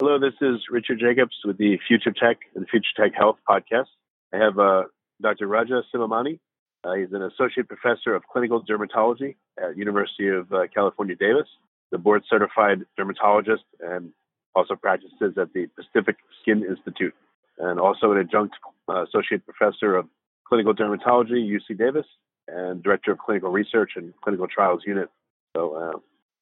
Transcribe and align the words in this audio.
Hello, 0.00 0.18
this 0.18 0.34
is 0.40 0.60
Richard 0.72 0.98
Jacobs 0.98 1.36
with 1.44 1.56
the 1.56 1.78
Future 1.86 2.10
Tech 2.10 2.38
and 2.56 2.68
Future 2.68 2.90
Tech 2.96 3.12
Health 3.16 3.36
podcast. 3.48 3.86
I 4.32 4.38
have 4.38 4.58
uh, 4.58 4.82
Dr. 5.22 5.46
Raja 5.46 5.82
Sivamani. 5.94 6.40
Uh, 6.82 6.94
he's 6.94 7.12
an 7.12 7.22
associate 7.22 7.68
professor 7.68 8.12
of 8.12 8.24
clinical 8.24 8.60
dermatology 8.60 9.36
at 9.56 9.76
University 9.76 10.26
of 10.26 10.52
uh, 10.52 10.62
California, 10.74 11.14
Davis, 11.14 11.46
the 11.92 11.98
board 11.98 12.24
certified 12.28 12.80
dermatologist, 12.96 13.62
and 13.78 14.10
also 14.56 14.74
practices 14.74 15.38
at 15.40 15.52
the 15.52 15.68
Pacific 15.76 16.16
Skin 16.42 16.64
Institute, 16.68 17.14
and 17.58 17.78
also 17.78 18.10
an 18.10 18.18
adjunct 18.18 18.56
uh, 18.88 19.04
associate 19.04 19.42
professor 19.46 19.94
of 19.94 20.06
clinical 20.48 20.74
dermatology, 20.74 21.48
UC 21.48 21.78
Davis, 21.78 22.06
and 22.48 22.82
director 22.82 23.12
of 23.12 23.18
clinical 23.18 23.52
research 23.52 23.92
and 23.94 24.12
clinical 24.24 24.48
trials 24.48 24.82
unit. 24.84 25.08
So, 25.56 25.76
uh, 25.76 25.98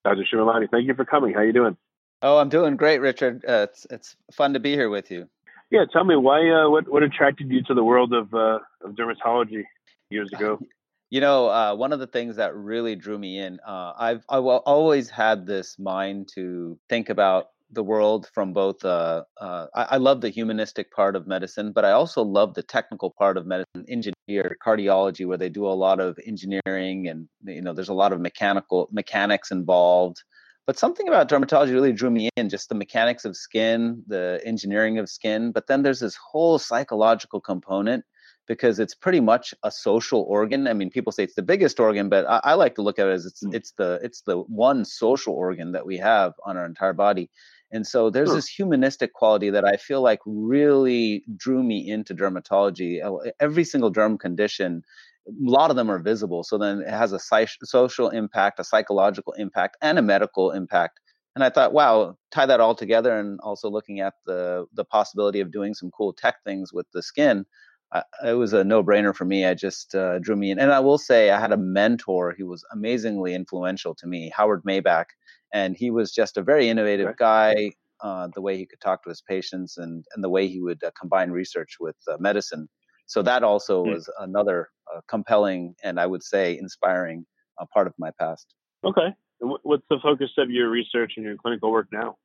Dr. 0.08 0.24
Sivamani, 0.32 0.70
thank 0.70 0.86
you 0.86 0.94
for 0.94 1.04
coming. 1.04 1.34
How 1.34 1.40
are 1.40 1.46
you 1.46 1.52
doing? 1.52 1.76
Oh, 2.22 2.38
I'm 2.38 2.48
doing 2.48 2.76
great, 2.76 3.00
Richard. 3.00 3.44
Uh, 3.46 3.66
it's 3.68 3.86
it's 3.90 4.16
fun 4.30 4.54
to 4.54 4.60
be 4.60 4.72
here 4.72 4.88
with 4.88 5.10
you. 5.10 5.28
Yeah, 5.70 5.84
tell 5.92 6.04
me 6.04 6.14
why. 6.16 6.48
Uh, 6.48 6.70
what 6.70 6.88
what 6.88 7.02
attracted 7.02 7.50
you 7.50 7.62
to 7.64 7.74
the 7.74 7.82
world 7.82 8.12
of 8.12 8.32
uh, 8.32 8.60
of 8.84 8.92
dermatology 8.92 9.64
years 10.10 10.30
ago? 10.32 10.58
You 11.10 11.20
know, 11.20 11.50
uh, 11.50 11.74
one 11.74 11.92
of 11.92 11.98
the 12.00 12.06
things 12.06 12.36
that 12.36 12.56
really 12.56 12.96
drew 12.96 13.18
me 13.18 13.38
in, 13.38 13.60
uh, 13.66 13.92
I've 13.98 14.24
I've 14.30 14.44
always 14.44 15.10
had 15.10 15.44
this 15.44 15.78
mind 15.78 16.30
to 16.36 16.78
think 16.88 17.10
about 17.10 17.48
the 17.70 17.82
world 17.82 18.30
from 18.32 18.54
both. 18.54 18.82
Uh, 18.82 19.24
uh, 19.38 19.66
I, 19.74 19.82
I, 19.90 19.96
love 19.98 20.22
the 20.22 20.30
humanistic 20.30 20.90
part 20.90 21.14
of 21.14 21.26
medicine, 21.26 21.72
but 21.72 21.84
I 21.84 21.92
also 21.92 22.22
love 22.22 22.54
the 22.54 22.62
technical 22.62 23.10
part 23.10 23.36
of 23.36 23.46
medicine, 23.46 23.84
engineer, 23.88 24.56
cardiology, 24.64 25.26
where 25.26 25.36
they 25.36 25.50
do 25.50 25.66
a 25.66 25.76
lot 25.86 26.00
of 26.00 26.18
engineering 26.26 27.08
and 27.08 27.28
you 27.44 27.60
know, 27.60 27.74
there's 27.74 27.90
a 27.90 27.94
lot 27.94 28.14
of 28.14 28.20
mechanical 28.22 28.88
mechanics 28.90 29.50
involved. 29.50 30.22
But 30.66 30.78
something 30.78 31.08
about 31.08 31.28
dermatology 31.28 31.72
really 31.72 31.92
drew 31.92 32.10
me 32.10 32.28
in 32.36 32.48
just 32.48 32.68
the 32.68 32.74
mechanics 32.74 33.24
of 33.24 33.36
skin, 33.36 34.02
the 34.06 34.40
engineering 34.44 34.98
of 34.98 35.08
skin. 35.08 35.50
But 35.50 35.66
then 35.66 35.82
there's 35.82 36.00
this 36.00 36.16
whole 36.16 36.58
psychological 36.58 37.40
component 37.40 38.04
because 38.46 38.78
it's 38.78 38.94
pretty 38.94 39.20
much 39.20 39.54
a 39.62 39.70
social 39.70 40.22
organ. 40.22 40.68
I 40.68 40.72
mean, 40.72 40.90
people 40.90 41.12
say 41.12 41.24
it's 41.24 41.34
the 41.34 41.42
biggest 41.42 41.80
organ, 41.80 42.08
but 42.08 42.26
I, 42.28 42.40
I 42.44 42.54
like 42.54 42.74
to 42.76 42.82
look 42.82 42.98
at 42.98 43.08
it 43.08 43.12
as 43.12 43.26
it's 43.26 43.42
mm. 43.42 43.54
it's 43.54 43.72
the 43.72 43.98
it's 44.02 44.22
the 44.22 44.38
one 44.38 44.84
social 44.84 45.34
organ 45.34 45.72
that 45.72 45.86
we 45.86 45.96
have 45.98 46.34
on 46.44 46.56
our 46.56 46.66
entire 46.66 46.92
body. 46.92 47.30
And 47.72 47.86
so 47.86 48.10
there's 48.10 48.28
sure. 48.28 48.36
this 48.36 48.48
humanistic 48.48 49.14
quality 49.14 49.50
that 49.50 49.64
I 49.64 49.76
feel 49.76 50.02
like 50.02 50.20
really 50.26 51.24
drew 51.36 51.62
me 51.62 51.88
into 51.88 52.14
dermatology. 52.14 53.02
Uh, 53.02 53.30
every 53.40 53.64
single 53.64 53.92
derm 53.92 54.20
condition 54.20 54.82
a 55.28 55.30
lot 55.40 55.70
of 55.70 55.76
them 55.76 55.90
are 55.90 55.98
visible. 55.98 56.42
So 56.42 56.58
then 56.58 56.80
it 56.80 56.90
has 56.90 57.12
a 57.12 57.46
social 57.62 58.08
impact, 58.08 58.58
a 58.58 58.64
psychological 58.64 59.32
impact, 59.34 59.76
and 59.80 59.98
a 59.98 60.02
medical 60.02 60.50
impact. 60.50 61.00
And 61.34 61.44
I 61.44 61.50
thought, 61.50 61.72
wow, 61.72 62.16
tie 62.30 62.46
that 62.46 62.60
all 62.60 62.74
together, 62.74 63.18
and 63.18 63.40
also 63.42 63.70
looking 63.70 64.00
at 64.00 64.14
the 64.26 64.66
the 64.74 64.84
possibility 64.84 65.40
of 65.40 65.50
doing 65.50 65.74
some 65.74 65.90
cool 65.90 66.12
tech 66.12 66.36
things 66.44 66.72
with 66.72 66.86
the 66.92 67.02
skin. 67.02 67.46
Uh, 67.92 68.02
it 68.26 68.32
was 68.32 68.52
a 68.52 68.64
no 68.64 68.82
brainer 68.82 69.14
for 69.14 69.24
me. 69.24 69.44
I 69.44 69.54
just 69.54 69.94
uh, 69.94 70.18
drew 70.18 70.36
me 70.36 70.50
in, 70.50 70.58
and 70.58 70.72
I 70.72 70.80
will 70.80 70.98
say 70.98 71.30
I 71.30 71.40
had 71.40 71.52
a 71.52 71.56
mentor 71.56 72.34
who 72.36 72.46
was 72.46 72.64
amazingly 72.72 73.34
influential 73.34 73.94
to 73.96 74.06
me, 74.06 74.32
Howard 74.34 74.62
Maibach, 74.64 75.06
and 75.52 75.76
he 75.76 75.90
was 75.90 76.12
just 76.12 76.36
a 76.36 76.42
very 76.42 76.68
innovative 76.68 77.16
guy. 77.16 77.72
Uh, 78.00 78.28
the 78.34 78.40
way 78.40 78.56
he 78.56 78.66
could 78.66 78.80
talk 78.80 79.04
to 79.04 79.10
his 79.10 79.22
patients 79.22 79.76
and 79.76 80.04
and 80.14 80.24
the 80.24 80.28
way 80.28 80.48
he 80.48 80.60
would 80.60 80.82
uh, 80.82 80.90
combine 80.98 81.30
research 81.30 81.76
with 81.78 81.94
uh, 82.08 82.16
medicine 82.18 82.68
so 83.12 83.22
that 83.22 83.42
also 83.42 83.84
mm. 83.84 83.92
was 83.92 84.10
another 84.20 84.70
uh, 84.90 85.00
compelling 85.06 85.74
and 85.82 86.00
I 86.00 86.06
would 86.06 86.22
say 86.22 86.58
inspiring 86.58 87.26
uh, 87.60 87.66
part 87.72 87.86
of 87.86 87.92
my 87.98 88.10
past. 88.18 88.54
Okay. 88.84 89.08
What's 89.40 89.84
the 89.90 89.98
focus 90.02 90.30
of 90.38 90.50
your 90.50 90.70
research 90.70 91.14
and 91.16 91.26
your 91.26 91.36
clinical 91.36 91.70
work 91.70 91.88
now? 91.92 92.16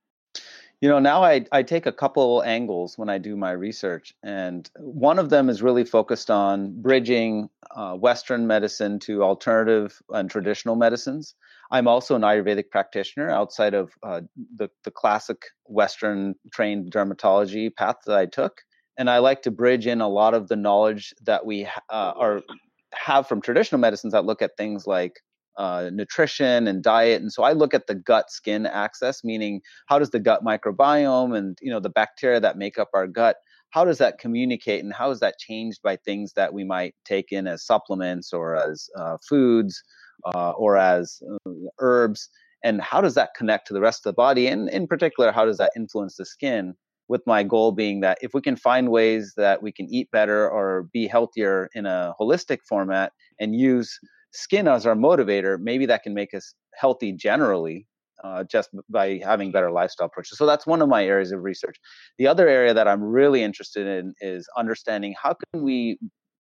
You 0.80 0.90
know, 0.90 1.00
now 1.00 1.24
I, 1.24 1.46
I 1.52 1.64
take 1.64 1.88
a 1.88 1.92
couple 1.92 2.44
angles 2.44 2.98
when 3.00 3.10
I 3.10 3.18
do 3.18 3.36
my 3.36 3.52
research. 3.52 4.14
And 4.22 4.70
one 4.78 5.18
of 5.18 5.32
them 5.32 5.50
is 5.50 5.64
really 5.64 5.84
focused 5.84 6.30
on 6.30 6.80
bridging 6.82 7.50
uh, 7.72 7.96
Western 7.96 8.46
medicine 8.46 9.00
to 9.00 9.24
alternative 9.24 10.00
and 10.10 10.30
traditional 10.30 10.76
medicines. 10.76 11.34
I'm 11.72 11.88
also 11.88 12.16
an 12.16 12.22
Ayurvedic 12.22 12.70
practitioner 12.70 13.30
outside 13.30 13.74
of 13.74 13.92
uh, 14.04 14.22
the, 14.56 14.70
the 14.84 14.92
classic 14.92 15.42
Western 15.66 16.36
trained 16.54 16.92
dermatology 16.92 17.76
path 17.76 17.98
that 18.06 18.16
I 18.16 18.28
took 18.28 18.62
and 18.98 19.10
I 19.10 19.20
like 19.20 19.44
to 19.44 19.52
bridge 19.52 19.88
in 19.88 20.02
a 20.02 20.08
lot 20.08 20.34
of 20.34 20.48
the 20.48 20.56
knowledge 20.56 21.14
that 21.24 21.46
we 21.46 21.66
uh, 21.66 22.14
are 22.16 22.42
have 22.94 23.28
from 23.28 23.42
traditional 23.42 23.80
medicines 23.80 24.14
that 24.14 24.26
look 24.26 24.42
at 24.42 24.58
things 24.58 24.88
like 24.88 25.22
uh, 25.58 25.90
nutrition 25.92 26.68
and 26.68 26.84
diet 26.84 27.22
and 27.22 27.34
so 27.34 27.44
i 27.44 27.52
look 27.52 27.74
at 27.74 27.88
the 27.88 27.96
gut 27.96 28.30
skin 28.32 28.66
axis 28.66 29.24
meaning 29.24 29.62
how 29.88 29.98
does 29.98 30.12
the 30.12 30.20
gut 30.20 30.44
microbiome 30.44 31.36
and 31.36 31.58
you 31.62 31.72
know 31.72 31.80
the 31.80 31.90
bacteria 31.90 32.40
that 32.40 32.58
make 32.58 32.78
up 32.78 32.90
our 32.94 33.08
gut 33.08 33.38
how 33.72 33.84
does 33.84 33.98
that 33.98 34.18
communicate 34.18 34.84
and 34.84 34.94
how 34.94 35.12
is 35.12 35.20
that 35.20 35.38
changed 35.40 35.82
by 35.84 35.96
things 35.96 36.34
that 36.34 36.54
we 36.54 36.64
might 36.64 36.96
take 37.06 37.32
in 37.32 37.48
as 37.48 37.66
supplements 37.66 38.32
or 38.34 38.56
as 38.56 38.90
uh, 38.98 39.18
foods 39.28 39.84
uh, 40.34 40.52
or 40.52 40.78
as 40.78 41.22
uh, 41.46 41.52
herbs 41.80 42.30
and 42.64 42.82
how 42.82 43.02
does 43.02 43.16
that 43.16 43.34
connect 43.36 43.68
to 43.68 43.74
the 43.74 43.82
rest 43.82 44.06
of 44.06 44.12
the 44.12 44.16
body? 44.16 44.48
And 44.48 44.70
in 44.70 44.88
particular 44.88 45.32
how 45.32 45.46
does 45.46 45.58
that 45.58 45.72
influence 45.76 46.18
the 46.18 46.26
skin? 46.26 46.76
With 47.10 47.26
my 47.26 47.42
goal 47.42 47.72
being 47.72 48.02
that 48.02 48.18
if 48.22 48.34
we 48.34 48.42
can 48.42 48.58
find 48.58 48.90
ways 48.90 49.34
that 49.38 49.64
we 49.64 49.72
can 49.72 49.88
eat 49.90 50.12
better 50.12 50.50
or 50.50 50.90
be 50.92 51.08
healthier 51.08 51.70
in 51.74 51.86
a 51.86 52.14
holistic 52.20 52.60
format 52.68 53.14
and 53.40 53.56
use 53.56 53.98
skin 54.32 54.68
as 54.68 54.86
our 54.86 54.96
motivator, 54.96 55.60
maybe 55.60 55.86
that 55.88 56.04
can 56.04 56.14
make 56.14 56.34
us 56.34 56.54
healthy 56.76 57.12
generally 57.12 57.88
uh, 58.24 58.44
just 58.44 58.70
by 58.90 59.20
having 59.24 59.52
better 59.52 59.72
lifestyle 59.72 60.08
approaches. 60.08 60.38
So 60.38 60.46
that's 60.46 60.66
one 60.66 60.82
of 60.82 60.90
my 60.90 61.06
areas 61.06 61.32
of 61.32 61.44
research. 61.44 61.78
The 62.18 62.28
other 62.28 62.48
area 62.48 62.74
that 62.74 62.88
I'm 62.88 63.04
really 63.04 63.44
interested 63.44 63.88
in 63.88 64.14
is 64.22 64.48
understanding 64.58 65.16
how 65.22 65.36
can 65.36 65.64
we 65.64 66.00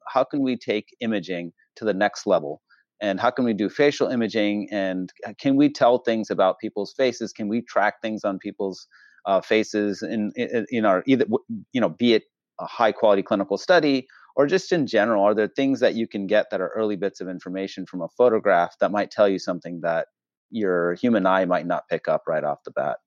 how 0.06 0.22
can 0.22 0.42
we 0.42 0.56
take 0.56 0.88
imaging 1.00 1.52
to 1.76 1.84
the 1.84 1.94
next 1.94 2.26
level 2.26 2.60
and 3.00 3.18
how 3.18 3.30
can 3.30 3.44
we 3.44 3.54
do 3.54 3.68
facial 3.68 4.08
imaging 4.08 4.68
and 4.70 5.10
can 5.40 5.56
we 5.56 5.72
tell 5.72 5.98
things 5.98 6.30
about 6.30 6.58
people's 6.58 6.92
faces 6.92 7.32
can 7.32 7.48
we 7.48 7.62
track 7.62 7.94
things 8.02 8.22
on 8.22 8.38
people's 8.38 8.86
uh, 9.24 9.40
faces 9.40 10.02
in, 10.02 10.30
in, 10.36 10.66
in 10.70 10.84
our 10.84 11.02
either 11.06 11.24
you 11.72 11.80
know 11.80 11.88
be 11.88 12.12
it 12.12 12.24
a 12.60 12.66
high 12.66 12.92
quality 12.92 13.22
clinical 13.22 13.56
study 13.56 14.06
or 14.36 14.46
just 14.46 14.72
in 14.72 14.86
general 14.86 15.24
are 15.24 15.34
there 15.34 15.48
things 15.48 15.80
that 15.80 15.94
you 15.94 16.06
can 16.06 16.26
get 16.26 16.46
that 16.50 16.60
are 16.60 16.68
early 16.68 16.96
bits 16.96 17.20
of 17.20 17.28
information 17.28 17.86
from 17.86 18.02
a 18.02 18.08
photograph 18.16 18.74
that 18.80 18.92
might 18.92 19.10
tell 19.10 19.28
you 19.28 19.38
something 19.38 19.80
that 19.80 20.08
your 20.50 20.94
human 20.94 21.26
eye 21.26 21.44
might 21.44 21.66
not 21.66 21.88
pick 21.88 22.08
up 22.08 22.22
right 22.26 22.44
off 22.44 22.58
the 22.64 22.70
bat 22.70 22.98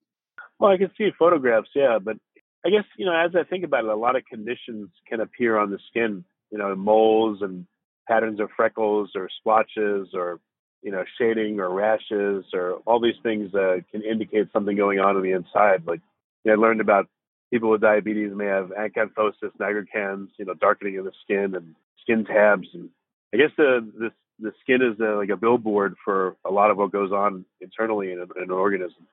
well 0.60 0.72
i 0.72 0.78
can 0.78 0.92
see 0.98 1.10
photographs 1.18 1.70
yeah 1.76 1.98
but 2.02 2.18
i 2.66 2.70
guess 2.70 2.86
you 2.98 3.06
know 3.06 3.16
as 3.16 3.32
i 3.36 3.44
think 3.44 3.64
about 3.64 3.86
it 3.86 3.90
a 3.90 3.96
lot 3.96 4.16
of 4.16 4.26
conditions 4.26 4.90
can 5.08 5.22
appear 5.22 5.58
on 5.58 5.72
the 5.72 5.80
skin 5.90 6.24
you 6.52 6.58
know, 6.58 6.76
moles 6.76 7.40
and 7.42 7.66
patterns 8.08 8.40
of 8.40 8.50
freckles 8.56 9.12
or 9.16 9.30
splotches 9.40 10.10
or 10.14 10.40
you 10.84 10.92
know, 10.92 11.04
shading 11.20 11.60
or 11.60 11.70
rashes 11.70 12.46
or 12.54 12.74
all 12.86 13.02
these 13.02 13.16
things 13.24 13.52
that 13.52 13.84
can 13.92 14.04
indicate 14.04 14.48
something 14.54 14.78
going 14.78 15.00
on 15.00 15.16
on 15.16 15.24
the 15.24 15.32
inside. 15.32 15.86
Like 15.86 16.02
I 16.48 16.54
learned 16.54 16.82
about 16.82 17.08
people 17.52 17.70
with 17.70 17.82
diabetes 17.82 18.32
may 18.34 18.46
have 18.46 18.72
acanthosis 18.78 19.52
nigricans, 19.60 20.30
you 20.38 20.46
know, 20.46 20.54
darkening 20.54 20.98
of 20.98 21.06
the 21.06 21.12
skin 21.24 21.56
and 21.56 21.76
skin 22.02 22.26
tags. 22.26 22.68
And 22.74 22.90
I 23.34 23.38
guess 23.38 23.52
the 23.58 23.90
the, 23.98 24.12
the 24.40 24.52
skin 24.62 24.82
is 24.82 25.00
a, 25.00 25.16
like 25.16 25.30
a 25.30 25.38
billboard 25.38 25.96
for 26.04 26.36
a 26.46 26.52
lot 26.52 26.72
of 26.72 26.78
what 26.78 26.92
goes 26.92 27.12
on 27.12 27.46
internally 27.62 28.12
in, 28.12 28.20
in 28.20 28.44
an 28.44 28.52
organism. 28.52 29.08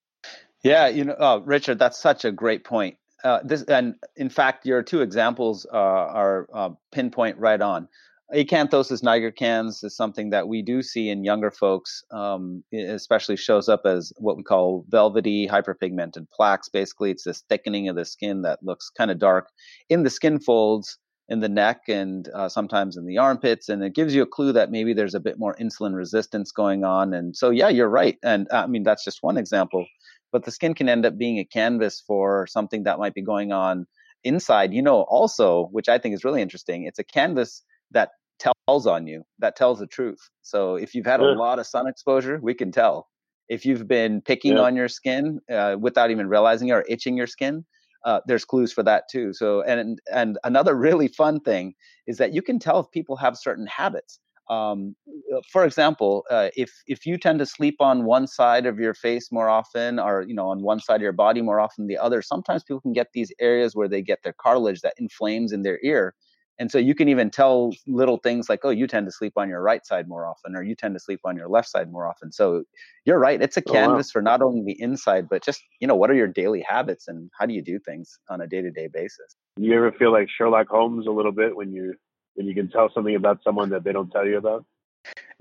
Yeah, 0.63 0.89
you 0.89 1.05
know, 1.05 1.17
oh, 1.19 1.41
Richard, 1.41 1.79
that's 1.79 2.01
such 2.01 2.25
a 2.25 2.33
great 2.33 2.65
point. 2.65 2.97
Uh, 3.23 3.41
this 3.43 3.63
and 3.63 3.95
in 4.17 4.29
fact, 4.29 4.67
your 4.67 4.83
two 4.83 5.01
examples 5.01 5.67
uh, 5.71 5.77
are 5.77 6.47
uh, 6.53 6.71
pinpoint 6.93 7.39
right 7.39 7.61
on 7.61 7.89
acanthosis 8.33 9.03
nigricans 9.03 9.85
is 9.85 9.97
something 9.97 10.31
that 10.31 10.49
we 10.49 10.63
do 10.63 10.83
see 10.83 11.11
in 11.11 11.25
younger 11.25 11.51
folks, 11.51 12.03
um, 12.11 12.65
especially 12.73 13.37
shows 13.37 13.69
up 13.69 13.83
as 13.85 14.13
what 14.17 14.37
we 14.37 14.43
call 14.43 14.85
velvety 14.89 15.47
hyperpigmented 15.47 16.27
plaques. 16.33 16.69
Basically, 16.69 17.11
it's 17.11 17.25
this 17.25 17.43
thickening 17.49 17.89
of 17.89 17.97
the 17.97 18.05
skin 18.05 18.43
that 18.43 18.63
looks 18.63 18.91
kind 18.91 19.11
of 19.11 19.19
dark 19.19 19.51
in 19.89 20.03
the 20.03 20.11
skin 20.11 20.41
folds 20.41 20.99
in 21.29 21.41
the 21.41 21.49
neck 21.49 21.83
and 21.89 22.29
uh, 22.35 22.49
sometimes 22.49 22.97
in 22.97 23.07
the 23.07 23.17
armpits 23.17 23.69
and 23.71 23.83
it 23.83 23.95
gives 23.95 24.15
you 24.15 24.23
a 24.23 24.27
clue 24.27 24.53
that 24.53 24.71
maybe 24.71 24.93
there's 24.93 25.15
a 25.15 25.21
bit 25.21 25.39
more 25.39 25.57
insulin 25.57 25.95
resistance 25.95 26.53
going 26.53 26.85
on 26.85 27.15
and 27.15 27.35
so 27.35 27.49
yeah 27.49 27.69
you're 27.69 27.89
right 27.89 28.19
and 28.23 28.47
uh, 28.53 28.65
i 28.65 28.67
mean 28.67 28.83
that's 28.83 29.05
just 29.05 29.23
one 29.23 29.39
example 29.39 29.87
but 30.33 30.45
the 30.45 30.51
skin 30.51 30.75
can 30.75 30.87
end 30.87 31.07
up 31.07 31.17
being 31.17 31.39
a 31.39 31.45
canvas 31.47 32.03
for 32.07 32.47
something 32.47 32.83
that 32.83 32.99
might 32.99 33.15
be 33.15 33.23
going 33.23 33.53
on 33.53 33.87
inside 34.23 34.75
you 34.75 34.83
know 34.83 35.03
also 35.05 35.69
which 35.73 35.89
i 35.89 35.97
think 35.97 36.15
is 36.15 36.25
really 36.25 36.43
interesting 36.43 36.85
it's 36.85 36.99
a 36.99 37.05
canvas 37.05 37.63
that 37.91 38.11
tells 38.39 38.87
on 38.87 39.07
you, 39.07 39.23
that 39.39 39.57
tells 39.57 39.79
the 39.79 39.87
truth. 39.87 40.31
So 40.43 40.77
if 40.77 40.95
you've 40.95 41.07
had 41.07 41.21
yeah. 41.21 41.29
a 41.29 41.35
lot 41.35 41.59
of 41.59 41.67
sun 41.67 41.87
exposure, 41.87 42.39
we 42.43 42.55
can 42.55 42.73
tell. 42.73 43.09
If 43.49 43.67
you've 43.67 43.87
been 43.87 44.23
picking 44.23 44.57
yeah. 44.57 44.63
on 44.63 44.77
your 44.77 44.89
skin 44.89 45.41
uh, 45.53 45.77
without 45.79 46.11
even 46.11 46.29
realizing 46.29 46.69
it 46.69 46.73
or 46.73 46.85
itching 46.89 47.17
your 47.17 47.27
skin, 47.27 47.65
uh, 48.05 48.21
there's 48.27 48.45
clues 48.45 48.73
for 48.73 48.83
that 48.83 49.05
too. 49.11 49.33
So 49.33 49.63
and 49.63 50.01
and 50.13 50.39
another 50.45 50.75
really 50.75 51.09
fun 51.09 51.41
thing 51.41 51.75
is 52.07 52.19
that 52.19 52.35
you 52.35 52.43
can 52.43 52.59
tell 52.59 52.81
if 52.81 52.91
people 52.91 53.17
have 53.17 53.37
certain 53.37 53.67
habits. 53.67 54.19
Um, 54.51 54.95
uh, 55.35 55.41
for 55.51 55.65
example, 55.65 56.25
uh, 56.31 56.51
if 56.55 56.71
if 56.87 57.07
you 57.07 57.17
tend 57.17 57.39
to 57.39 57.47
sleep 57.47 57.77
on 57.81 58.05
one 58.05 58.27
side 58.27 58.67
of 58.67 58.79
your 58.79 58.93
face 58.93 59.33
more 59.33 59.49
often, 59.49 59.99
or 59.99 60.23
you 60.23 60.35
know 60.35 60.49
on 60.49 60.63
one 60.63 60.81
side 60.81 60.97
of 60.97 61.03
your 61.03 61.13
body 61.13 61.41
more 61.41 61.61
often 61.61 61.85
than 61.85 61.89
the 61.89 61.99
other, 61.99 62.21
sometimes 62.21 62.63
people 62.63 62.81
can 62.81 62.93
get 62.93 63.09
these 63.15 63.33
areas 63.41 63.75
where 63.75 63.89
they 63.89 64.03
get 64.03 64.23
their 64.23 64.35
cartilage 64.35 64.83
that 64.83 64.95
inflames 64.99 65.53
in 65.53 65.63
their 65.63 65.79
ear, 65.83 66.15
and 66.59 66.71
so 66.71 66.79
you 66.79 66.95
can 66.95 67.09
even 67.09 67.31
tell 67.31 67.73
little 67.87 68.19
things 68.19 68.49
like, 68.49 68.61
oh, 68.63 68.71
you 68.71 68.87
tend 68.87 69.07
to 69.07 69.13
sleep 69.13 69.33
on 69.37 69.49
your 69.49 69.61
right 69.61 69.85
side 69.85 70.09
more 70.09 70.27
often, 70.27 70.55
or 70.55 70.63
you 70.63 70.75
tend 70.75 70.95
to 70.95 71.01
sleep 71.01 71.21
on 71.25 71.37
your 71.37 71.49
left 71.49 71.69
side 71.69 71.91
more 71.91 72.07
often. 72.07 72.31
So 72.31 72.65
you're 73.05 73.19
right. 73.19 73.43
It's 73.43 73.57
a 73.57 73.63
canvas 73.63 73.89
oh, 73.89 73.97
wow. 73.97 74.03
for 74.13 74.23
not 74.23 74.43
only 74.43 74.63
the 74.65 74.81
inside, 74.81 75.29
but 75.29 75.43
just, 75.43 75.63
you 75.81 75.89
know, 75.89 75.97
what 75.97 76.11
are 76.11 76.15
your 76.15 76.29
daily 76.29 76.65
habits 76.67 77.09
and 77.09 77.31
how 77.39 77.47
do 77.47 77.55
you 77.55 77.63
do 77.63 77.79
things 77.79 78.19
on 78.29 78.41
a 78.41 78.47
day 78.47 78.63
to 78.63 78.71
day 78.71 78.87
basis? 78.87 79.37
You 79.57 79.75
ever 79.77 79.93
feel 79.93 80.13
like 80.13 80.29
Sherlock 80.31 80.69
Holmes 80.69 81.07
a 81.07 81.11
little 81.11 81.33
bit 81.33 81.57
when 81.57 81.73
you 81.73 81.95
when 82.35 82.47
you 82.47 82.55
can 82.55 82.69
tell 82.69 82.91
something 82.93 83.15
about 83.15 83.41
someone 83.43 83.71
that 83.71 83.85
they 83.85 83.93
don't 83.93 84.11
tell 84.11 84.27
you 84.27 84.39
about? 84.39 84.65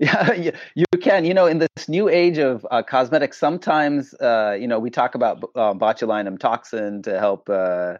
Yeah, 0.00 0.52
you 0.74 0.84
can. 1.00 1.24
You 1.24 1.34
know, 1.34 1.46
in 1.46 1.58
this 1.58 1.88
new 1.88 2.08
age 2.08 2.38
of 2.38 2.66
uh, 2.70 2.82
cosmetics, 2.82 3.38
sometimes, 3.38 4.12
uh, 4.14 4.56
you 4.60 4.66
know, 4.66 4.80
we 4.80 4.90
talk 4.90 5.14
about 5.14 5.44
uh, 5.54 5.72
botulinum 5.72 6.38
toxin 6.38 7.00
to 7.02 7.18
help 7.18 7.48
uh, 7.48 7.98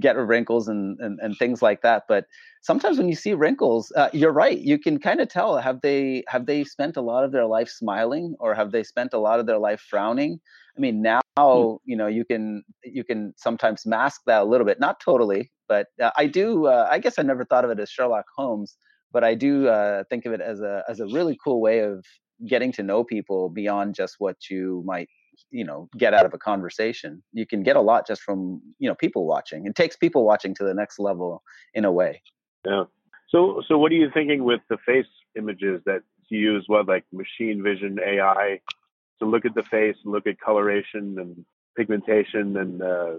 get 0.00 0.16
wrinkles 0.16 0.68
and, 0.68 0.98
and, 1.00 1.18
and 1.20 1.36
things 1.36 1.62
like 1.62 1.82
that. 1.82 2.04
But 2.08 2.26
sometimes 2.62 2.98
when 2.98 3.08
you 3.08 3.14
see 3.14 3.34
wrinkles, 3.34 3.92
uh, 3.96 4.08
you're 4.12 4.32
right. 4.32 4.58
You 4.58 4.78
can 4.78 4.98
kind 4.98 5.20
of 5.20 5.28
tell 5.28 5.58
have 5.58 5.80
they 5.82 6.24
have 6.28 6.46
they 6.46 6.64
spent 6.64 6.96
a 6.96 7.02
lot 7.02 7.24
of 7.24 7.32
their 7.32 7.46
life 7.46 7.68
smiling 7.68 8.34
or 8.40 8.54
have 8.54 8.72
they 8.72 8.82
spent 8.82 9.12
a 9.12 9.18
lot 9.18 9.40
of 9.40 9.46
their 9.46 9.58
life 9.58 9.80
frowning? 9.80 10.40
I 10.76 10.80
mean, 10.80 11.02
now 11.02 11.20
mm. 11.38 11.78
you 11.84 11.96
know 11.96 12.06
you 12.06 12.24
can 12.24 12.64
you 12.82 13.04
can 13.04 13.34
sometimes 13.36 13.86
mask 13.86 14.22
that 14.26 14.42
a 14.42 14.44
little 14.44 14.66
bit, 14.66 14.80
not 14.80 15.00
totally, 15.00 15.50
but 15.68 15.88
uh, 16.02 16.10
I 16.16 16.26
do. 16.26 16.66
Uh, 16.66 16.88
I 16.90 16.98
guess 16.98 17.18
I 17.18 17.22
never 17.22 17.44
thought 17.44 17.64
of 17.64 17.70
it 17.70 17.78
as 17.78 17.90
Sherlock 17.90 18.24
Holmes, 18.36 18.76
but 19.12 19.22
I 19.22 19.34
do 19.34 19.68
uh, 19.68 20.04
think 20.10 20.26
of 20.26 20.32
it 20.32 20.40
as 20.40 20.60
a 20.60 20.82
as 20.88 21.00
a 21.00 21.06
really 21.06 21.38
cool 21.42 21.60
way 21.60 21.80
of 21.80 22.04
getting 22.48 22.72
to 22.72 22.82
know 22.82 23.04
people 23.04 23.48
beyond 23.48 23.94
just 23.94 24.16
what 24.18 24.36
you 24.50 24.82
might 24.84 25.08
you 25.54 25.64
know 25.64 25.88
get 25.96 26.12
out 26.12 26.26
of 26.26 26.34
a 26.34 26.38
conversation 26.38 27.22
you 27.32 27.46
can 27.46 27.62
get 27.62 27.76
a 27.76 27.80
lot 27.80 28.06
just 28.06 28.20
from 28.20 28.60
you 28.78 28.88
know 28.88 28.94
people 28.94 29.24
watching. 29.26 29.66
It 29.66 29.74
takes 29.74 29.96
people 29.96 30.24
watching 30.24 30.54
to 30.56 30.64
the 30.64 30.74
next 30.74 30.98
level 30.98 31.42
in 31.72 31.84
a 31.84 31.92
way. 31.92 32.22
Yeah. 32.66 32.84
So 33.30 33.62
so 33.68 33.78
what 33.78 33.92
are 33.92 33.94
you 33.94 34.10
thinking 34.12 34.44
with 34.44 34.60
the 34.68 34.78
face 34.84 35.06
images 35.36 35.80
that 35.86 36.02
you 36.28 36.38
use? 36.38 36.64
What 36.66 36.88
like 36.88 37.04
machine 37.12 37.62
vision 37.62 37.98
ai 38.04 38.60
to 39.20 39.24
look 39.24 39.44
at 39.44 39.54
the 39.54 39.62
face 39.62 39.96
and 40.04 40.12
look 40.12 40.26
at 40.26 40.40
coloration 40.40 41.16
and 41.18 41.44
pigmentation 41.76 42.56
and 42.56 42.82
uh, 42.82 43.14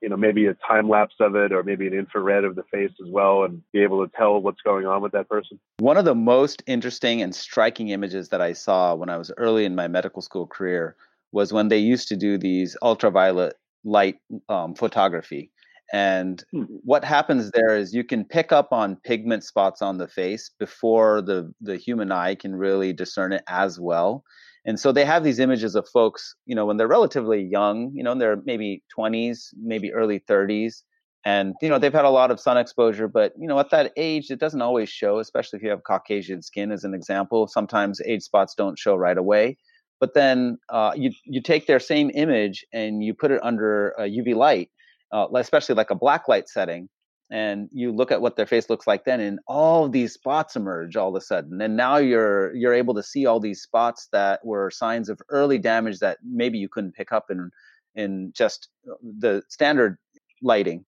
you 0.00 0.08
know 0.08 0.16
maybe 0.16 0.46
a 0.46 0.54
time 0.54 0.88
lapse 0.88 1.14
of 1.20 1.36
it 1.36 1.52
or 1.52 1.62
maybe 1.62 1.86
an 1.86 1.94
infrared 1.94 2.44
of 2.44 2.56
the 2.56 2.64
face 2.64 2.92
as 3.04 3.10
well 3.10 3.44
and 3.44 3.62
be 3.72 3.80
able 3.80 4.04
to 4.04 4.10
tell 4.16 4.40
what's 4.40 4.62
going 4.62 4.86
on 4.86 5.00
with 5.00 5.12
that 5.12 5.28
person? 5.28 5.60
One 5.78 5.96
of 5.96 6.04
the 6.04 6.14
most 6.14 6.62
interesting 6.66 7.22
and 7.22 7.32
striking 7.34 7.90
images 7.90 8.30
that 8.30 8.40
i 8.40 8.52
saw 8.52 8.94
when 8.94 9.08
i 9.08 9.16
was 9.16 9.30
early 9.36 9.64
in 9.64 9.74
my 9.74 9.88
medical 9.88 10.22
school 10.22 10.46
career 10.46 10.96
was 11.32 11.52
when 11.52 11.68
they 11.68 11.78
used 11.78 12.08
to 12.08 12.16
do 12.16 12.38
these 12.38 12.76
ultraviolet 12.82 13.54
light 13.84 14.16
um, 14.48 14.74
photography. 14.74 15.50
And 15.92 16.42
hmm. 16.52 16.62
what 16.84 17.04
happens 17.04 17.50
there 17.50 17.76
is 17.76 17.94
you 17.94 18.04
can 18.04 18.24
pick 18.24 18.50
up 18.52 18.72
on 18.72 18.96
pigment 18.96 19.44
spots 19.44 19.82
on 19.82 19.98
the 19.98 20.08
face 20.08 20.50
before 20.58 21.20
the, 21.20 21.52
the 21.60 21.76
human 21.76 22.10
eye 22.10 22.34
can 22.34 22.56
really 22.56 22.92
discern 22.92 23.32
it 23.32 23.42
as 23.48 23.78
well. 23.78 24.24
And 24.64 24.78
so 24.78 24.92
they 24.92 25.04
have 25.04 25.24
these 25.24 25.40
images 25.40 25.74
of 25.74 25.88
folks, 25.88 26.34
you 26.46 26.54
know, 26.54 26.64
when 26.64 26.76
they're 26.76 26.86
relatively 26.86 27.42
young, 27.42 27.90
you 27.94 28.02
know, 28.02 28.14
they're 28.14 28.40
maybe 28.44 28.82
20s, 28.96 29.48
maybe 29.60 29.92
early 29.92 30.20
30s. 30.20 30.82
And, 31.24 31.54
you 31.60 31.68
know, 31.68 31.78
they've 31.78 31.92
had 31.92 32.04
a 32.04 32.10
lot 32.10 32.30
of 32.30 32.40
sun 32.40 32.56
exposure, 32.56 33.06
but, 33.06 33.32
you 33.38 33.46
know, 33.46 33.58
at 33.58 33.70
that 33.70 33.92
age, 33.96 34.30
it 34.30 34.40
doesn't 34.40 34.62
always 34.62 34.88
show, 34.88 35.18
especially 35.18 35.58
if 35.58 35.62
you 35.62 35.70
have 35.70 35.84
Caucasian 35.84 36.42
skin, 36.42 36.72
as 36.72 36.84
an 36.84 36.94
example. 36.94 37.46
Sometimes 37.46 38.00
age 38.06 38.22
spots 38.22 38.54
don't 38.54 38.78
show 38.78 38.96
right 38.96 39.18
away. 39.18 39.56
But 40.02 40.14
then 40.14 40.58
uh, 40.68 40.94
you 40.96 41.12
you 41.24 41.40
take 41.40 41.68
their 41.68 41.78
same 41.78 42.10
image 42.12 42.66
and 42.72 43.04
you 43.04 43.14
put 43.14 43.30
it 43.30 43.38
under 43.44 43.90
a 43.90 44.02
UV 44.02 44.34
light, 44.34 44.68
uh, 45.12 45.28
especially 45.36 45.76
like 45.76 45.90
a 45.90 45.94
black 45.94 46.26
light 46.26 46.48
setting, 46.48 46.88
and 47.30 47.68
you 47.70 47.92
look 47.92 48.10
at 48.10 48.20
what 48.20 48.34
their 48.34 48.46
face 48.46 48.68
looks 48.68 48.88
like 48.88 49.04
then, 49.04 49.20
and 49.20 49.38
all 49.46 49.88
these 49.88 50.12
spots 50.12 50.56
emerge 50.56 50.96
all 50.96 51.10
of 51.10 51.14
a 51.14 51.24
sudden. 51.24 51.62
And 51.62 51.76
now 51.76 51.98
you're 51.98 52.52
you're 52.52 52.74
able 52.74 52.94
to 52.94 53.02
see 53.04 53.26
all 53.26 53.38
these 53.38 53.62
spots 53.62 54.08
that 54.10 54.44
were 54.44 54.72
signs 54.72 55.08
of 55.08 55.20
early 55.28 55.58
damage 55.58 56.00
that 56.00 56.18
maybe 56.24 56.58
you 56.58 56.68
couldn't 56.68 56.96
pick 56.96 57.12
up 57.12 57.26
in 57.30 57.52
in 57.94 58.32
just 58.34 58.70
uh, 58.90 58.96
the 59.20 59.44
standard 59.50 59.98
lighting. 60.42 60.84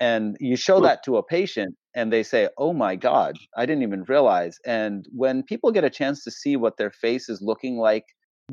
And 0.00 0.36
you 0.38 0.56
show 0.56 0.80
that 0.80 1.02
to 1.04 1.16
a 1.16 1.22
patient, 1.22 1.76
and 1.94 2.12
they 2.12 2.22
say, 2.22 2.50
"Oh 2.58 2.74
my 2.74 2.94
God, 2.94 3.38
I 3.56 3.64
didn't 3.64 3.84
even 3.84 4.04
realize." 4.04 4.58
And 4.66 5.06
when 5.12 5.44
people 5.44 5.72
get 5.72 5.84
a 5.84 5.96
chance 6.00 6.22
to 6.24 6.30
see 6.30 6.56
what 6.56 6.76
their 6.76 6.90
face 6.90 7.30
is 7.30 7.40
looking 7.40 7.78
like 7.78 8.04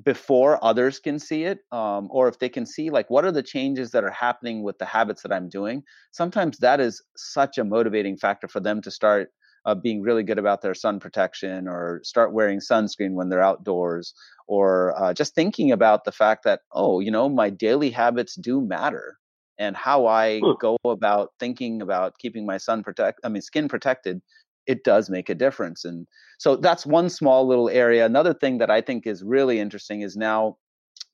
before 0.03 0.63
others 0.63 0.99
can 0.99 1.19
see 1.19 1.43
it 1.43 1.59
um, 1.71 2.07
or 2.11 2.27
if 2.27 2.39
they 2.39 2.49
can 2.49 2.65
see 2.65 2.89
like 2.89 3.09
what 3.09 3.25
are 3.25 3.31
the 3.31 3.43
changes 3.43 3.91
that 3.91 4.03
are 4.03 4.11
happening 4.11 4.63
with 4.63 4.77
the 4.77 4.85
habits 4.85 5.21
that 5.23 5.31
i'm 5.31 5.49
doing? 5.49 5.83
Sometimes 6.11 6.57
that 6.59 6.79
is 6.79 7.01
such 7.15 7.57
a 7.57 7.63
motivating 7.63 8.17
factor 8.17 8.47
for 8.47 8.59
them 8.59 8.81
to 8.81 8.91
start 8.91 9.29
uh, 9.65 9.75
being 9.75 10.01
really 10.01 10.23
good 10.23 10.39
about 10.39 10.61
their 10.61 10.73
sun 10.73 10.99
protection 10.99 11.67
or 11.67 11.99
start 12.03 12.31
wearing 12.31 12.59
sunscreen 12.59 13.13
when 13.13 13.29
they're 13.29 13.43
outdoors 13.43 14.13
or 14.47 14.93
uh, 15.01 15.13
just 15.13 15.35
thinking 15.35 15.71
about 15.71 16.05
the 16.05 16.11
fact 16.11 16.43
that 16.43 16.61
oh 16.71 16.99
you 16.99 17.11
know 17.11 17.27
my 17.27 17.49
daily 17.49 17.89
habits 17.89 18.35
do 18.35 18.61
matter 18.61 19.17
and 19.57 19.75
how 19.75 20.05
i 20.07 20.41
go 20.61 20.77
about 20.85 21.33
thinking 21.39 21.81
about 21.81 22.17
keeping 22.17 22.45
my 22.45 22.57
sun 22.57 22.81
protect 22.83 23.19
i 23.23 23.29
mean 23.29 23.41
skin 23.41 23.67
protected 23.67 24.21
it 24.67 24.83
does 24.83 25.09
make 25.09 25.29
a 25.29 25.35
difference. 25.35 25.85
And 25.85 26.07
so 26.37 26.55
that's 26.55 26.85
one 26.85 27.09
small 27.09 27.47
little 27.47 27.69
area. 27.69 28.05
Another 28.05 28.33
thing 28.33 28.59
that 28.59 28.69
I 28.69 28.81
think 28.81 29.07
is 29.07 29.23
really 29.23 29.59
interesting 29.59 30.01
is 30.01 30.15
now 30.15 30.57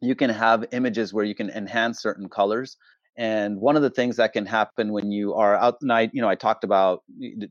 you 0.01 0.15
can 0.15 0.29
have 0.29 0.65
images 0.71 1.13
where 1.13 1.23
you 1.23 1.35
can 1.35 1.49
enhance 1.49 2.01
certain 2.01 2.27
colors. 2.27 2.77
And 3.15 3.61
one 3.61 3.75
of 3.75 3.83
the 3.83 3.91
things 3.91 4.15
that 4.17 4.33
can 4.33 4.45
happen 4.45 4.91
when 4.91 5.11
you 5.11 5.35
are 5.35 5.55
out 5.55 5.75
night, 5.83 6.09
you 6.13 6.21
know, 6.21 6.27
I 6.27 6.35
talked 6.35 6.63
about 6.63 7.03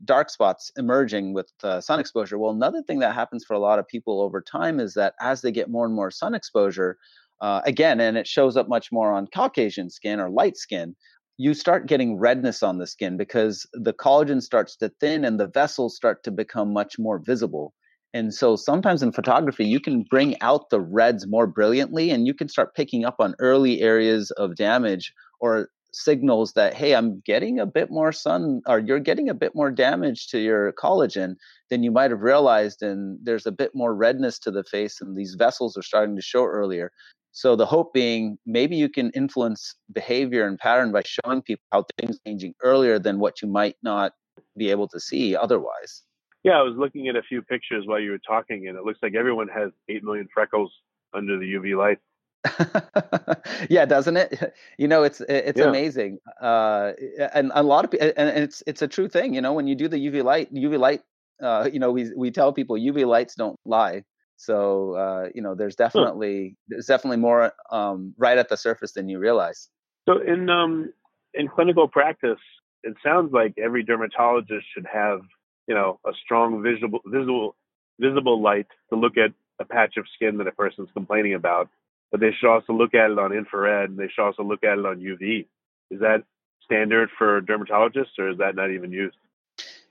dark 0.03 0.29
spots 0.29 0.71
emerging 0.77 1.33
with 1.33 1.49
uh, 1.63 1.79
sun 1.79 2.01
exposure. 2.01 2.37
Well, 2.37 2.51
another 2.51 2.83
thing 2.83 2.99
that 2.99 3.15
happens 3.15 3.45
for 3.45 3.53
a 3.53 3.59
lot 3.59 3.79
of 3.79 3.87
people 3.87 4.21
over 4.21 4.41
time 4.41 4.81
is 4.81 4.93
that 4.95 5.13
as 5.21 5.41
they 5.41 5.51
get 5.51 5.69
more 5.69 5.85
and 5.85 5.95
more 5.95 6.11
sun 6.11 6.35
exposure, 6.35 6.97
uh, 7.39 7.61
again, 7.65 8.01
and 8.01 8.17
it 8.17 8.27
shows 8.27 8.57
up 8.57 8.67
much 8.67 8.91
more 8.91 9.11
on 9.13 9.27
Caucasian 9.33 9.89
skin 9.89 10.19
or 10.19 10.29
light 10.29 10.57
skin, 10.57 10.95
you 11.37 11.53
start 11.53 11.87
getting 11.87 12.17
redness 12.17 12.61
on 12.61 12.77
the 12.77 12.87
skin 12.87 13.17
because 13.17 13.65
the 13.73 13.93
collagen 13.93 14.41
starts 14.41 14.75
to 14.77 14.89
thin 14.99 15.25
and 15.25 15.39
the 15.39 15.47
vessels 15.47 15.95
start 15.95 16.23
to 16.23 16.31
become 16.31 16.73
much 16.73 16.99
more 16.99 17.19
visible. 17.19 17.73
And 18.13 18.33
so 18.33 18.55
sometimes 18.55 19.01
in 19.01 19.11
photography, 19.11 19.65
you 19.65 19.79
can 19.79 20.03
bring 20.09 20.39
out 20.41 20.69
the 20.69 20.79
reds 20.79 21.25
more 21.27 21.47
brilliantly 21.47 22.11
and 22.11 22.27
you 22.27 22.33
can 22.33 22.47
start 22.47 22.75
picking 22.75 23.05
up 23.05 23.15
on 23.19 23.35
early 23.39 23.81
areas 23.81 24.29
of 24.31 24.55
damage 24.55 25.13
or 25.39 25.69
signals 25.95 26.53
that 26.53 26.73
hey 26.73 26.95
i'm 26.95 27.21
getting 27.23 27.59
a 27.59 27.67
bit 27.67 27.91
more 27.91 28.11
sun 28.11 28.61
or 28.67 28.79
you're 28.79 28.99
getting 28.99 29.29
a 29.29 29.33
bit 29.33 29.53
more 29.53 29.69
damage 29.69 30.27
to 30.27 30.39
your 30.39 30.73
collagen 30.73 31.35
than 31.69 31.83
you 31.83 31.91
might 31.91 32.09
have 32.09 32.21
realized 32.21 32.81
and 32.81 33.19
there's 33.21 33.45
a 33.45 33.51
bit 33.51 33.69
more 33.75 33.93
redness 33.93 34.39
to 34.39 34.49
the 34.49 34.63
face 34.63 34.99
and 34.99 35.15
these 35.15 35.35
vessels 35.37 35.77
are 35.77 35.83
starting 35.83 36.15
to 36.15 36.21
show 36.21 36.43
earlier 36.45 36.91
so 37.33 37.55
the 37.55 37.65
hope 37.65 37.93
being 37.93 38.37
maybe 38.45 38.75
you 38.75 38.87
can 38.87 39.09
influence 39.11 39.75
behavior 39.91 40.45
and 40.47 40.59
pattern 40.59 40.91
by 40.91 41.01
showing 41.03 41.41
people 41.41 41.63
how 41.71 41.83
things 41.97 42.15
are 42.15 42.29
changing 42.29 42.53
earlier 42.61 42.99
than 42.99 43.19
what 43.19 43.41
you 43.41 43.47
might 43.47 43.75
not 43.81 44.13
be 44.55 44.69
able 44.69 44.87
to 44.87 44.99
see 44.99 45.35
otherwise. 45.35 46.03
Yeah, 46.43 46.59
I 46.59 46.61
was 46.61 46.75
looking 46.77 47.07
at 47.07 47.15
a 47.15 47.23
few 47.23 47.41
pictures 47.41 47.85
while 47.87 47.99
you 47.99 48.11
were 48.11 48.19
talking, 48.19 48.67
and 48.67 48.77
it 48.77 48.83
looks 48.83 48.99
like 49.01 49.15
everyone 49.15 49.47
has 49.47 49.71
eight 49.89 50.03
million 50.03 50.27
freckles 50.31 50.71
under 51.13 51.39
the 51.39 51.45
UV 51.45 51.75
light. 51.75 51.97
yeah, 53.69 53.85
doesn't 53.85 54.17
it? 54.17 54.53
You 54.77 54.87
know, 54.87 55.03
it's 55.03 55.21
it's 55.21 55.59
yeah. 55.59 55.69
amazing, 55.69 56.17
uh, 56.41 56.93
and 57.33 57.51
a 57.55 57.63
lot 57.63 57.85
of 57.85 57.91
people, 57.91 58.11
and 58.17 58.29
it's 58.29 58.61
it's 58.67 58.81
a 58.81 58.87
true 58.87 59.07
thing. 59.07 59.33
You 59.33 59.41
know, 59.41 59.53
when 59.53 59.67
you 59.67 59.75
do 59.75 59.87
the 59.87 59.97
UV 59.97 60.23
light, 60.23 60.53
UV 60.53 60.77
light, 60.77 61.01
uh, 61.41 61.69
you 61.71 61.79
know, 61.79 61.91
we 61.91 62.11
we 62.15 62.31
tell 62.31 62.51
people 62.51 62.75
UV 62.75 63.07
lights 63.07 63.35
don't 63.35 63.57
lie. 63.65 64.03
So 64.37 64.93
uh, 64.93 65.29
you 65.33 65.41
know, 65.41 65.55
there's 65.55 65.75
definitely 65.75 66.55
there's 66.67 66.85
definitely 66.85 67.17
more 67.17 67.53
um, 67.71 68.13
right 68.17 68.37
at 68.37 68.49
the 68.49 68.57
surface 68.57 68.93
than 68.93 69.09
you 69.09 69.19
realize. 69.19 69.69
So 70.07 70.19
in 70.21 70.49
um, 70.49 70.93
in 71.33 71.47
clinical 71.47 71.87
practice, 71.87 72.39
it 72.83 72.95
sounds 73.03 73.31
like 73.31 73.53
every 73.57 73.83
dermatologist 73.83 74.65
should 74.73 74.87
have 74.91 75.21
you 75.67 75.75
know 75.75 75.99
a 76.05 76.11
strong 76.23 76.61
visible 76.63 76.99
visible 77.05 77.55
visible 77.99 78.41
light 78.41 78.67
to 78.89 78.95
look 78.95 79.17
at 79.17 79.31
a 79.59 79.65
patch 79.65 79.97
of 79.97 80.05
skin 80.15 80.37
that 80.37 80.47
a 80.47 80.51
person's 80.51 80.89
complaining 80.93 81.35
about, 81.35 81.69
but 82.11 82.19
they 82.19 82.31
should 82.31 82.49
also 82.51 82.73
look 82.73 82.93
at 82.93 83.11
it 83.11 83.19
on 83.19 83.31
infrared 83.31 83.89
and 83.89 83.99
they 83.99 84.09
should 84.13 84.23
also 84.23 84.43
look 84.43 84.63
at 84.63 84.77
it 84.77 84.85
on 84.85 84.99
UV. 84.99 85.47
Is 85.91 85.99
that 85.99 86.23
standard 86.65 87.09
for 87.17 87.41
dermatologists, 87.41 88.17
or 88.17 88.29
is 88.29 88.37
that 88.39 88.55
not 88.55 88.71
even 88.71 88.91
used? 88.91 89.17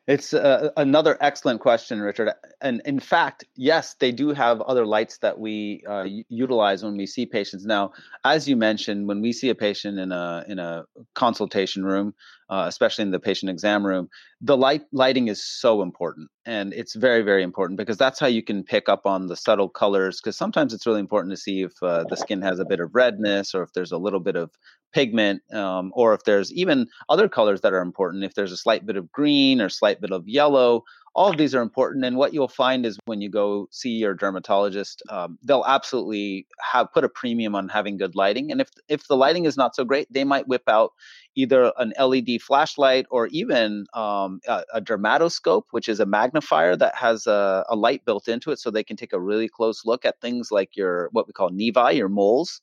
It's 0.09 0.35
uh, 0.35 0.71
another 0.77 1.17
excellent 1.21 1.61
question, 1.61 2.01
Richard. 2.01 2.33
And 2.61 2.83
in 2.85 2.99
fact, 2.99 3.45
yes, 3.55 3.95
they 3.95 4.11
do 4.11 4.31
have 4.31 4.61
other 4.63 4.85
lights 4.85 5.19
that 5.19 5.39
we 5.39 5.85
uh, 5.89 6.05
utilize 6.29 6.83
when 6.83 6.97
we 6.97 7.07
see 7.07 7.25
patients. 7.25 7.65
Now, 7.65 7.93
as 8.25 8.49
you 8.49 8.57
mentioned, 8.57 9.07
when 9.07 9.21
we 9.21 9.33
see 9.33 9.49
a 9.49 9.55
patient 9.55 10.01
in 10.01 10.11
a 10.11 10.45
in 10.49 10.59
a 10.59 10.87
consultation 11.15 11.85
room, 11.85 12.15
uh, 12.53 12.67
especially 12.69 13.01
in 13.01 13.11
the 13.11 13.19
patient 13.19 13.49
exam 13.49 13.85
room, 13.87 14.11
the 14.43 14.59
light 14.59 14.83
lighting 14.93 15.29
is 15.29 15.43
so 15.43 15.81
important, 15.81 16.29
and 16.45 16.75
it's 16.75 16.95
very 16.95 17.23
very 17.23 17.43
important 17.43 17.79
because 17.79 17.97
that's 17.97 18.21
how 18.21 18.27
you 18.27 18.43
can 18.43 18.63
pick 18.63 18.91
up 18.91 19.07
on 19.07 19.27
the 19.27 19.37
subtle 19.37 19.71
colors. 19.71 20.21
Because 20.21 20.37
sometimes 20.37 20.75
it's 20.75 20.87
really 20.87 21.01
important 21.01 21.33
to 21.33 21.39
see 21.39 21.63
if 21.63 21.73
uh, 21.83 22.05
the 22.11 22.17
skin 22.17 22.43
has 22.43 22.59
a 22.59 22.67
bit 22.67 22.81
of 22.81 22.95
redness 22.95 23.55
or 23.55 23.63
if 23.63 23.73
there's 23.73 23.93
a 23.93 23.97
little 23.97 24.21
bit 24.21 24.37
of 24.37 24.51
pigment, 24.93 25.41
um, 25.55 25.93
or 25.95 26.13
if 26.13 26.25
there's 26.25 26.53
even 26.53 26.89
other 27.09 27.27
colors 27.27 27.63
that 27.63 27.73
are 27.73 27.81
important. 27.81 28.23
If 28.23 28.35
there's 28.35 28.53
a 28.53 28.59
slight 28.59 28.85
bit 28.85 28.99
of 28.99 29.11
green 29.11 29.63
or 29.63 29.71
slight 29.71 30.03
bit 30.03 30.13
of 30.13 30.29
yellow, 30.29 30.85
all 31.15 31.31
of 31.31 31.37
these 31.37 31.55
are 31.55 31.63
important 31.63 32.05
and 32.05 32.17
what 32.17 32.33
you'll 32.33 32.49
find 32.49 32.87
is 32.87 32.99
when 33.05 33.21
you 33.21 33.29
go 33.29 33.69
see 33.71 33.91
your 33.91 34.15
dermatologist 34.15 35.03
um, 35.11 35.39
they'll 35.43 35.65
absolutely 35.67 36.47
have 36.61 36.93
put 36.93 37.05
a 37.05 37.09
premium 37.09 37.55
on 37.55 37.69
having 37.69 37.97
good 37.97 38.15
lighting 38.15 38.51
and 38.51 38.61
if 38.61 38.71
if 38.89 39.07
the 39.09 39.17
lighting 39.17 39.45
is 39.45 39.57
not 39.57 39.75
so 39.75 39.85
great 39.85 40.11
they 40.13 40.25
might 40.25 40.49
whip 40.49 40.63
out 40.69 40.93
either 41.35 41.73
an 41.79 41.93
led 41.99 42.29
flashlight 42.41 43.07
or 43.11 43.27
even 43.29 43.87
um, 43.95 44.41
a, 44.47 44.65
a, 44.75 44.81
dermatoscope 44.81 45.65
which 45.71 45.89
is 45.89 46.01
a 46.01 46.07
magnifier 46.07 46.77
that 46.77 46.95
has 46.95 47.27
a, 47.27 47.65
a, 47.69 47.77
light 47.77 48.05
built 48.05 48.29
into 48.29 48.51
it 48.51 48.59
so 48.59 48.71
they 48.71 48.85
can 48.85 48.97
take 48.97 49.13
a 49.13 49.21
really 49.21 49.49
close 49.49 49.85
look 49.85 50.05
at 50.05 50.21
things 50.21 50.49
like 50.51 50.77
your 50.77 51.09
what 51.13 51.27
we 51.27 51.33
call 51.33 51.51
nevi 51.51 51.97
your 51.97 52.09
moles 52.09 52.61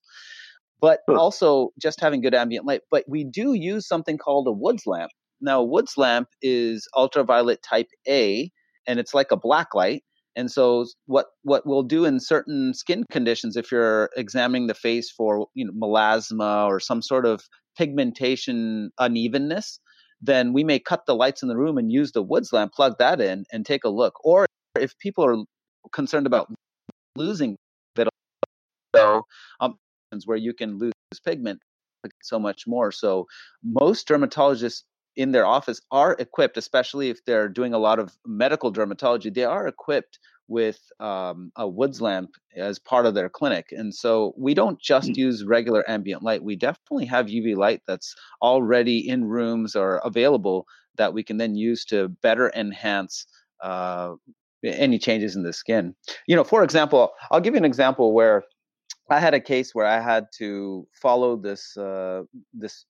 but 0.81 1.01
also 1.09 1.71
just 1.79 1.99
having 1.99 2.21
good 2.21 2.35
ambient 2.35 2.65
light 2.65 2.81
but 2.91 3.03
we 3.07 3.23
do 3.23 3.53
use 3.53 3.87
something 3.87 4.17
called 4.17 4.47
a 4.47 4.51
woods 4.51 4.85
lamp 4.85 5.11
now, 5.41 5.61
a 5.61 5.65
Woods 5.65 5.97
lamp 5.97 6.29
is 6.41 6.87
ultraviolet 6.95 7.63
type 7.63 7.87
A, 8.07 8.51
and 8.87 8.99
it's 8.99 9.13
like 9.13 9.31
a 9.31 9.37
black 9.37 9.73
light. 9.73 10.03
And 10.35 10.51
so, 10.51 10.85
what 11.05 11.27
what 11.43 11.65
we'll 11.65 11.83
do 11.83 12.05
in 12.05 12.19
certain 12.19 12.73
skin 12.73 13.03
conditions, 13.11 13.55
if 13.57 13.71
you're 13.71 14.09
examining 14.15 14.67
the 14.67 14.73
face 14.73 15.09
for 15.09 15.47
you 15.53 15.65
know 15.65 15.73
melasma 15.73 16.67
or 16.67 16.79
some 16.79 17.01
sort 17.01 17.25
of 17.25 17.43
pigmentation 17.77 18.91
unevenness, 18.99 19.79
then 20.21 20.53
we 20.53 20.63
may 20.63 20.79
cut 20.79 21.05
the 21.05 21.15
lights 21.15 21.43
in 21.43 21.49
the 21.49 21.57
room 21.57 21.77
and 21.77 21.91
use 21.91 22.11
the 22.11 22.23
Woods 22.23 22.51
lamp, 22.51 22.73
plug 22.73 22.97
that 22.99 23.21
in, 23.21 23.45
and 23.51 23.65
take 23.65 23.83
a 23.83 23.89
look. 23.89 24.13
Or 24.23 24.45
if 24.77 24.97
people 24.99 25.25
are 25.25 25.37
concerned 25.91 26.27
about 26.27 26.51
losing 27.15 27.55
bit, 27.95 28.09
so 28.95 29.23
um, 29.59 29.75
where 30.25 30.37
you 30.37 30.53
can 30.53 30.77
lose 30.77 30.93
pigment 31.23 31.59
so 32.21 32.39
much 32.39 32.63
more. 32.67 32.91
So 32.91 33.27
most 33.63 34.07
dermatologists 34.07 34.83
in 35.15 35.31
their 35.31 35.45
office 35.45 35.81
are 35.91 36.15
equipped, 36.17 36.57
especially 36.57 37.09
if 37.09 37.23
they're 37.25 37.49
doing 37.49 37.73
a 37.73 37.77
lot 37.77 37.99
of 37.99 38.13
medical 38.25 38.71
dermatology, 38.71 39.33
they 39.33 39.43
are 39.43 39.67
equipped 39.67 40.19
with 40.49 40.79
um, 40.99 41.51
a 41.55 41.67
woods 41.67 42.01
lamp 42.01 42.31
as 42.57 42.79
part 42.79 43.05
of 43.05 43.13
their 43.13 43.29
clinic. 43.29 43.67
And 43.71 43.93
so 43.93 44.33
we 44.35 44.53
don't 44.53 44.81
just 44.81 45.09
mm-hmm. 45.11 45.19
use 45.19 45.45
regular 45.45 45.89
ambient 45.89 46.23
light. 46.23 46.43
We 46.43 46.55
definitely 46.55 47.05
have 47.05 47.27
UV 47.27 47.55
light 47.55 47.81
that's 47.87 48.15
already 48.41 49.07
in 49.07 49.25
rooms 49.25 49.75
or 49.75 50.01
available 50.03 50.65
that 50.97 51.13
we 51.13 51.23
can 51.23 51.37
then 51.37 51.55
use 51.55 51.85
to 51.85 52.09
better 52.09 52.51
enhance 52.55 53.27
uh, 53.63 54.15
any 54.63 54.99
changes 54.99 55.35
in 55.35 55.43
the 55.43 55.53
skin. 55.53 55.95
You 56.27 56.35
know, 56.35 56.43
for 56.43 56.63
example, 56.63 57.11
I'll 57.31 57.39
give 57.39 57.53
you 57.53 57.59
an 57.59 57.65
example 57.65 58.13
where 58.13 58.43
I 59.09 59.19
had 59.19 59.33
a 59.33 59.39
case 59.39 59.73
where 59.73 59.85
I 59.85 60.01
had 60.01 60.27
to 60.37 60.87
follow 60.93 61.35
this 61.35 61.77
uh, 61.77 62.23
this 62.53 62.85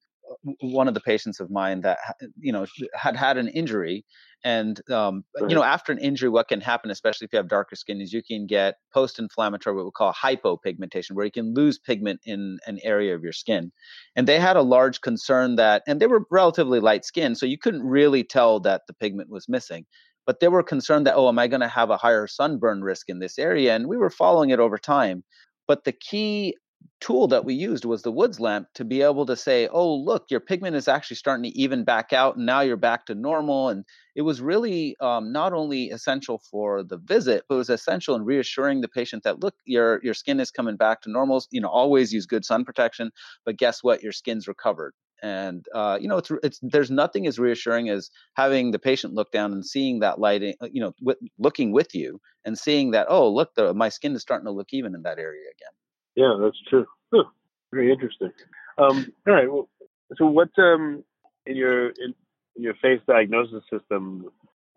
one 0.62 0.88
of 0.88 0.94
the 0.94 1.02
patients 1.02 1.40
of 1.40 1.50
mine 1.50 1.82
that 1.82 1.98
you 2.40 2.52
know 2.52 2.66
had 2.94 3.16
had 3.16 3.38
an 3.38 3.48
injury 3.48 4.06
and 4.44 4.82
um, 4.90 5.24
right. 5.40 5.50
you 5.50 5.56
know 5.56 5.64
after 5.64 5.92
an 5.92 5.98
injury 5.98 6.30
what 6.30 6.48
can 6.48 6.62
happen 6.62 6.92
especially 6.92 7.26
if 7.26 7.34
you 7.34 7.38
have 7.38 7.48
darker 7.48 7.76
skin 7.76 8.00
is 8.00 8.14
you 8.14 8.24
can 8.24 8.46
get 8.46 8.76
post-inflammatory 8.94 9.76
what 9.76 9.86
we 9.86 9.92
call 9.92 10.14
hypopigmentation 10.14 11.12
where 11.12 11.26
you 11.26 11.32
can 11.32 11.54
lose 11.54 11.78
pigment 11.78 12.20
in 12.26 12.58
an 12.66 12.80
area 12.84 13.16
of 13.16 13.24
your 13.24 13.34
skin. 13.34 13.72
And 14.16 14.28
they 14.28 14.40
had 14.40 14.56
a 14.56 14.62
large 14.62 15.02
concern 15.02 15.56
that 15.56 15.84
and 15.88 16.00
they 16.00 16.08
were 16.08 16.26
relatively 16.32 16.80
light 16.80 17.06
skinned 17.06 17.38
so 17.38 17.46
you 17.46 17.58
couldn't 17.58 17.84
really 17.84 18.24
tell 18.24 18.60
that 18.62 18.84
the 18.88 18.94
pigment 18.94 19.30
was 19.30 19.50
missing. 19.50 19.86
But 20.26 20.40
they 20.40 20.48
were 20.48 20.64
concerned 20.64 21.08
that 21.08 21.16
oh 21.16 21.28
am 21.28 21.40
i 21.40 21.48
going 21.48 21.62
to 21.62 21.68
have 21.68 21.90
a 21.90 21.98
higher 21.98 22.28
sunburn 22.28 22.82
risk 22.82 23.10
in 23.10 23.20
this 23.20 23.38
area? 23.38 23.76
And 23.76 23.88
we 23.88 23.98
were 23.98 24.10
following 24.10 24.52
it 24.52 24.60
over 24.60 24.78
time. 24.78 25.24
But 25.68 25.84
the 25.84 25.92
key 25.94 26.56
tool 27.00 27.28
that 27.30 27.46
we 27.46 27.54
used 27.54 27.86
was 27.86 28.02
the 28.02 28.12
woods 28.12 28.40
lamp 28.40 28.68
to 28.74 28.84
be 28.84 29.02
able 29.02 29.26
to 29.26 29.36
say 29.36 29.68
oh 29.70 29.96
look 29.96 30.26
your 30.30 30.40
pigment 30.40 30.76
is 30.76 30.88
actually 30.88 31.16
starting 31.16 31.44
to 31.44 31.58
even 31.58 31.84
back 31.84 32.12
out 32.12 32.36
and 32.36 32.46
now 32.46 32.62
you're 32.62 32.76
back 32.76 33.06
to 33.06 33.16
normal. 33.16 33.70
And 33.70 33.86
it 34.16 34.22
was 34.24 34.42
really 34.42 34.98
um, 35.00 35.32
not 35.32 35.54
only 35.54 35.90
essential 35.90 36.42
for 36.52 36.84
the 36.84 36.98
visit 36.98 37.44
but 37.48 37.56
it 37.56 37.60
was 37.60 37.70
essential 37.70 38.16
in 38.16 38.26
reassuring 38.26 38.82
the 38.82 38.88
patient 38.88 39.24
that 39.24 39.40
look 39.40 39.56
your 39.66 40.02
your 40.04 40.14
skin 40.14 40.40
is 40.40 40.52
coming 40.52 40.76
back 40.76 41.02
to 41.02 41.12
normal 41.12 41.44
you 41.52 41.62
know 41.62 41.70
always 41.70 42.12
use 42.12 42.26
good 42.26 42.44
sun 42.44 42.66
protection 42.66 43.12
but 43.46 43.58
guess 43.58 43.82
what? 43.82 44.04
Your 44.04 44.12
skin's 44.12 44.48
recovered. 44.48 44.94
And 45.22 45.66
uh, 45.74 45.98
you 46.00 46.08
know 46.08 46.18
it's, 46.18 46.32
it's 46.44 46.60
there's 46.62 46.92
nothing 46.92 47.28
as 47.28 47.40
reassuring 47.40 47.90
as 47.90 48.10
having 48.36 48.72
the 48.72 48.80
patient 48.80 49.14
look 49.14 49.32
down 49.32 49.52
and 49.52 49.66
seeing 49.66 50.00
that 50.00 50.20
lighting 50.20 50.56
you 50.72 50.82
know 50.82 51.16
looking 51.38 51.72
with 51.74 51.94
you 51.94 52.22
and 52.46 52.58
seeing 52.58 52.92
that 52.92 53.08
oh 53.10 53.30
look 53.30 53.54
the, 53.56 53.74
my 53.74 53.90
skin 53.90 54.16
is 54.16 54.22
starting 54.22 54.46
to 54.46 54.52
look 54.52 54.70
even 54.72 54.96
in 54.96 55.02
that 55.04 55.20
area 55.20 55.42
again 55.42 55.74
yeah, 56.20 56.36
that's 56.42 56.60
true. 56.70 56.86
Huh. 57.14 57.24
Very 57.72 57.94
interesting. 57.94 58.32
Um, 58.78 59.14
all 59.26 59.34
right. 59.34 59.50
Well, 59.50 59.70
so 60.18 60.26
what 60.26 60.50
um, 60.58 61.04
in 61.46 61.56
your 61.56 61.90
in, 61.90 62.14
in 62.58 62.64
your 62.64 62.74
face 62.76 63.00
diagnosis 63.08 63.64
system 63.72 64.26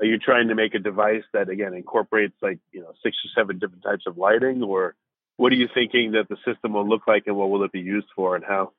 are 0.01 0.07
you 0.07 0.19
trying 0.19 0.49
to 0.49 0.55
make 0.55 0.75
a 0.75 0.79
device 0.79 1.25
that 1.33 1.49
again 1.49 1.75
incorporates 1.75 2.37
like 2.41 2.61
you 2.71 2.81
know 2.81 2.93
six 3.03 3.17
or 3.25 3.41
seven 3.41 3.59
different 3.59 3.83
types 3.83 4.05
of 4.07 4.17
lighting, 4.19 4.63
or 4.63 4.95
what 5.37 5.51
are 5.53 5.57
you 5.57 5.69
thinking 5.75 6.13
that 6.13 6.29
the 6.29 6.37
system 6.45 6.75
will 6.75 6.89
look 6.89 7.09
like, 7.09 7.25
and 7.27 7.37
what 7.37 7.51
will 7.51 7.65
it 7.65 7.73
be 7.73 7.81
used 7.81 8.09
for, 8.15 8.37
and 8.37 8.45
how? 8.45 8.73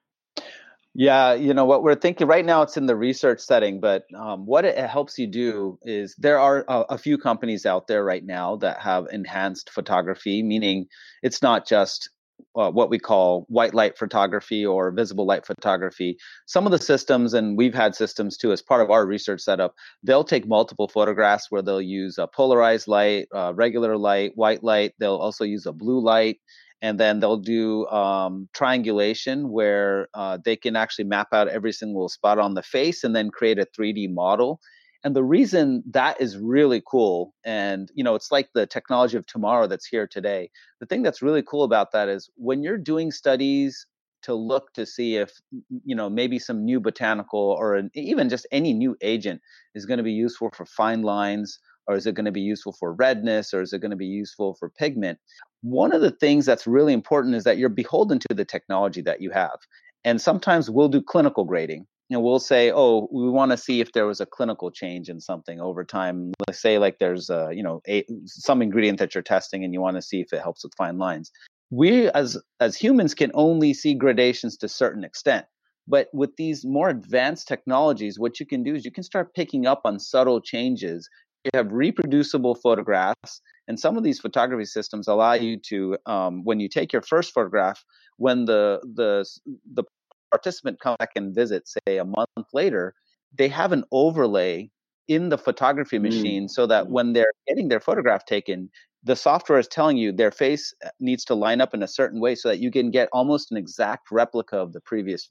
Yeah, 0.96 1.34
you 1.34 1.54
know 1.54 1.66
what 1.66 1.84
we're 1.84 1.96
thinking 1.96 2.28
right 2.28 2.46
now. 2.46 2.62
It's 2.62 2.78
in 2.78 2.86
the 2.86 2.96
research 2.96 3.42
setting, 3.42 3.82
but 3.82 4.06
um, 4.16 4.46
what 4.46 4.64
it 4.64 4.78
helps 4.78 5.18
you 5.18 5.28
do 5.28 5.80
is 5.82 6.16
there 6.18 6.40
are 6.40 6.64
a, 6.68 6.82
a, 6.92 6.98
few 7.00 7.18
companies 7.18 7.66
out 7.66 7.88
there 7.88 8.06
right 8.06 8.24
now 8.24 8.58
that 8.58 8.80
have 8.80 9.08
enhanced 9.12 9.72
photography, 9.72 10.44
meaning 10.44 10.86
it's 11.24 11.42
not 11.42 11.68
just 11.68 12.12
uh, 12.56 12.70
what 12.72 12.90
we 12.90 13.00
call 13.00 13.46
white 13.50 13.74
light 13.74 13.98
photography 13.98 14.66
or 14.66 14.92
visible 14.92 15.26
light 15.26 15.46
photography. 15.46 16.18
Some 16.46 16.66
of 16.66 16.72
the 16.72 16.78
systems, 16.78 17.34
and 17.34 17.58
we've 17.58 17.74
had 17.74 17.96
systems 17.96 18.38
too, 18.38 18.52
as 18.52 18.62
part 18.62 18.82
of 18.82 18.92
our 18.92 19.06
research 19.06 19.42
setup, 19.42 19.74
they'll 20.04 20.24
take 20.24 20.48
multiple 20.48 20.88
photographs 20.88 21.48
where 21.50 21.62
they'll 21.62 21.82
use 21.82 22.18
a 22.18 22.28
polarized 22.28 22.88
light, 22.88 23.28
uh, 23.34 23.54
regular 23.56 23.98
light, 23.98 24.32
white 24.36 24.64
light. 24.64 24.94
They'll 25.00 25.16
also 25.18 25.44
use 25.44 25.66
a 25.66 25.74
blue 25.74 26.00
light. 26.00 26.40
And 26.82 27.00
then 27.00 27.22
they'll 27.22 27.38
do 27.38 27.88
um, 27.88 28.50
triangulation 28.54 29.50
where 29.50 30.10
uh, 30.14 30.38
they 30.44 30.58
can 30.58 30.76
actually 30.76 31.06
map 31.06 31.30
out 31.32 31.48
every 31.48 31.72
single 31.72 32.10
spot 32.10 32.40
on 32.40 32.56
the 32.56 32.62
face 32.62 33.06
and 33.06 33.16
then 33.16 33.30
create 33.30 33.58
a 33.58 33.66
3D 33.66 34.14
model 34.14 34.60
and 35.04 35.16
the 35.16 35.24
reason 35.24 35.84
that 35.92 36.20
is 36.22 36.38
really 36.38 36.82
cool 36.86 37.34
and 37.46 37.92
you 37.94 38.04
know 38.04 38.16
it's 38.16 38.32
like 38.32 38.50
the 38.54 38.66
technology 38.66 39.18
of 39.18 39.26
tomorrow 39.26 39.68
that's 39.68 39.86
here 39.86 40.08
today 40.08 40.50
the 40.80 40.86
thing 40.86 41.04
that's 41.04 41.22
really 41.22 41.44
cool 41.44 41.64
about 41.64 41.92
that 41.92 42.10
is 42.10 42.30
when 42.36 42.64
you're 42.64 42.78
doing 42.78 43.12
studies 43.12 43.86
to 44.22 44.34
look 44.34 44.72
to 44.74 44.86
see 44.86 45.18
if 45.18 45.32
you 45.86 45.96
know 45.96 46.10
maybe 46.10 46.40
some 46.40 46.64
new 46.64 46.80
botanical 46.80 47.56
or 47.60 47.76
an, 47.76 47.92
even 47.94 48.30
just 48.30 48.48
any 48.52 48.74
new 48.74 48.96
agent 49.02 49.42
is 49.76 49.86
going 49.86 49.98
to 49.98 50.04
be 50.04 50.14
useful 50.14 50.50
for 50.56 50.66
fine 50.66 51.02
lines 51.02 51.60
or 51.88 51.96
is 51.96 52.06
it 52.06 52.16
going 52.16 52.26
to 52.26 52.32
be 52.32 52.42
useful 52.42 52.74
for 52.80 52.94
redness 52.94 53.54
or 53.54 53.62
is 53.62 53.74
it 53.74 53.80
going 53.80 53.92
to 53.92 53.98
be 53.98 54.06
useful 54.06 54.56
for 54.56 54.70
pigment 54.70 55.20
one 55.64 55.94
of 55.94 56.02
the 56.02 56.12
things 56.12 56.46
that's 56.46 56.68
really 56.68 56.94
important 56.94 57.36
is 57.36 57.46
that 57.46 57.58
you're 57.58 57.70
beholden 57.70 58.20
to 58.20 58.36
the 58.36 58.46
technology 58.46 59.02
that 59.02 59.22
you 59.22 59.32
have. 59.32 59.58
And 60.04 60.22
sometimes 60.22 60.70
we'll 60.70 60.90
do 60.90 61.02
clinical 61.02 61.46
grading 61.46 61.88
know, 62.14 62.20
we'll 62.20 62.40
say, 62.40 62.72
oh, 62.72 63.10
we 63.12 63.30
want 63.30 63.52
to 63.52 63.58
see 63.58 63.82
if 63.82 63.92
there 63.92 64.06
was 64.06 64.22
a 64.22 64.26
clinical 64.26 64.72
change 64.72 65.10
in 65.10 65.20
something 65.20 65.60
over 65.60 65.84
time. 65.84 66.32
Let's 66.48 66.62
say 66.62 66.78
like 66.78 67.00
there's 67.00 67.30
a, 67.30 67.50
you 67.54 67.64
know, 67.64 67.82
a, 67.88 68.06
some 68.26 68.62
ingredient 68.62 69.00
that 69.00 69.14
you're 69.14 69.22
testing 69.22 69.64
and 69.64 69.74
you 69.74 69.82
want 69.82 69.98
to 69.98 70.02
see 70.02 70.22
if 70.22 70.32
it 70.32 70.42
helps 70.42 70.64
with 70.64 70.74
fine 70.78 70.98
lines 70.98 71.32
we 71.74 72.10
as 72.12 72.38
as 72.60 72.76
humans 72.76 73.16
can 73.16 73.32
only 73.34 73.74
see 73.74 73.96
gradations 73.96 74.58
to 74.58 74.68
a 74.68 74.70
certain 74.70 75.04
extent 75.04 75.46
but 75.88 76.08
with 76.14 76.36
these 76.38 76.64
more 76.64 76.90
advanced 76.90 77.48
technologies 77.48 78.20
what 78.20 78.40
you 78.40 78.46
can 78.46 78.64
do 78.64 78.76
is 78.76 78.86
you 78.86 78.92
can 78.92 79.04
start 79.04 79.34
picking 79.34 79.66
up 79.66 79.82
on 79.84 80.00
subtle 80.00 80.40
changes 80.40 81.10
you 81.46 81.50
have 81.56 81.72
reproducible 81.72 82.54
photographs 82.54 83.42
and 83.68 83.80
some 83.80 83.98
of 83.98 84.04
these 84.04 84.20
photography 84.20 84.66
systems 84.66 85.08
allow 85.08 85.34
you 85.34 85.58
to 85.58 85.98
um, 86.06 86.44
when 86.44 86.60
you 86.60 86.70
take 86.70 86.94
your 86.94 87.02
first 87.02 87.34
photograph 87.34 87.84
when 88.18 88.46
the 88.46 88.80
the 88.94 89.26
the 89.74 89.84
participant 90.34 90.80
come 90.80 90.96
back 91.00 91.12
and 91.16 91.36
visit 91.36 91.68
say 91.68 91.98
a 91.98 92.06
month 92.06 92.48
later 92.54 92.96
they 93.38 93.48
have 93.48 93.72
an 93.72 93.84
overlay 93.92 94.70
in 95.08 95.30
the 95.30 95.38
photography 95.38 96.00
mm. 96.00 96.04
machine 96.10 96.46
mm. 96.46 96.50
so 96.50 96.66
that 96.66 96.86
mm. 96.86 96.90
when 96.90 97.14
they're 97.14 97.34
getting 97.48 97.68
their 97.68 97.80
photograph 97.80 98.26
taken 98.26 98.70
the 99.04 99.16
software 99.16 99.60
is 99.60 99.68
telling 99.68 99.98
you 99.98 100.12
their 100.12 100.32
face 100.32 100.74
uh, 100.86 100.90
needs 101.00 101.26
to 101.26 101.36
line 101.36 101.62
up 101.62 101.74
in 101.74 101.84
a 101.84 101.88
certain 101.88 102.20
way 102.20 102.36
so 102.36 102.48
that 102.48 102.60
you 102.60 102.72
can 102.72 102.90
get 102.90 103.10
almost 103.12 103.52
an 103.52 103.58
exact 103.58 104.12
replica 104.12 104.58
of 104.58 104.74
the 104.74 104.80
previous 104.80 105.30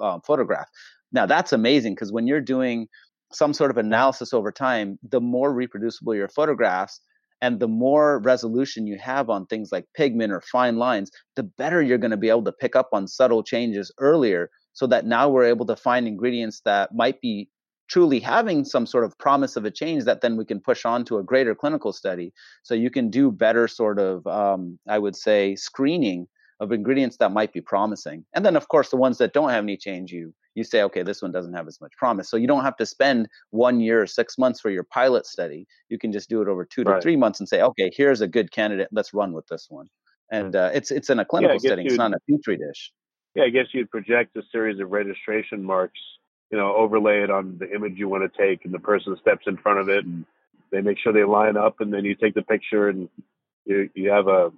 uh, 0.00 0.18
photograph. 0.20 0.68
Now 1.12 1.26
that's 1.26 1.52
amazing 1.52 1.94
because 1.94 2.12
when 2.12 2.26
you're 2.26 2.40
doing 2.40 2.88
some 3.32 3.54
sort 3.54 3.70
of 3.70 3.78
analysis 3.78 4.32
over 4.34 4.52
time, 4.52 4.98
the 5.02 5.20
more 5.20 5.52
reproducible 5.52 6.14
your 6.14 6.28
photographs 6.28 7.00
and 7.44 7.60
the 7.60 7.68
more 7.68 8.20
resolution 8.20 8.86
you 8.86 8.96
have 8.96 9.28
on 9.28 9.44
things 9.44 9.68
like 9.70 9.84
pigment 9.94 10.32
or 10.32 10.40
fine 10.40 10.78
lines, 10.78 11.10
the 11.36 11.42
better 11.42 11.82
you're 11.82 11.98
going 11.98 12.10
to 12.10 12.16
be 12.16 12.30
able 12.30 12.42
to 12.44 12.52
pick 12.52 12.74
up 12.74 12.88
on 12.94 13.06
subtle 13.06 13.42
changes 13.42 13.92
earlier 13.98 14.48
so 14.72 14.86
that 14.86 15.04
now 15.04 15.28
we're 15.28 15.44
able 15.44 15.66
to 15.66 15.76
find 15.76 16.08
ingredients 16.08 16.62
that 16.64 16.94
might 16.94 17.20
be 17.20 17.50
truly 17.90 18.18
having 18.18 18.64
some 18.64 18.86
sort 18.86 19.04
of 19.04 19.18
promise 19.18 19.56
of 19.56 19.66
a 19.66 19.70
change 19.70 20.04
that 20.04 20.22
then 20.22 20.38
we 20.38 20.46
can 20.46 20.58
push 20.58 20.86
on 20.86 21.04
to 21.04 21.18
a 21.18 21.22
greater 21.22 21.54
clinical 21.54 21.92
study. 21.92 22.32
So 22.62 22.72
you 22.72 22.88
can 22.88 23.10
do 23.10 23.30
better 23.30 23.68
sort 23.68 23.98
of, 23.98 24.26
um, 24.26 24.78
I 24.88 24.98
would 24.98 25.14
say, 25.14 25.54
screening 25.54 26.26
of 26.60 26.72
ingredients 26.72 27.18
that 27.18 27.30
might 27.30 27.52
be 27.52 27.60
promising. 27.60 28.24
And 28.34 28.42
then 28.42 28.56
of 28.56 28.68
course 28.68 28.88
the 28.88 28.96
ones 28.96 29.18
that 29.18 29.34
don't 29.34 29.50
have 29.50 29.64
any 29.64 29.76
change, 29.76 30.12
you 30.12 30.32
you 30.54 30.64
say, 30.64 30.82
okay, 30.82 31.02
this 31.02 31.22
one 31.22 31.32
doesn't 31.32 31.54
have 31.54 31.68
as 31.68 31.80
much 31.80 31.92
promise. 31.96 32.28
So 32.28 32.36
you 32.36 32.46
don't 32.46 32.64
have 32.64 32.76
to 32.76 32.86
spend 32.86 33.28
one 33.50 33.80
year 33.80 34.02
or 34.02 34.06
six 34.06 34.38
months 34.38 34.60
for 34.60 34.70
your 34.70 34.84
pilot 34.84 35.26
study. 35.26 35.66
You 35.88 35.98
can 35.98 36.12
just 36.12 36.28
do 36.28 36.42
it 36.42 36.48
over 36.48 36.64
two 36.64 36.84
to 36.84 37.00
three 37.00 37.16
months 37.16 37.40
and 37.40 37.48
say, 37.48 37.62
okay, 37.62 37.90
here's 37.94 38.20
a 38.20 38.28
good 38.28 38.50
candidate. 38.50 38.88
Let's 38.92 39.12
run 39.12 39.32
with 39.32 39.46
this 39.48 39.66
one. 39.68 39.88
And 40.30 40.56
uh, 40.56 40.70
it's 40.72 40.90
it's 40.90 41.10
in 41.10 41.18
a 41.18 41.24
clinical 41.24 41.58
yeah, 41.62 41.70
setting. 41.70 41.86
It's 41.86 41.96
not 41.96 42.12
a 42.12 42.18
petri 42.28 42.56
dish. 42.56 42.92
Yeah, 43.34 43.44
I 43.44 43.50
guess 43.50 43.66
you'd 43.72 43.90
project 43.90 44.36
a 44.36 44.42
series 44.50 44.80
of 44.80 44.90
registration 44.90 45.62
marks 45.62 45.98
you 46.54 46.60
know, 46.60 46.72
overlay 46.76 47.22
it 47.22 47.30
on 47.30 47.56
the 47.58 47.68
image 47.74 47.94
you 47.96 48.08
want 48.08 48.22
to 48.22 48.38
take, 48.38 48.64
and 48.64 48.72
the 48.72 48.78
person 48.78 49.16
steps 49.20 49.46
in 49.48 49.56
front 49.56 49.80
of 49.80 49.88
it, 49.88 50.04
and 50.04 50.24
they 50.70 50.80
make 50.80 50.98
sure 50.98 51.12
they 51.12 51.24
line 51.24 51.56
up, 51.56 51.80
and 51.80 51.92
then 51.92 52.04
you 52.04 52.14
take 52.14 52.34
the 52.34 52.42
picture, 52.42 52.88
and 52.88 53.08
you 53.64 53.90
you 53.94 54.08
have 54.10 54.28
a 54.28 54.52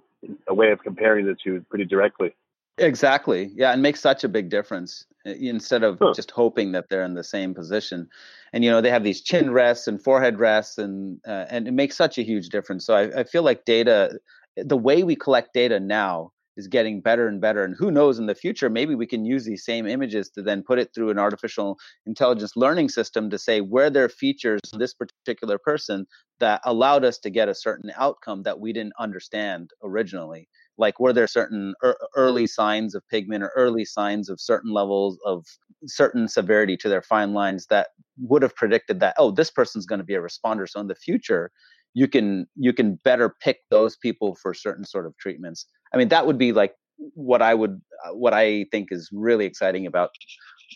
a 0.47 0.53
way 0.53 0.71
of 0.71 0.79
comparing 0.83 1.25
the 1.25 1.35
two 1.43 1.65
pretty 1.69 1.85
directly. 1.85 2.35
Exactly. 2.77 3.51
Yeah, 3.55 3.73
it 3.73 3.77
makes 3.77 3.99
such 3.99 4.23
a 4.23 4.29
big 4.29 4.49
difference 4.49 5.07
instead 5.27 5.83
of 5.83 5.97
huh. 6.01 6.13
just 6.15 6.31
hoping 6.31 6.71
that 6.71 6.89
they're 6.89 7.03
in 7.03 7.13
the 7.13 7.23
same 7.23 7.53
position. 7.53 8.09
And 8.53 8.63
you 8.63 8.71
know, 8.71 8.81
they 8.81 8.89
have 8.89 9.03
these 9.03 9.21
chin 9.21 9.51
rests 9.51 9.87
and 9.87 10.01
forehead 10.01 10.39
rests, 10.39 10.77
and 10.77 11.19
uh, 11.27 11.45
and 11.49 11.67
it 11.67 11.73
makes 11.73 11.95
such 11.95 12.17
a 12.17 12.23
huge 12.23 12.49
difference. 12.49 12.85
So 12.85 12.95
I, 12.95 13.21
I 13.21 13.23
feel 13.23 13.43
like 13.43 13.65
data, 13.65 14.19
the 14.55 14.77
way 14.77 15.03
we 15.03 15.15
collect 15.15 15.53
data 15.53 15.79
now 15.79 16.31
is 16.57 16.67
getting 16.67 16.99
better 16.99 17.27
and 17.27 17.39
better. 17.39 17.63
And 17.63 17.75
who 17.77 17.91
knows 17.91 18.19
in 18.19 18.25
the 18.25 18.35
future, 18.35 18.69
maybe 18.69 18.95
we 18.95 19.05
can 19.05 19.23
use 19.23 19.45
these 19.45 19.63
same 19.63 19.87
images 19.87 20.29
to 20.31 20.41
then 20.41 20.63
put 20.63 20.79
it 20.79 20.89
through 20.93 21.11
an 21.11 21.19
artificial 21.19 21.77
intelligence 22.05 22.53
learning 22.55 22.89
system 22.89 23.29
to 23.29 23.37
say 23.37 23.61
where 23.61 23.89
there 23.89 24.05
are 24.05 24.09
features 24.09 24.59
of 24.73 24.79
this 24.79 24.93
particular 24.93 25.57
person 25.57 26.07
that 26.39 26.61
allowed 26.65 27.05
us 27.05 27.19
to 27.19 27.29
get 27.29 27.47
a 27.47 27.55
certain 27.55 27.91
outcome 27.95 28.43
that 28.43 28.59
we 28.59 28.73
didn't 28.73 28.93
understand 28.99 29.69
originally. 29.83 30.49
Like, 30.77 30.99
were 30.99 31.13
there 31.13 31.27
certain 31.27 31.73
er- 31.83 31.97
early 32.15 32.47
signs 32.47 32.95
of 32.95 33.07
pigment 33.09 33.43
or 33.43 33.51
early 33.55 33.85
signs 33.85 34.29
of 34.29 34.39
certain 34.39 34.73
levels 34.73 35.17
of 35.25 35.45
certain 35.85 36.27
severity 36.27 36.77
to 36.77 36.89
their 36.89 37.01
fine 37.01 37.33
lines 37.33 37.67
that 37.67 37.89
would 38.19 38.41
have 38.41 38.55
predicted 38.55 38.99
that, 38.99 39.15
oh, 39.17 39.31
this 39.31 39.51
person's 39.51 39.85
going 39.85 39.99
to 39.99 40.05
be 40.05 40.15
a 40.15 40.21
responder. 40.21 40.67
So 40.67 40.79
in 40.79 40.87
the 40.87 40.95
future, 40.95 41.51
you 41.93 42.07
can 42.07 42.47
you 42.55 42.73
can 42.73 42.95
better 43.03 43.33
pick 43.41 43.59
those 43.69 43.97
people 43.97 44.35
for 44.35 44.53
certain 44.53 44.85
sort 44.85 45.05
of 45.05 45.17
treatments 45.17 45.65
I 45.93 45.97
mean, 45.97 46.09
that 46.09 46.25
would 46.25 46.37
be 46.37 46.51
like 46.51 46.75
what 46.97 47.41
I 47.41 47.53
would, 47.53 47.81
uh, 48.05 48.13
what 48.13 48.33
I 48.33 48.65
think 48.71 48.89
is 48.91 49.09
really 49.11 49.45
exciting 49.45 49.85
about 49.85 50.11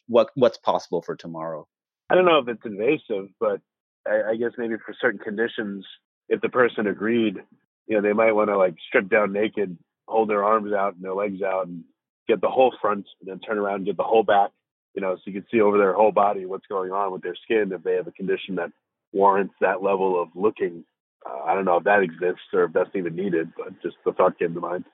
what 0.08 0.30
what's 0.36 0.58
possible 0.58 1.02
for 1.02 1.16
tomorrow. 1.16 1.68
I 2.10 2.16
don't 2.16 2.26
know 2.26 2.40
if 2.40 2.48
it's 2.48 2.66
invasive, 2.66 3.30
but 3.40 3.62
I, 4.08 4.32
I 4.32 4.36
guess 4.36 4.52
maybe 4.58 4.76
for 4.86 4.96
certain 5.00 5.20
conditions, 5.20 5.86
if 6.30 6.42
the 6.42 6.50
person 6.50 6.88
agreed, 6.88 7.38
you 7.88 7.96
know, 7.96 8.02
they 8.02 8.14
might 8.14 8.34
want 8.34 8.50
to 8.50 8.58
like 8.58 8.76
strip 8.88 9.10
down 9.10 9.34
naked, 9.34 9.78
hold 10.12 10.30
their 10.30 10.44
arms 10.44 10.74
out 10.74 10.96
and 10.96 11.04
their 11.04 11.14
legs 11.14 11.42
out, 11.42 11.68
and 11.68 11.84
get 12.28 12.42
the 12.42 12.50
whole 12.50 12.74
front, 12.82 13.06
and 13.20 13.30
then 13.30 13.40
turn 13.40 13.58
around 13.58 13.76
and 13.78 13.86
get 13.86 13.98
the 13.98 14.04
whole 14.04 14.24
back. 14.24 14.52
You 14.94 15.02
know, 15.02 15.16
so 15.16 15.22
you 15.26 15.34
can 15.34 15.46
see 15.50 15.62
over 15.62 15.78
their 15.78 15.94
whole 15.94 16.12
body 16.12 16.46
what's 16.46 16.68
going 16.68 16.92
on 16.92 17.12
with 17.12 17.24
their 17.24 17.36
skin 17.44 17.72
if 17.72 17.84
they 17.84 17.94
have 17.94 18.08
a 18.08 18.12
condition 18.12 18.56
that 18.56 18.72
warrants 19.14 19.54
that 19.62 19.82
level 19.82 20.22
of 20.22 20.30
looking. 20.36 20.84
Uh, 21.26 21.44
I 21.46 21.54
don't 21.54 21.66
know 21.66 21.78
if 21.78 21.84
that 21.86 22.02
exists 22.04 22.44
or 22.54 22.66
if 22.66 22.74
that's 22.74 22.90
even 22.96 23.16
needed, 23.16 23.52
but 23.56 23.82
just 23.82 23.96
the 24.06 24.12
thought 24.12 24.38
came 24.38 24.54
to 24.54 24.60
mind. 24.60 24.86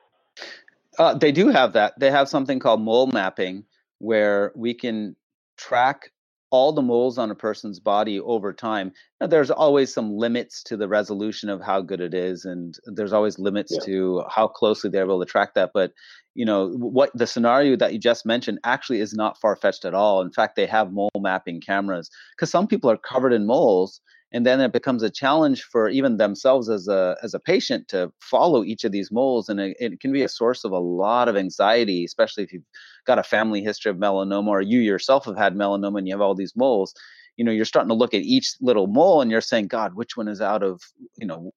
Uh, 0.98 1.14
they 1.14 1.32
do 1.32 1.50
have 1.50 1.74
that. 1.74 1.98
They 2.00 2.12
have 2.12 2.28
something 2.28 2.60
called 2.60 2.82
mole 2.82 3.08
mapping, 3.08 3.66
where 4.00 4.52
we 4.56 4.74
can 4.74 5.16
track 5.58 6.12
all 6.50 6.72
the 6.72 6.82
moles 6.82 7.18
on 7.18 7.32
a 7.32 7.36
person's 7.36 7.80
body 7.80 8.20
over 8.20 8.54
time. 8.54 8.94
Now, 9.20 9.28
there's 9.28 9.52
always 9.52 9.94
some 9.94 10.16
limits 10.16 10.64
to 10.64 10.78
the 10.78 10.88
resolution 10.88 11.50
of 11.50 11.62
how 11.62 11.82
good 11.82 12.00
it 12.00 12.14
is, 12.14 12.46
and 12.46 12.76
there's 12.86 13.14
always 13.14 13.38
limits 13.38 13.74
yeah. 13.74 13.86
to 13.86 14.24
how 14.30 14.48
closely 14.48 14.90
they're 14.90 15.04
able 15.04 15.20
to 15.20 15.30
track 15.30 15.56
that. 15.56 15.72
But 15.74 15.92
you 16.36 16.46
know 16.46 16.70
what 16.70 17.12
the 17.16 17.28
scenario 17.28 17.76
that 17.78 17.94
you 17.94 18.00
just 18.00 18.26
mentioned 18.26 18.60
actually 18.64 19.02
is 19.02 19.14
not 19.14 19.40
far 19.40 19.56
fetched 19.56 19.86
at 19.86 19.94
all. 19.94 20.22
In 20.22 20.32
fact, 20.32 20.56
they 20.56 20.68
have 20.68 20.92
mole 20.92 21.10
mapping 21.18 21.62
cameras 21.62 22.10
because 22.36 22.52
some 22.52 22.68
people 22.68 22.90
are 22.92 22.98
covered 22.98 23.34
in 23.34 23.46
moles 23.46 24.00
and 24.34 24.46
then 24.46 24.60
it 24.60 24.74
becomes 24.74 25.04
a 25.04 25.10
challenge 25.10 25.64
for 25.64 25.88
even 25.88 26.18
themselves 26.18 26.70
as 26.70 26.88
a 26.88 27.16
as 27.24 27.34
a 27.34 27.40
patient 27.40 27.88
to 27.88 28.12
follow 28.20 28.64
each 28.64 28.84
of 28.84 28.92
these 28.92 29.12
moles 29.12 29.50
and 29.50 29.60
it, 29.60 29.78
it, 29.80 30.00
can 30.00 30.12
be 30.12 30.24
a 30.24 30.30
source 30.30 30.64
of 30.64 30.72
a 30.72 30.80
lot 30.80 31.30
of 31.30 31.38
anxiety 31.38 32.04
especially 32.04 32.44
if 32.44 32.52
you've 32.52 32.64
got 33.06 33.20
a 33.20 33.24
family 33.24 33.62
history 33.62 33.90
of 33.90 33.98
melanoma 33.98 34.48
or 34.48 34.62
you 34.62 34.80
yourself 34.80 35.26
have 35.26 35.38
had 35.38 35.56
melanoma 35.56 35.98
and 35.98 36.08
you 36.08 36.14
have 36.14 36.22
all 36.22 36.36
these 36.36 36.56
moles 36.56 36.94
you 37.38 37.46
know 37.46 37.52
you're 37.52 37.66
starting 37.66 37.90
to 37.90 37.96
look 37.96 38.14
at 38.14 38.22
each 38.22 38.56
little 38.62 38.88
mole 38.88 39.22
and 39.22 39.32
you're 39.32 39.42
saying 39.42 39.68
god 39.68 39.94
which 39.96 40.18
one 40.18 40.28
is 40.28 40.42
out 40.42 40.64
of 40.64 40.82
you 41.18 41.28
know 41.28 41.52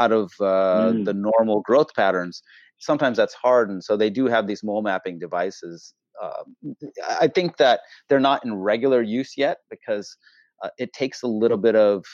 out 0.00 0.10
of 0.10 0.32
uh, 0.40 0.90
mm. 0.90 1.04
the 1.04 1.14
normal 1.14 1.60
growth 1.60 1.94
patterns 1.94 2.42
sometimes 2.78 3.16
that's 3.16 3.34
hard 3.34 3.70
and 3.70 3.84
so 3.84 3.96
they 3.96 4.10
do 4.10 4.26
have 4.26 4.46
these 4.46 4.64
mole 4.64 4.82
mapping 4.82 5.18
devices 5.18 5.94
um, 6.22 6.74
i 7.20 7.28
think 7.28 7.58
that 7.58 7.80
they're 8.08 8.18
not 8.18 8.44
in 8.44 8.54
regular 8.54 9.02
use 9.02 9.34
yet 9.36 9.58
because 9.70 10.16
uh, 10.62 10.70
it 10.78 10.92
takes 10.92 11.22
a 11.22 11.28
little 11.28 11.58
bit 11.58 11.76
of 11.76 12.04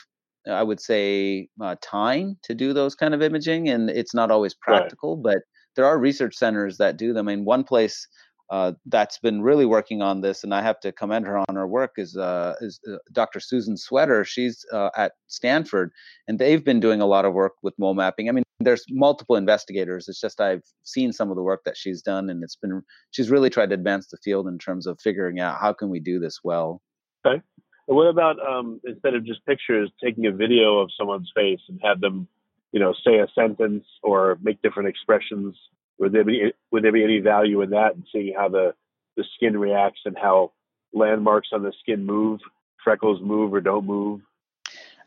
I 0.46 0.62
would 0.62 0.80
say 0.80 1.48
uh, 1.60 1.76
time 1.80 2.36
to 2.42 2.54
do 2.54 2.72
those 2.72 2.94
kind 2.94 3.14
of 3.14 3.22
imaging, 3.22 3.68
and 3.68 3.88
it's 3.88 4.14
not 4.14 4.30
always 4.30 4.54
practical. 4.54 5.16
Right. 5.16 5.34
But 5.34 5.38
there 5.76 5.86
are 5.86 5.98
research 5.98 6.36
centers 6.36 6.76
that 6.78 6.96
do 6.96 7.12
them. 7.12 7.28
In 7.28 7.44
one 7.44 7.64
place 7.64 8.06
uh, 8.50 8.72
that's 8.86 9.18
been 9.18 9.42
really 9.42 9.64
working 9.64 10.02
on 10.02 10.20
this, 10.20 10.44
and 10.44 10.54
I 10.54 10.60
have 10.62 10.78
to 10.80 10.92
commend 10.92 11.26
her 11.26 11.38
on 11.38 11.56
her 11.56 11.66
work, 11.66 11.92
is 11.96 12.16
uh, 12.16 12.54
is 12.60 12.78
uh, 12.90 12.96
Dr. 13.12 13.40
Susan 13.40 13.76
Swetter. 13.76 14.24
She's 14.24 14.64
uh, 14.72 14.90
at 14.96 15.12
Stanford, 15.28 15.90
and 16.28 16.38
they've 16.38 16.64
been 16.64 16.80
doing 16.80 17.00
a 17.00 17.06
lot 17.06 17.24
of 17.24 17.32
work 17.32 17.54
with 17.62 17.74
mole 17.78 17.94
mapping. 17.94 18.28
I 18.28 18.32
mean, 18.32 18.44
there's 18.60 18.84
multiple 18.90 19.36
investigators. 19.36 20.08
It's 20.08 20.20
just 20.20 20.40
I've 20.40 20.62
seen 20.82 21.12
some 21.12 21.30
of 21.30 21.36
the 21.36 21.42
work 21.42 21.62
that 21.64 21.76
she's 21.76 22.02
done, 22.02 22.28
and 22.28 22.44
it's 22.44 22.56
been 22.56 22.82
she's 23.12 23.30
really 23.30 23.50
tried 23.50 23.70
to 23.70 23.74
advance 23.74 24.08
the 24.08 24.18
field 24.22 24.46
in 24.46 24.58
terms 24.58 24.86
of 24.86 25.00
figuring 25.00 25.40
out 25.40 25.58
how 25.58 25.72
can 25.72 25.88
we 25.88 26.00
do 26.00 26.18
this 26.18 26.40
well. 26.44 26.82
Okay. 27.26 27.42
And 27.86 27.96
what 27.96 28.06
about 28.06 28.36
um, 28.46 28.80
instead 28.84 29.14
of 29.14 29.24
just 29.24 29.44
pictures, 29.46 29.90
taking 30.02 30.26
a 30.26 30.32
video 30.32 30.78
of 30.78 30.90
someone's 30.96 31.30
face 31.34 31.60
and 31.68 31.80
have 31.82 32.00
them, 32.00 32.28
you 32.72 32.80
know, 32.80 32.94
say 33.04 33.18
a 33.18 33.26
sentence 33.34 33.84
or 34.02 34.38
make 34.42 34.62
different 34.62 34.88
expressions? 34.88 35.56
Would 35.98 36.12
there 36.12 36.24
be 36.24 36.52
would 36.70 36.82
there 36.82 36.92
be 36.92 37.04
any 37.04 37.20
value 37.20 37.60
in 37.62 37.70
that 37.70 37.94
and 37.94 38.04
seeing 38.10 38.34
how 38.36 38.48
the 38.48 38.74
the 39.16 39.24
skin 39.36 39.56
reacts 39.58 40.00
and 40.04 40.16
how 40.16 40.52
landmarks 40.92 41.48
on 41.52 41.62
the 41.62 41.72
skin 41.80 42.04
move, 42.04 42.40
freckles 42.82 43.20
move 43.20 43.52
or 43.52 43.60
don't 43.60 43.86
move? 43.86 44.20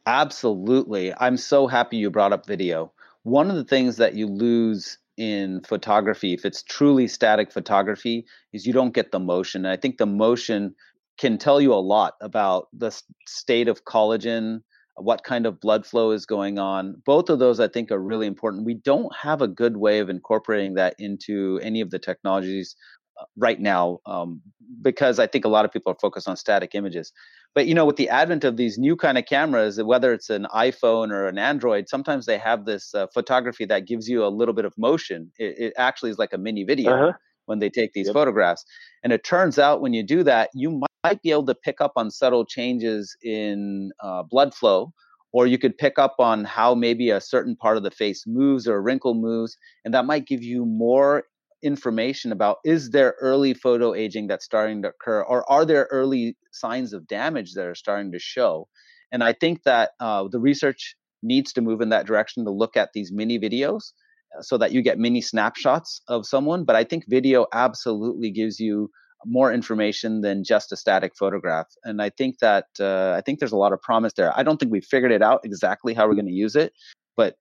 Absolutely. 0.06 1.14
I'm 1.20 1.38
so 1.38 1.68
happy 1.68 1.98
you 1.98 2.10
brought 2.10 2.32
up 2.32 2.46
video. 2.46 2.94
One 3.24 3.50
of 3.50 3.58
the 3.58 3.66
things 3.66 3.98
that 3.98 4.14
you 4.14 4.28
lose 4.28 4.98
in 5.18 5.62
photography, 5.62 6.34
if 6.34 6.46
it's 6.46 6.64
truly 6.64 7.08
static 7.08 7.52
photography, 7.52 8.26
is 8.54 8.66
you 8.66 8.72
don't 8.72 8.94
get 8.94 9.12
the 9.12 9.20
motion. 9.20 9.66
And 9.66 9.72
I 9.74 9.76
think 9.76 9.98
the 9.98 10.06
motion 10.06 10.76
can 11.18 11.38
tell 11.38 11.60
you 11.60 11.74
a 11.74 11.76
lot 11.76 12.14
about 12.22 12.68
the 12.74 12.92
state 13.28 13.68
of 13.68 13.86
collagen, 13.86 14.62
what 14.96 15.24
kind 15.24 15.46
of 15.46 15.60
blood 15.60 15.86
flow 15.86 16.12
is 16.12 16.26
going 16.26 16.58
on. 16.58 17.02
Both 17.06 17.30
of 17.30 17.40
those, 17.40 17.60
I 17.60 17.68
think, 17.68 17.92
are 17.92 18.00
really 18.00 18.28
important. 18.28 18.66
We 18.66 18.76
don't 18.76 19.14
have 19.16 19.42
a 19.42 19.48
good 19.48 19.78
way 19.78 20.00
of 20.00 20.10
incorporating 20.10 20.76
that 20.76 20.96
into 20.98 21.60
any 21.62 21.82
of 21.82 21.92
the 21.92 22.00
technologies 22.00 22.76
uh, 23.20 23.26
right 23.36 23.60
now 23.60 24.00
um, 24.06 24.42
because 24.82 25.20
I 25.20 25.28
think 25.28 25.46
a 25.46 25.50
lot 25.50 25.66
of 25.66 25.72
people 25.72 25.92
are 25.92 25.98
focused 26.02 26.28
on 26.28 26.38
static 26.38 26.74
images. 26.74 27.14
But 27.56 27.68
you 27.68 27.74
know, 27.74 27.86
with 27.86 27.96
the 27.96 28.10
advent 28.10 28.44
of 28.44 28.58
these 28.58 28.78
new 28.78 28.96
kind 28.96 29.18
of 29.18 29.26
cameras, 29.26 29.82
whether 29.82 30.14
it's 30.14 30.30
an 30.30 30.46
iPhone 30.54 31.12
or 31.12 31.28
an 31.28 31.38
Android, 31.40 31.90
sometimes 31.90 32.26
they 32.26 32.38
have 32.38 32.66
this 32.66 32.94
uh, 32.94 33.08
photography 33.14 33.66
that 33.66 33.88
gives 33.88 34.08
you 34.08 34.24
a 34.24 34.30
little 34.30 34.54
bit 34.54 34.66
of 34.66 34.74
motion. 34.78 35.32
It, 35.40 35.58
it 35.58 35.74
actually 35.78 36.12
is 36.12 36.20
like 36.20 36.34
a 36.34 36.38
mini 36.38 36.64
video. 36.64 36.92
Uh-huh 36.92 37.18
when 37.48 37.60
they 37.60 37.70
take 37.70 37.94
these 37.94 38.08
yep. 38.08 38.14
photographs. 38.14 38.64
And 39.04 39.12
it 39.12 39.24
turns 39.24 39.58
out 39.58 39.82
when 39.82 39.94
you 39.94 40.04
do 40.04 40.24
that, 40.24 40.52
you 40.54 40.82
might 41.04 41.22
be 41.22 41.32
able 41.32 41.48
to 41.48 41.56
pick 41.56 41.82
up 41.82 41.94
on 41.96 42.12
subtle 42.12 42.46
changes 42.46 43.18
in 43.24 43.92
uh, 44.04 44.24
blood 44.24 44.54
flow, 44.54 44.94
or 45.32 45.48
you 45.48 45.58
could 45.58 45.78
pick 45.78 45.98
up 45.98 46.16
on 46.20 46.44
how 46.46 46.76
maybe 46.76 47.10
a 47.10 47.22
certain 47.22 47.56
part 47.56 47.78
of 47.78 47.84
the 47.84 47.92
face 47.92 48.26
moves 48.28 48.68
or 48.68 48.76
a 48.76 48.82
wrinkle 48.82 49.16
moves. 49.16 49.58
And 49.84 49.94
that 49.94 50.06
might 50.06 50.28
give 50.28 50.44
you 50.44 50.66
more 50.66 51.24
information 51.64 52.32
about 52.32 52.58
is 52.64 52.92
there 52.92 53.16
early 53.20 53.54
photo 53.54 53.94
aging 53.94 54.28
that's 54.28 54.46
starting 54.46 54.84
to 54.84 54.90
occur, 54.90 55.22
or 55.22 55.50
are 55.52 55.66
there 55.66 55.88
early 55.90 56.38
signs 56.52 56.94
of 56.94 57.08
damage 57.08 57.54
that 57.54 57.66
are 57.66 57.76
starting 57.76 58.12
to 58.12 58.20
show? 58.20 58.68
And 59.12 59.24
I 59.24 59.34
think 59.34 59.64
that 59.64 59.92
uh, 60.00 60.28
the 60.30 60.40
research 60.40 60.96
needs 61.24 61.54
to 61.54 61.62
move 61.62 61.82
in 61.82 61.90
that 61.90 62.06
direction 62.06 62.46
to 62.46 62.52
look 62.52 62.78
at 62.78 62.90
these 62.94 63.12
mini 63.12 63.40
videos 63.40 63.94
so 64.42 64.58
that 64.58 64.72
you 64.72 64.82
get 64.82 65.00
mini 65.00 65.22
snapshots 65.22 66.02
of 66.08 66.26
someone. 66.26 66.64
But 66.64 66.76
I 66.76 66.84
think 66.84 67.06
video 67.08 67.48
absolutely 67.54 68.32
gives 68.32 68.60
you 68.60 68.90
more 69.26 69.52
information 69.52 70.22
than 70.22 70.44
just 70.44 70.72
a 70.72 70.78
static 70.78 71.14
photograph. 71.18 71.68
And 71.84 72.02
I 72.02 72.10
think 72.10 72.40
that 72.40 72.66
uh, 72.80 73.14
I 73.18 73.22
think 73.22 73.40
there's 73.40 73.52
a 73.52 73.58
lot 73.58 73.74
of 73.74 73.82
promise 73.82 74.14
there. 74.14 74.38
I 74.38 74.44
don't 74.44 74.60
think 74.60 74.72
we've 74.72 74.86
figured 74.86 75.12
it 75.12 75.22
out 75.22 75.42
exactly 75.44 75.94
how 75.94 76.08
we're 76.08 76.16
going 76.16 76.28
to 76.28 76.32
use 76.32 76.56
it, 76.56 76.74
but 77.16 77.36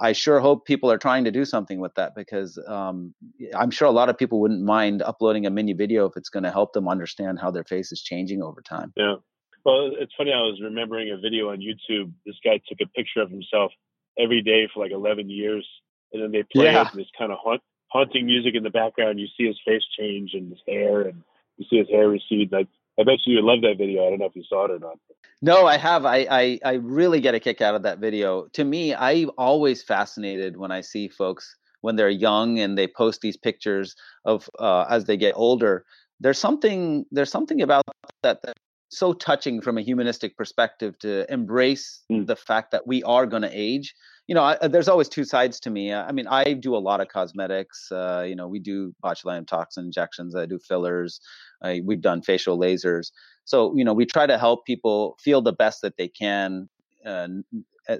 I 0.00 0.12
sure 0.12 0.40
hope 0.40 0.64
people 0.64 0.90
are 0.90 0.98
trying 0.98 1.24
to 1.24 1.30
do 1.30 1.44
something 1.44 1.78
with 1.78 1.94
that 1.96 2.14
because 2.14 2.58
um, 2.66 3.14
I'm 3.54 3.70
sure 3.70 3.86
a 3.86 3.92
lot 3.92 4.08
of 4.08 4.16
people 4.16 4.40
wouldn't 4.40 4.64
mind 4.64 5.02
uploading 5.02 5.44
a 5.46 5.50
mini 5.50 5.74
video 5.74 6.06
if 6.06 6.16
it's 6.16 6.30
going 6.30 6.44
to 6.44 6.50
help 6.50 6.72
them 6.72 6.88
understand 6.88 7.38
how 7.38 7.50
their 7.50 7.64
face 7.64 7.92
is 7.92 8.00
changing 8.00 8.42
over 8.42 8.62
time. 8.62 8.92
Yeah. 8.96 9.16
Well, 9.64 9.90
it's 9.98 10.12
funny. 10.16 10.32
I 10.32 10.40
was 10.40 10.60
remembering 10.62 11.10
a 11.10 11.20
video 11.20 11.50
on 11.50 11.58
YouTube. 11.58 12.12
This 12.24 12.36
guy 12.42 12.60
took 12.66 12.78
a 12.82 12.86
picture 12.86 13.20
of 13.20 13.30
himself 13.30 13.72
every 14.18 14.40
day 14.40 14.68
for 14.72 14.82
like 14.82 14.92
11 14.92 15.28
years 15.28 15.68
and 16.12 16.22
then 16.22 16.32
they 16.32 16.42
play 16.42 16.72
yeah. 16.72 16.88
this 16.94 17.06
kind 17.16 17.32
of 17.32 17.38
haunt, 17.42 17.62
haunting 17.88 18.26
music 18.26 18.54
in 18.54 18.62
the 18.62 18.70
background. 18.70 19.20
You 19.20 19.26
see 19.36 19.46
his 19.46 19.58
face 19.64 19.82
change 19.98 20.30
and 20.34 20.50
his 20.50 20.60
hair, 20.66 21.02
and 21.02 21.22
you 21.56 21.66
see 21.68 21.78
his 21.78 21.88
hair 21.88 22.08
recede. 22.08 22.52
I, 22.54 22.66
I 22.98 23.04
bet 23.04 23.18
you 23.26 23.36
would 23.36 23.44
love 23.44 23.62
that 23.62 23.78
video. 23.78 24.06
I 24.06 24.10
don't 24.10 24.18
know 24.18 24.26
if 24.26 24.36
you 24.36 24.44
saw 24.48 24.64
it 24.64 24.70
or 24.70 24.78
not. 24.78 24.98
No, 25.40 25.66
I 25.66 25.76
have. 25.76 26.04
I, 26.04 26.26
I 26.30 26.60
I 26.64 26.72
really 26.74 27.20
get 27.20 27.34
a 27.34 27.40
kick 27.40 27.60
out 27.60 27.74
of 27.74 27.82
that 27.82 27.98
video. 27.98 28.46
To 28.54 28.64
me, 28.64 28.94
I'm 28.94 29.30
always 29.38 29.82
fascinated 29.82 30.56
when 30.56 30.72
I 30.72 30.80
see 30.80 31.08
folks 31.08 31.56
when 31.80 31.96
they're 31.96 32.10
young 32.10 32.58
and 32.58 32.76
they 32.76 32.88
post 32.88 33.20
these 33.20 33.36
pictures 33.36 33.94
of 34.24 34.50
uh, 34.58 34.86
as 34.90 35.04
they 35.04 35.16
get 35.16 35.34
older. 35.36 35.84
There's 36.20 36.38
something 36.38 37.06
there's 37.12 37.30
something 37.30 37.62
about 37.62 37.84
that 38.22 38.42
that's 38.42 38.58
so 38.90 39.12
touching 39.12 39.60
from 39.60 39.78
a 39.78 39.82
humanistic 39.82 40.36
perspective 40.36 40.98
to 41.00 41.30
embrace 41.32 42.02
mm. 42.10 42.26
the 42.26 42.36
fact 42.36 42.70
that 42.72 42.86
we 42.86 43.02
are 43.02 43.26
going 43.26 43.42
to 43.42 43.50
age 43.52 43.94
you 44.28 44.34
know, 44.34 44.42
I, 44.42 44.52
uh, 44.56 44.68
there's 44.68 44.88
always 44.88 45.08
two 45.08 45.24
sides 45.24 45.58
to 45.60 45.70
me. 45.70 45.92
I 45.92 46.12
mean, 46.12 46.26
I 46.28 46.52
do 46.52 46.76
a 46.76 46.78
lot 46.78 47.00
of 47.00 47.08
cosmetics. 47.08 47.90
Uh, 47.90 48.24
you 48.28 48.36
know, 48.36 48.46
we 48.46 48.58
do 48.58 48.94
botulinum 49.02 49.46
toxin 49.46 49.86
injections. 49.86 50.36
I 50.36 50.44
do 50.44 50.58
fillers. 50.58 51.20
I, 51.62 51.80
we've 51.84 52.02
done 52.02 52.20
facial 52.22 52.58
lasers. 52.58 53.10
So, 53.46 53.74
you 53.74 53.84
know, 53.84 53.94
we 53.94 54.04
try 54.04 54.26
to 54.26 54.36
help 54.36 54.66
people 54.66 55.16
feel 55.18 55.40
the 55.40 55.54
best 55.54 55.80
that 55.80 55.96
they 55.96 56.08
can, 56.08 56.68
uh, 57.06 57.28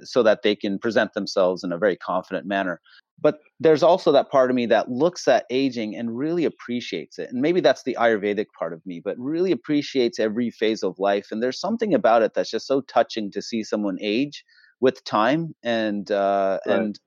so 0.03 0.21
that 0.21 0.43
they 0.43 0.55
can 0.55 0.77
present 0.77 1.15
themselves 1.15 1.63
in 1.63 1.71
a 1.71 1.79
very 1.79 1.95
confident 1.95 2.45
manner. 2.45 2.79
But 3.21 3.39
there's 3.59 3.81
also 3.81 4.11
that 4.11 4.29
part 4.29 4.51
of 4.51 4.55
me 4.55 4.67
that 4.67 4.89
looks 4.89 5.27
at 5.27 5.45
aging 5.49 5.95
and 5.95 6.15
really 6.15 6.45
appreciates 6.45 7.17
it. 7.17 7.31
And 7.31 7.41
maybe 7.41 7.59
that's 7.59 7.83
the 7.83 7.97
Ayurvedic 7.99 8.45
part 8.57 8.71
of 8.71 8.85
me, 8.85 9.01
but 9.03 9.17
really 9.17 9.51
appreciates 9.51 10.19
every 10.19 10.51
phase 10.51 10.83
of 10.83 10.99
life. 10.99 11.29
And 11.31 11.41
there's 11.41 11.59
something 11.59 11.95
about 11.95 12.21
it 12.21 12.33
that's 12.35 12.51
just 12.51 12.67
so 12.67 12.81
touching 12.81 13.31
to 13.31 13.41
see 13.41 13.63
someone 13.63 13.97
age 13.99 14.45
with 14.81 15.03
time 15.03 15.55
and 15.63 16.09
uh, 16.11 16.59
right. 16.65 16.79
and 16.79 16.99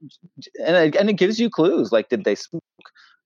and 0.65 0.77
it, 0.77 0.97
and 0.97 1.11
it 1.11 1.15
gives 1.15 1.39
you 1.41 1.51
clues 1.51 1.93
like 1.93 2.09
did 2.09 2.25
they 2.25 2.35
smoke? 2.35 2.63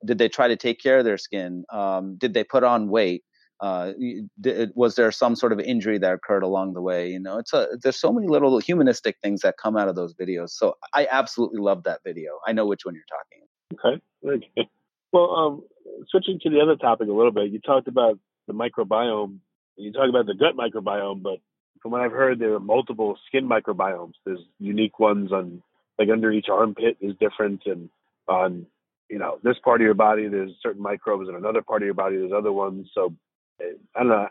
Did 0.05 0.19
they 0.19 0.29
try 0.29 0.49
to 0.49 0.57
take 0.57 0.81
care 0.81 0.99
of 0.99 1.05
their 1.05 1.19
skin? 1.19 1.65
Um, 1.73 2.17
did 2.17 2.35
they 2.35 2.45
put 2.45 2.63
on 2.63 2.89
weight? 2.89 3.25
Uh, 3.59 3.93
did, 4.39 4.71
was 4.75 4.97
there 4.97 5.11
some 5.11 5.35
sort 5.35 5.51
of 5.51 5.59
injury 5.59 5.97
that 5.99 6.13
occurred 6.13 6.43
along 6.43 6.75
the 6.75 6.83
way? 6.83 7.11
You 7.11 7.21
know 7.21 7.39
it's 7.39 7.53
a 7.53 7.69
there's 7.83 7.97
so 7.97 8.13
many 8.13 8.29
little 8.29 8.59
humanistic 8.59 9.17
things 9.23 9.41
that 9.41 9.57
come 9.57 9.77
out 9.77 9.89
of 9.89 9.97
those 9.97 10.15
videos 10.15 10.51
so 10.51 10.77
i 10.95 11.07
absolutely 11.11 11.61
love 11.61 11.85
that 11.85 12.01
video. 12.05 12.39
I 12.47 12.53
know 12.53 12.67
which 12.67 12.85
one 12.85 12.95
you're 12.95 13.05
talking 13.09 14.01
okay. 14.29 14.47
Okay 14.57 14.71
well 15.13 15.35
um, 15.35 15.63
switching 16.09 16.39
to 16.41 16.51
the 16.51 16.61
other 16.61 16.77
topic 16.77 17.09
a 17.09 17.13
little 17.13 17.33
bit 17.33 17.51
you 17.51 17.61
talked 17.61 17.89
about 17.89 18.19
the 18.47 18.53
microbiome 18.53 19.39
you 19.77 19.93
talk 19.93 20.09
about 20.09 20.27
the 20.27 20.35
gut 20.35 20.57
microbiome 20.57 21.23
but 21.23 21.39
from 21.81 21.93
what 21.93 22.01
I've 22.01 22.12
heard, 22.12 22.39
there 22.39 22.55
are 22.55 22.61
multiple 22.61 23.19
skin 23.27 23.49
microbiomes. 23.49 24.15
There's 24.25 24.41
unique 24.59 24.99
ones 24.99 25.33
on 25.33 25.62
like 25.99 26.09
under 26.11 26.31
each 26.31 26.49
armpit 26.51 26.99
is 27.01 27.15
different, 27.19 27.62
and 27.67 27.89
on 28.29 28.67
you 29.09 29.19
know 29.19 29.39
this 29.43 29.57
part 29.65 29.81
of 29.81 29.85
your 29.85 29.95
body 29.95 30.29
there's 30.29 30.53
certain 30.62 30.83
microbes, 30.83 31.29
and 31.29 31.37
another 31.37 31.62
part 31.62 31.83
of 31.83 31.87
your 31.87 31.95
body 31.95 32.17
there's 32.17 32.33
other 32.33 32.53
ones. 32.53 32.89
So 32.95 33.15
eh, 33.61 33.73
I 33.95 34.01
don't 34.01 34.09
know 34.09 34.29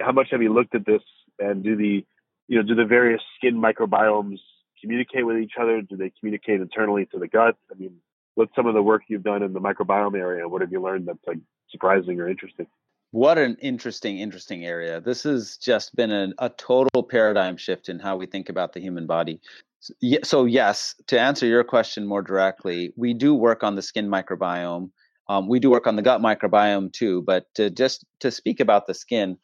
how 0.00 0.12
much 0.12 0.28
have 0.30 0.42
you 0.42 0.52
looked 0.52 0.74
at 0.74 0.86
this, 0.86 1.02
and 1.38 1.62
do 1.62 1.76
the 1.76 2.04
you 2.48 2.56
know 2.56 2.62
do 2.62 2.74
the 2.74 2.84
various 2.84 3.22
skin 3.36 3.56
microbiomes 3.60 4.38
communicate 4.80 5.26
with 5.26 5.38
each 5.38 5.54
other? 5.60 5.82
Do 5.82 5.96
they 5.96 6.12
communicate 6.18 6.60
internally 6.60 7.06
to 7.06 7.18
the 7.18 7.28
gut? 7.28 7.56
I 7.70 7.78
mean, 7.78 7.96
what's 8.34 8.54
some 8.54 8.66
of 8.66 8.74
the 8.74 8.82
work 8.82 9.02
you've 9.08 9.22
done 9.22 9.42
in 9.42 9.52
the 9.52 9.60
microbiome 9.60 10.16
area? 10.16 10.48
What 10.48 10.60
have 10.60 10.72
you 10.72 10.80
learned 10.80 11.08
that's 11.08 11.26
like 11.26 11.38
surprising 11.70 12.20
or 12.20 12.28
interesting? 12.28 12.66
What 13.16 13.38
an 13.38 13.56
interesting, 13.62 14.18
interesting 14.18 14.66
area. 14.66 15.00
This 15.00 15.22
has 15.22 15.56
just 15.56 15.96
been 15.96 16.12
a, 16.12 16.34
a 16.38 16.50
total 16.50 17.02
paradigm 17.02 17.56
shift 17.56 17.88
in 17.88 17.98
how 17.98 18.14
we 18.14 18.26
think 18.26 18.50
about 18.50 18.74
the 18.74 18.80
human 18.80 19.06
body. 19.06 19.40
So, 20.22 20.44
yes, 20.44 20.94
to 21.06 21.18
answer 21.18 21.46
your 21.46 21.64
question 21.64 22.06
more 22.06 22.20
directly, 22.20 22.92
we 22.94 23.14
do 23.14 23.34
work 23.34 23.64
on 23.64 23.74
the 23.74 23.80
skin 23.80 24.10
microbiome. 24.10 24.90
Um, 25.30 25.48
we 25.48 25.60
do 25.60 25.70
work 25.70 25.86
on 25.86 25.96
the 25.96 26.02
gut 26.02 26.20
microbiome 26.20 26.92
too. 26.92 27.22
But 27.22 27.46
to 27.54 27.70
just 27.70 28.04
to 28.20 28.30
speak 28.30 28.60
about 28.60 28.86
the 28.86 28.92
skin, 28.92 29.38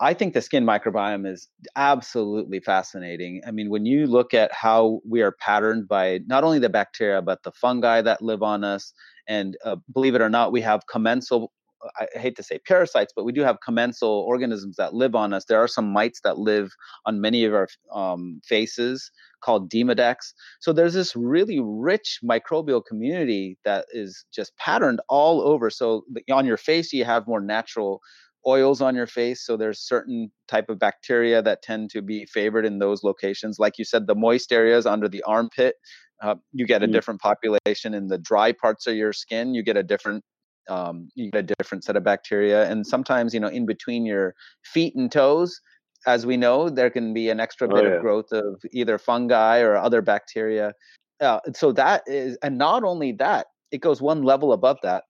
I 0.00 0.14
think 0.14 0.32
the 0.32 0.40
skin 0.40 0.64
microbiome 0.64 1.30
is 1.30 1.48
absolutely 1.76 2.60
fascinating. 2.60 3.42
I 3.46 3.50
mean, 3.50 3.68
when 3.68 3.84
you 3.84 4.06
look 4.06 4.32
at 4.32 4.54
how 4.54 5.00
we 5.06 5.20
are 5.20 5.32
patterned 5.32 5.86
by 5.86 6.20
not 6.26 6.44
only 6.44 6.60
the 6.60 6.70
bacteria, 6.70 7.20
but 7.20 7.42
the 7.42 7.52
fungi 7.52 8.00
that 8.00 8.22
live 8.22 8.42
on 8.42 8.64
us, 8.64 8.94
and 9.28 9.58
uh, 9.66 9.76
believe 9.92 10.14
it 10.14 10.22
or 10.22 10.30
not, 10.30 10.50
we 10.50 10.62
have 10.62 10.86
commensal 10.86 11.52
I 11.98 12.18
hate 12.18 12.36
to 12.36 12.42
say 12.42 12.58
parasites, 12.58 13.12
but 13.14 13.24
we 13.24 13.32
do 13.32 13.42
have 13.42 13.58
commensal 13.64 14.24
organisms 14.26 14.76
that 14.76 14.94
live 14.94 15.14
on 15.14 15.32
us. 15.32 15.44
There 15.44 15.62
are 15.62 15.68
some 15.68 15.92
mites 15.92 16.20
that 16.22 16.38
live 16.38 16.72
on 17.06 17.20
many 17.20 17.44
of 17.44 17.54
our 17.54 17.68
um, 17.92 18.40
faces 18.44 19.10
called 19.40 19.70
Demodex. 19.70 20.32
So 20.60 20.72
there's 20.72 20.94
this 20.94 21.14
really 21.14 21.60
rich 21.60 22.18
microbial 22.24 22.84
community 22.84 23.58
that 23.64 23.86
is 23.92 24.24
just 24.32 24.56
patterned 24.56 25.00
all 25.08 25.40
over. 25.40 25.70
So 25.70 26.04
on 26.30 26.46
your 26.46 26.56
face, 26.56 26.92
you 26.92 27.04
have 27.04 27.26
more 27.26 27.40
natural 27.40 28.00
oils 28.46 28.80
on 28.80 28.94
your 28.94 29.06
face 29.06 29.44
so 29.44 29.56
there's 29.56 29.80
certain 29.80 30.30
type 30.46 30.68
of 30.68 30.78
bacteria 30.78 31.42
that 31.42 31.60
tend 31.60 31.90
to 31.90 32.00
be 32.00 32.24
favored 32.24 32.64
in 32.64 32.78
those 32.78 33.02
locations 33.02 33.58
like 33.58 33.76
you 33.78 33.84
said 33.84 34.06
the 34.06 34.14
moist 34.14 34.52
areas 34.52 34.86
under 34.86 35.08
the 35.08 35.22
armpit 35.24 35.74
uh, 36.22 36.36
you 36.52 36.64
get 36.64 36.82
a 36.82 36.86
mm. 36.86 36.92
different 36.92 37.20
population 37.20 37.94
in 37.94 38.06
the 38.06 38.16
dry 38.16 38.52
parts 38.52 38.86
of 38.86 38.94
your 38.94 39.12
skin 39.12 39.54
you 39.54 39.62
get 39.62 39.76
a 39.76 39.82
different 39.82 40.24
um, 40.68 41.08
you 41.14 41.30
get 41.30 41.50
a 41.50 41.54
different 41.58 41.84
set 41.84 41.96
of 41.96 42.04
bacteria. 42.04 42.70
And 42.70 42.86
sometimes, 42.86 43.34
you 43.34 43.40
know, 43.40 43.48
in 43.48 43.66
between 43.66 44.04
your 44.06 44.34
feet 44.64 44.94
and 44.94 45.10
toes, 45.10 45.60
as 46.06 46.26
we 46.26 46.36
know, 46.36 46.68
there 46.68 46.90
can 46.90 47.12
be 47.12 47.28
an 47.28 47.40
extra 47.40 47.66
oh, 47.68 47.74
bit 47.74 47.84
oh, 47.84 47.88
yeah. 47.88 47.94
of 47.96 48.02
growth 48.02 48.32
of 48.32 48.62
either 48.72 48.98
fungi 48.98 49.58
or 49.60 49.76
other 49.76 50.02
bacteria. 50.02 50.72
Uh, 51.20 51.40
so 51.54 51.72
that 51.72 52.02
is, 52.06 52.38
and 52.42 52.58
not 52.58 52.84
only 52.84 53.12
that, 53.12 53.46
it 53.70 53.80
goes 53.80 54.00
one 54.00 54.22
level 54.22 54.52
above 54.52 54.78
that. 54.82 55.04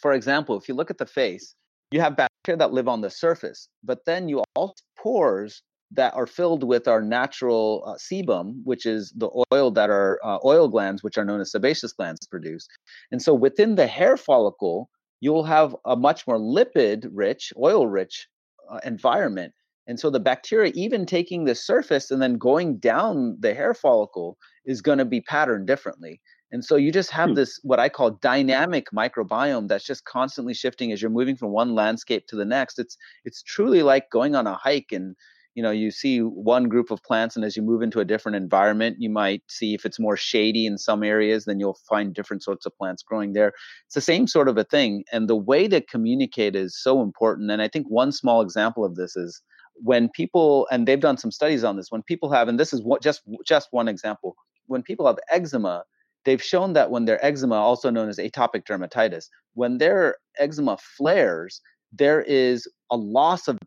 For 0.00 0.12
example, 0.12 0.58
if 0.58 0.68
you 0.68 0.74
look 0.74 0.90
at 0.90 0.98
the 0.98 1.06
face, 1.06 1.54
you 1.90 2.00
have 2.00 2.16
bacteria 2.16 2.58
that 2.58 2.72
live 2.72 2.88
on 2.88 3.00
the 3.00 3.10
surface, 3.10 3.68
but 3.84 4.04
then 4.06 4.28
you 4.28 4.42
also 4.54 4.74
pores 4.98 5.62
that 5.92 6.14
are 6.14 6.26
filled 6.26 6.64
with 6.64 6.88
our 6.88 7.00
natural 7.00 7.84
uh, 7.86 7.94
sebum, 7.94 8.60
which 8.64 8.86
is 8.86 9.12
the 9.16 9.28
oil 9.52 9.70
that 9.70 9.90
our 9.90 10.18
uh, 10.24 10.38
oil 10.44 10.68
glands, 10.68 11.02
which 11.02 11.16
are 11.16 11.24
known 11.24 11.40
as 11.40 11.52
sebaceous 11.52 11.92
glands, 11.92 12.26
produce. 12.26 12.66
And 13.12 13.22
so 13.22 13.34
within 13.34 13.76
the 13.76 13.86
hair 13.86 14.16
follicle, 14.16 14.90
you'll 15.20 15.44
have 15.44 15.76
a 15.84 15.96
much 15.96 16.26
more 16.26 16.38
lipid 16.38 17.08
rich, 17.12 17.52
oil 17.56 17.86
rich 17.86 18.28
uh, 18.70 18.80
environment. 18.84 19.52
And 19.86 20.00
so 20.00 20.10
the 20.10 20.20
bacteria, 20.20 20.72
even 20.74 21.06
taking 21.06 21.44
the 21.44 21.54
surface 21.54 22.10
and 22.10 22.20
then 22.20 22.34
going 22.34 22.78
down 22.78 23.36
the 23.38 23.54
hair 23.54 23.72
follicle, 23.72 24.36
is 24.64 24.82
going 24.82 24.98
to 24.98 25.04
be 25.04 25.20
patterned 25.20 25.68
differently. 25.68 26.20
And 26.52 26.64
so 26.64 26.76
you 26.76 26.92
just 26.92 27.10
have 27.10 27.30
hmm. 27.30 27.34
this 27.34 27.58
what 27.62 27.80
I 27.80 27.88
call 27.88 28.12
dynamic 28.12 28.86
microbiome 28.94 29.68
that's 29.68 29.84
just 29.84 30.04
constantly 30.04 30.54
shifting 30.54 30.92
as 30.92 31.02
you're 31.02 31.10
moving 31.10 31.36
from 31.36 31.50
one 31.50 31.74
landscape 31.74 32.26
to 32.28 32.36
the 32.36 32.44
next. 32.44 32.78
It's 32.78 32.96
it's 33.24 33.42
truly 33.42 33.82
like 33.82 34.10
going 34.10 34.34
on 34.34 34.46
a 34.46 34.54
hike 34.54 34.92
and 34.92 35.16
you 35.56 35.62
know 35.62 35.70
you 35.72 35.90
see 35.90 36.20
one 36.20 36.68
group 36.68 36.92
of 36.92 37.02
plants 37.02 37.34
and 37.34 37.44
as 37.44 37.56
you 37.56 37.62
move 37.62 37.82
into 37.82 37.98
a 37.98 38.04
different 38.04 38.36
environment 38.36 38.96
you 39.00 39.10
might 39.10 39.42
see 39.48 39.74
if 39.74 39.84
it's 39.84 39.98
more 39.98 40.16
shady 40.16 40.66
in 40.66 40.78
some 40.78 41.02
areas 41.02 41.46
then 41.46 41.58
you'll 41.58 41.78
find 41.88 42.14
different 42.14 42.44
sorts 42.44 42.66
of 42.66 42.76
plants 42.76 43.02
growing 43.02 43.32
there. 43.32 43.52
It's 43.86 43.94
the 43.94 44.00
same 44.00 44.28
sort 44.28 44.48
of 44.48 44.58
a 44.58 44.64
thing 44.64 45.02
and 45.10 45.28
the 45.28 45.34
way 45.34 45.66
to 45.66 45.80
communicate 45.80 46.54
is 46.54 46.80
so 46.80 47.02
important 47.02 47.50
and 47.50 47.62
i 47.62 47.68
think 47.68 47.86
one 47.88 48.12
small 48.12 48.42
example 48.42 48.84
of 48.84 48.94
this 48.94 49.16
is 49.16 49.42
when 49.82 50.08
people 50.10 50.68
and 50.70 50.86
they've 50.86 51.00
done 51.00 51.16
some 51.16 51.32
studies 51.32 51.64
on 51.64 51.76
this 51.76 51.90
when 51.90 52.02
people 52.02 52.30
have 52.30 52.48
and 52.48 52.60
this 52.60 52.72
is 52.72 52.82
what 52.82 53.02
just 53.02 53.22
just 53.44 53.68
one 53.70 53.88
example 53.88 54.36
when 54.66 54.82
people 54.82 55.06
have 55.06 55.18
eczema 55.32 55.82
they've 56.24 56.42
shown 56.42 56.74
that 56.74 56.90
when 56.90 57.06
their 57.06 57.24
eczema 57.24 57.56
also 57.56 57.88
known 57.90 58.08
as 58.08 58.18
atopic 58.18 58.64
dermatitis 58.64 59.26
when 59.54 59.78
their 59.78 60.16
eczema 60.38 60.76
flares 60.78 61.60
there 61.92 62.20
is 62.22 62.68
a 62.90 62.96
loss 62.96 63.48
of 63.48 63.58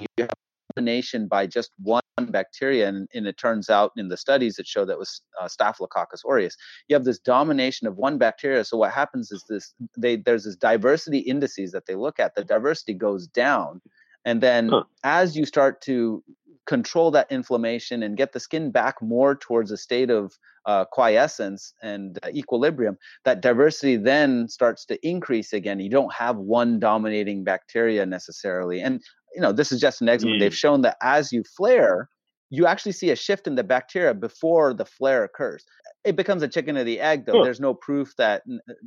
you 0.00 0.06
have 0.18 0.30
elimination 0.76 1.26
by 1.26 1.46
just 1.46 1.70
one 1.82 2.02
bacteria, 2.28 2.88
and, 2.88 3.08
and, 3.14 3.26
it 3.26 3.36
turns 3.36 3.70
out 3.70 3.92
in 3.96 4.08
the 4.08 4.16
studies 4.16 4.56
that 4.56 4.66
show 4.66 4.84
that 4.84 4.98
was 4.98 5.22
uh, 5.40 5.48
Staphylococcus 5.48 6.22
aureus. 6.28 6.56
You 6.88 6.94
have 6.94 7.04
this 7.04 7.18
domination 7.18 7.86
of 7.86 7.96
one 7.96 8.18
bacteria. 8.18 8.64
So 8.64 8.76
what 8.76 8.92
happens 8.92 9.30
is 9.32 9.44
this: 9.48 9.74
they, 9.96 10.16
there's 10.16 10.44
this 10.44 10.56
diversity 10.56 11.18
indices 11.18 11.72
that 11.72 11.86
they 11.86 11.94
look 11.94 12.20
at. 12.20 12.34
The 12.34 12.44
diversity 12.44 12.94
goes 12.94 13.26
down, 13.26 13.80
and 14.24 14.40
then 14.40 14.68
huh. 14.68 14.84
as 15.02 15.36
you 15.36 15.44
start 15.44 15.80
to 15.82 16.22
control 16.66 17.10
that 17.10 17.30
inflammation 17.30 18.02
and 18.02 18.16
get 18.16 18.32
the 18.32 18.40
skin 18.40 18.70
back 18.70 19.02
more 19.02 19.34
towards 19.34 19.70
a 19.70 19.76
state 19.76 20.10
of 20.10 20.38
uh, 20.66 20.84
quiescence 20.86 21.74
and 21.82 22.18
uh, 22.22 22.28
equilibrium, 22.28 22.96
that 23.24 23.42
diversity 23.42 23.96
then 23.96 24.48
starts 24.48 24.86
to 24.86 25.06
increase 25.06 25.52
again. 25.52 25.78
You 25.78 25.90
don't 25.90 26.12
have 26.14 26.36
one 26.36 26.78
dominating 26.78 27.44
bacteria 27.44 28.06
necessarily. 28.06 28.80
And 28.80 29.02
you 29.34 29.40
know, 29.40 29.52
this 29.52 29.72
is 29.72 29.80
just 29.80 30.00
an 30.00 30.08
eczema. 30.08 30.32
Mm. 30.32 30.40
They've 30.40 30.56
shown 30.56 30.82
that 30.82 30.96
as 31.02 31.32
you 31.32 31.42
flare, 31.56 32.08
you 32.50 32.66
actually 32.66 32.92
see 32.92 33.10
a 33.10 33.16
shift 33.16 33.46
in 33.46 33.56
the 33.56 33.64
bacteria 33.64 34.14
before 34.14 34.74
the 34.74 34.84
flare 34.84 35.24
occurs. 35.24 35.64
It 36.04 36.16
becomes 36.16 36.42
a 36.42 36.48
chicken 36.48 36.76
or 36.76 36.84
the 36.84 37.00
egg, 37.00 37.26
though. 37.26 37.42
There's 37.42 37.60
no 37.60 37.74
proof 37.74 38.14
that 38.16 38.42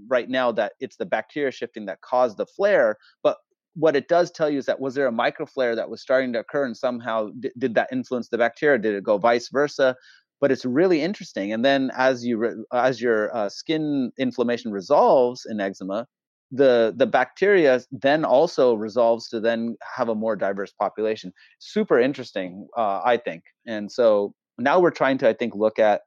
right 0.08 0.30
now 0.30 0.52
that 0.54 0.74
it's 0.80 0.98
the 0.98 1.06
bacteria 1.06 1.52
shifting 1.52 1.86
that 1.88 2.02
caused 2.02 2.38
the 2.38 2.46
flare. 2.46 2.98
But 3.24 3.38
what 3.74 3.96
it 3.96 4.08
does 4.08 4.32
tell 4.32 4.50
you 4.50 4.58
is 4.60 4.66
that 4.66 4.80
was 4.80 4.96
there 4.96 5.08
a 5.08 5.12
microflare 5.12 5.76
that 5.76 5.90
was 5.90 6.02
starting 6.02 6.34
to 6.34 6.40
occur, 6.40 6.66
and 6.66 6.78
somehow 6.78 7.30
d- 7.40 7.52
did 7.58 7.76
that 7.76 7.90
influence 7.92 8.30
the 8.30 8.38
bacteria? 8.38 8.80
Did 8.80 8.96
it 8.96 9.04
go 9.04 9.18
vice 9.18 9.50
versa? 9.50 9.96
But 10.40 10.52
it's 10.52 10.66
really 10.66 11.02
interesting. 11.02 11.52
And 11.52 11.66
then 11.66 11.92
as 11.98 12.26
you 12.26 12.38
re- 12.38 12.64
as 12.72 13.02
your 13.02 13.36
uh, 13.36 13.50
skin 13.50 14.12
inflammation 14.18 14.72
resolves 14.72 15.46
in 15.50 15.60
eczema, 15.60 16.08
the 16.52 16.94
the 16.96 17.06
bacteria 17.06 17.82
then 17.92 18.24
also 18.24 18.74
resolves 18.74 19.28
to 19.30 19.40
then 19.40 19.76
have 19.96 20.10
a 20.10 20.16
more 20.16 20.36
diverse 20.36 20.72
population. 20.72 21.34
Super 21.60 22.00
interesting 22.00 22.68
uh, 22.78 23.02
i 23.04 23.18
think. 23.18 23.44
And 23.66 23.92
so 23.92 24.34
now 24.58 24.80
we're 24.80 24.92
trying 24.92 25.18
to 25.20 25.30
i 25.30 25.34
think 25.34 25.54
look 25.56 25.80
at 25.80 26.02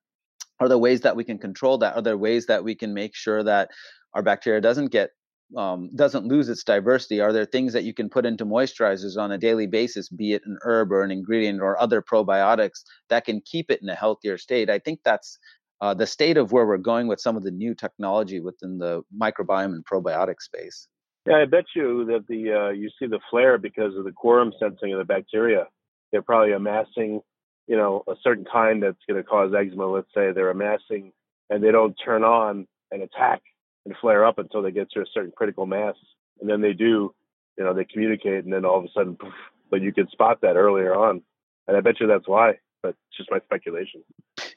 are 0.60 0.68
there 0.68 0.78
ways 0.78 1.00
that 1.00 1.16
we 1.16 1.24
can 1.24 1.38
control 1.38 1.78
that? 1.78 1.96
Are 1.96 2.02
there 2.02 2.18
ways 2.18 2.46
that 2.46 2.62
we 2.62 2.74
can 2.74 2.92
make 2.92 3.16
sure 3.16 3.42
that 3.42 3.70
our 4.14 4.22
bacteria 4.22 4.60
doesn't 4.60 4.88
get 4.92 5.10
um, 5.56 5.90
doesn't 5.96 6.26
lose 6.26 6.48
its 6.48 6.62
diversity? 6.62 7.20
Are 7.20 7.32
there 7.32 7.44
things 7.44 7.72
that 7.72 7.82
you 7.82 7.92
can 7.92 8.08
put 8.08 8.24
into 8.24 8.46
moisturizers 8.46 9.16
on 9.16 9.32
a 9.32 9.38
daily 9.38 9.66
basis 9.66 10.08
be 10.08 10.32
it 10.34 10.42
an 10.44 10.58
herb 10.62 10.92
or 10.92 11.02
an 11.02 11.10
ingredient 11.10 11.60
or 11.60 11.80
other 11.80 12.02
probiotics 12.02 12.84
that 13.08 13.24
can 13.24 13.40
keep 13.40 13.70
it 13.70 13.82
in 13.82 13.88
a 13.88 13.94
healthier 13.94 14.38
state? 14.38 14.70
I 14.70 14.78
think 14.78 15.00
that's 15.04 15.38
uh, 15.80 15.94
the 15.94 16.06
state 16.06 16.36
of 16.36 16.52
where 16.52 16.66
we're 16.66 16.76
going 16.76 17.06
with 17.06 17.20
some 17.20 17.36
of 17.36 17.42
the 17.42 17.50
new 17.50 17.74
technology 17.74 18.40
within 18.40 18.78
the 18.78 19.02
microbiome 19.18 19.74
and 19.74 19.84
probiotic 19.84 20.40
space. 20.40 20.88
Yeah, 21.26 21.36
I 21.36 21.44
bet 21.44 21.64
you 21.74 22.06
that 22.06 22.26
the 22.28 22.52
uh, 22.52 22.70
you 22.70 22.90
see 22.98 23.06
the 23.06 23.20
flare 23.30 23.58
because 23.58 23.96
of 23.96 24.04
the 24.04 24.12
quorum 24.12 24.52
sensing 24.58 24.92
of 24.92 24.98
the 24.98 25.04
bacteria. 25.04 25.66
They're 26.10 26.22
probably 26.22 26.52
amassing, 26.52 27.20
you 27.66 27.76
know, 27.76 28.02
a 28.08 28.14
certain 28.22 28.44
kind 28.50 28.82
that's 28.82 28.98
going 29.08 29.22
to 29.22 29.28
cause 29.28 29.52
eczema. 29.54 29.86
Let's 29.86 30.08
say 30.14 30.32
they're 30.32 30.50
amassing, 30.50 31.12
and 31.50 31.62
they 31.62 31.70
don't 31.70 31.94
turn 32.04 32.24
on 32.24 32.66
and 32.90 33.02
attack 33.02 33.42
and 33.84 33.94
flare 34.00 34.24
up 34.24 34.38
until 34.38 34.62
they 34.62 34.70
get 34.70 34.90
to 34.92 35.00
a 35.00 35.06
certain 35.12 35.32
critical 35.36 35.66
mass, 35.66 35.94
and 36.40 36.48
then 36.48 36.60
they 36.60 36.72
do, 36.72 37.14
you 37.56 37.64
know, 37.64 37.74
they 37.74 37.84
communicate, 37.84 38.44
and 38.44 38.52
then 38.52 38.64
all 38.64 38.78
of 38.78 38.84
a 38.84 38.88
sudden, 38.94 39.16
poof, 39.16 39.32
but 39.70 39.82
you 39.82 39.92
could 39.92 40.10
spot 40.10 40.40
that 40.42 40.56
earlier 40.56 40.94
on, 40.94 41.22
and 41.68 41.76
I 41.76 41.80
bet 41.80 42.00
you 42.00 42.06
that's 42.06 42.28
why. 42.28 42.58
But 42.82 42.96
it's 43.08 43.18
just 43.18 43.30
my 43.30 43.40
speculation. 43.40 44.02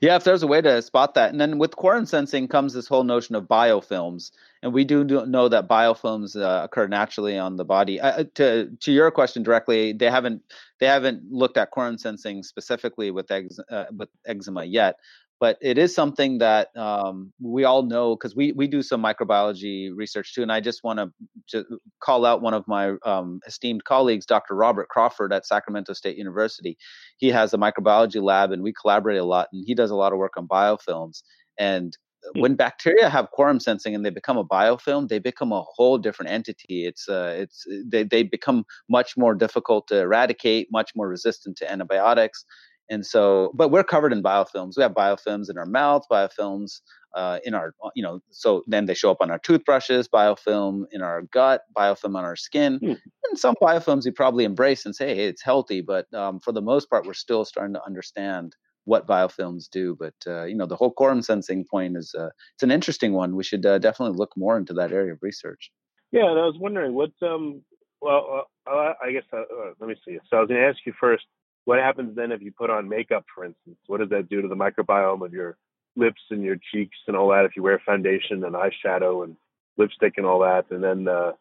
Yeah, 0.04 0.18
if 0.18 0.26
there's 0.26 0.44
a 0.44 0.48
way 0.48 0.60
to 0.60 0.82
spot 0.82 1.14
that. 1.14 1.32
And 1.32 1.40
then 1.40 1.60
with 1.60 1.78
quorum 1.78 2.06
sensing 2.06 2.50
comes 2.50 2.74
this 2.74 2.90
whole 2.90 3.06
notion 3.06 3.36
of 3.36 3.46
biofilms. 3.46 4.32
And 4.62 4.74
we 4.74 4.84
do 4.84 5.06
know 5.06 5.48
that 5.48 5.70
biofilms 5.70 6.36
uh, 6.36 6.66
occur 6.66 6.88
naturally 6.88 7.38
on 7.38 7.56
the 7.56 7.64
body. 7.64 8.02
Uh, 8.02 8.26
to 8.36 8.70
to 8.82 8.92
your 8.92 9.12
question 9.12 9.44
directly, 9.44 9.94
they 9.94 10.10
haven't 10.10 10.42
they 10.82 10.88
haven't 10.88 11.32
looked 11.32 11.56
at 11.56 11.72
quorum 11.72 11.98
sensing 11.98 12.44
specifically 12.44 13.12
with 13.12 13.32
ex, 13.32 13.58
uh, 13.72 13.86
with 13.96 14.10
eczema 14.26 14.66
yet 14.66 14.98
but 15.44 15.58
it 15.60 15.78
is 15.78 15.94
something 15.94 16.38
that 16.38 16.70
um, 16.78 17.34
we 17.42 17.66
all 17.66 17.84
know 17.84 18.16
because 18.16 18.34
we 18.34 18.54
we 18.54 18.66
do 18.66 18.82
some 18.82 19.04
microbiology 19.04 19.92
research 19.94 20.34
too. 20.34 20.42
And 20.42 20.50
I 20.50 20.62
just 20.62 20.86
want 20.86 21.12
to 21.50 21.66
call 22.02 22.26
out 22.26 22.42
one 22.42 22.54
of 22.54 22.66
my 22.66 22.94
um, 23.04 23.42
esteemed 23.46 23.84
colleagues, 23.84 24.26
Dr. 24.26 24.56
Robert 24.56 24.88
Crawford 24.88 25.34
at 25.34 25.46
Sacramento 25.46 25.92
State 25.92 26.16
University. 26.16 26.78
He 27.18 27.28
has 27.32 27.54
a 27.54 27.58
microbiology 27.58 28.24
lab, 28.24 28.54
and 28.54 28.64
we 28.64 28.72
collaborate 28.72 29.20
a 29.20 29.26
lot. 29.26 29.50
And 29.52 29.66
he 29.68 29.76
does 29.76 29.92
a 29.92 29.98
lot 29.98 30.14
of 30.14 30.18
work 30.18 30.38
on 30.38 30.48
biofilms. 30.48 31.24
And 31.60 31.98
hmm. 32.34 32.40
when 32.40 32.56
bacteria 32.56 33.10
have 33.10 33.32
quorum 33.32 33.60
sensing 33.60 33.94
and 33.94 34.06
they 34.06 34.12
become 34.12 34.38
a 34.38 34.46
biofilm, 34.46 35.10
they 35.10 35.20
become 35.20 35.52
a 35.52 35.66
whole 35.76 35.98
different 35.98 36.32
entity. 36.32 36.86
It's 36.86 37.10
uh, 37.10 37.36
it's 37.38 37.68
they 37.86 38.04
they 38.04 38.24
become 38.24 38.64
much 38.90 39.18
more 39.18 39.36
difficult 39.36 39.90
to 39.90 40.00
eradicate, 40.00 40.70
much 40.72 40.92
more 40.96 41.10
resistant 41.10 41.58
to 41.58 41.70
antibiotics. 41.70 42.46
And 42.94 43.04
so, 43.14 43.52
but 43.56 43.70
we're 43.70 43.84
covered 43.84 44.14
in 44.14 44.22
biofilms. 44.22 44.78
We 44.78 44.84
have 44.84 44.94
biofilms 44.94 45.50
in 45.50 45.58
our 45.58 45.66
mouth, 45.66 46.04
biofilms 46.12 46.82
uh, 47.16 47.40
in 47.44 47.54
our, 47.56 47.74
you 47.96 48.04
know, 48.04 48.20
so 48.30 48.64
then 48.68 48.86
they 48.86 48.94
show 48.94 49.10
up 49.10 49.18
on 49.20 49.32
our 49.32 49.40
toothbrushes, 49.40 50.08
biofilm 50.08 50.84
in 50.92 51.02
our 51.02 51.24
gut, 51.24 51.62
biofilm 51.76 52.16
on 52.16 52.24
our 52.24 52.36
skin. 52.36 52.78
Hmm. 52.78 52.94
And 53.26 53.40
some 53.46 53.56
biofilms 53.62 54.06
we 54.06 54.12
probably 54.12 54.46
embrace 54.46 54.86
and 54.86 54.96
say, 54.96 55.16
hey, 55.16 55.26
it's 55.26 55.42
healthy. 55.42 55.82
But 55.82 56.06
um, 56.14 56.40
for 56.40 56.52
the 56.52 56.62
most 56.62 56.88
part, 56.90 57.08
we're 57.08 57.14
still 57.26 57.46
starting 57.46 57.74
to 57.74 57.84
understand 57.84 58.56
what 58.86 59.08
biofilms 59.08 59.70
do. 59.72 59.98
But, 60.00 60.14
uh, 60.28 60.44
you 60.44 60.56
know, 60.56 60.68
the 60.68 60.76
whole 60.76 60.92
quorum 60.92 61.24
sensing 61.24 61.66
point 61.66 61.98
is, 61.98 62.14
uh, 62.14 62.30
it's 62.56 62.64
an 62.64 62.72
interesting 62.72 63.14
one. 63.14 63.36
We 63.36 63.44
should 63.44 63.66
uh, 63.66 63.80
definitely 63.80 64.18
look 64.18 64.34
more 64.38 64.56
into 64.56 64.74
that 64.74 64.92
area 64.92 65.14
of 65.14 65.20
research. 65.22 65.72
Yeah, 66.12 66.30
and 66.30 66.40
I 66.40 66.46
was 66.46 66.58
wondering 66.60 66.94
what, 66.94 67.12
um, 67.24 67.64
well, 68.02 68.46
uh, 68.68 68.94
I 69.04 69.12
guess, 69.14 69.24
uh, 69.34 69.42
let 69.80 69.90
me 69.90 69.96
see. 70.06 70.20
So 70.30 70.38
I 70.38 70.40
was 70.42 70.50
going 70.50 70.62
to 70.62 70.68
ask 70.68 70.78
you 70.86 70.94
first, 71.00 71.26
what 71.66 71.80
happens 71.80 72.16
then 72.16 72.32
if 72.32 72.42
you 72.42 72.52
put 72.52 72.70
on 72.70 72.90
makeup, 72.90 73.26
for 73.34 73.46
instance? 73.46 73.78
What 73.88 74.00
does 74.00 74.10
that 74.10 74.30
do 74.30 74.42
to 74.42 74.48
the 74.48 74.56
microbiome 74.56 75.26
of 75.26 75.34
your 75.34 75.58
lips 75.96 76.22
and 76.30 76.44
your 76.44 76.58
cheeks 76.72 76.98
and 77.08 77.16
all 77.16 77.30
that? 77.30 77.46
If 77.46 77.56
you 77.56 77.64
wear 77.64 77.82
foundation 77.86 78.44
and 78.44 78.56
eyeshadow 78.56 79.24
and 79.24 79.36
lipstick 79.78 80.14
and 80.18 80.26
all 80.26 80.40
that, 80.40 80.66
and 80.72 80.84
then 80.84 81.08
uh, 81.08 81.32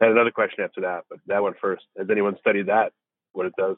I 0.00 0.04
had 0.04 0.12
another 0.12 0.30
question 0.30 0.64
after 0.64 0.80
that, 0.82 1.04
but 1.08 1.18
that 1.26 1.42
one 1.42 1.54
first. 1.60 1.84
Has 1.98 2.08
anyone 2.10 2.36
studied 2.40 2.66
that? 2.66 2.92
What 3.32 3.46
it 3.46 3.54
does? 3.56 3.76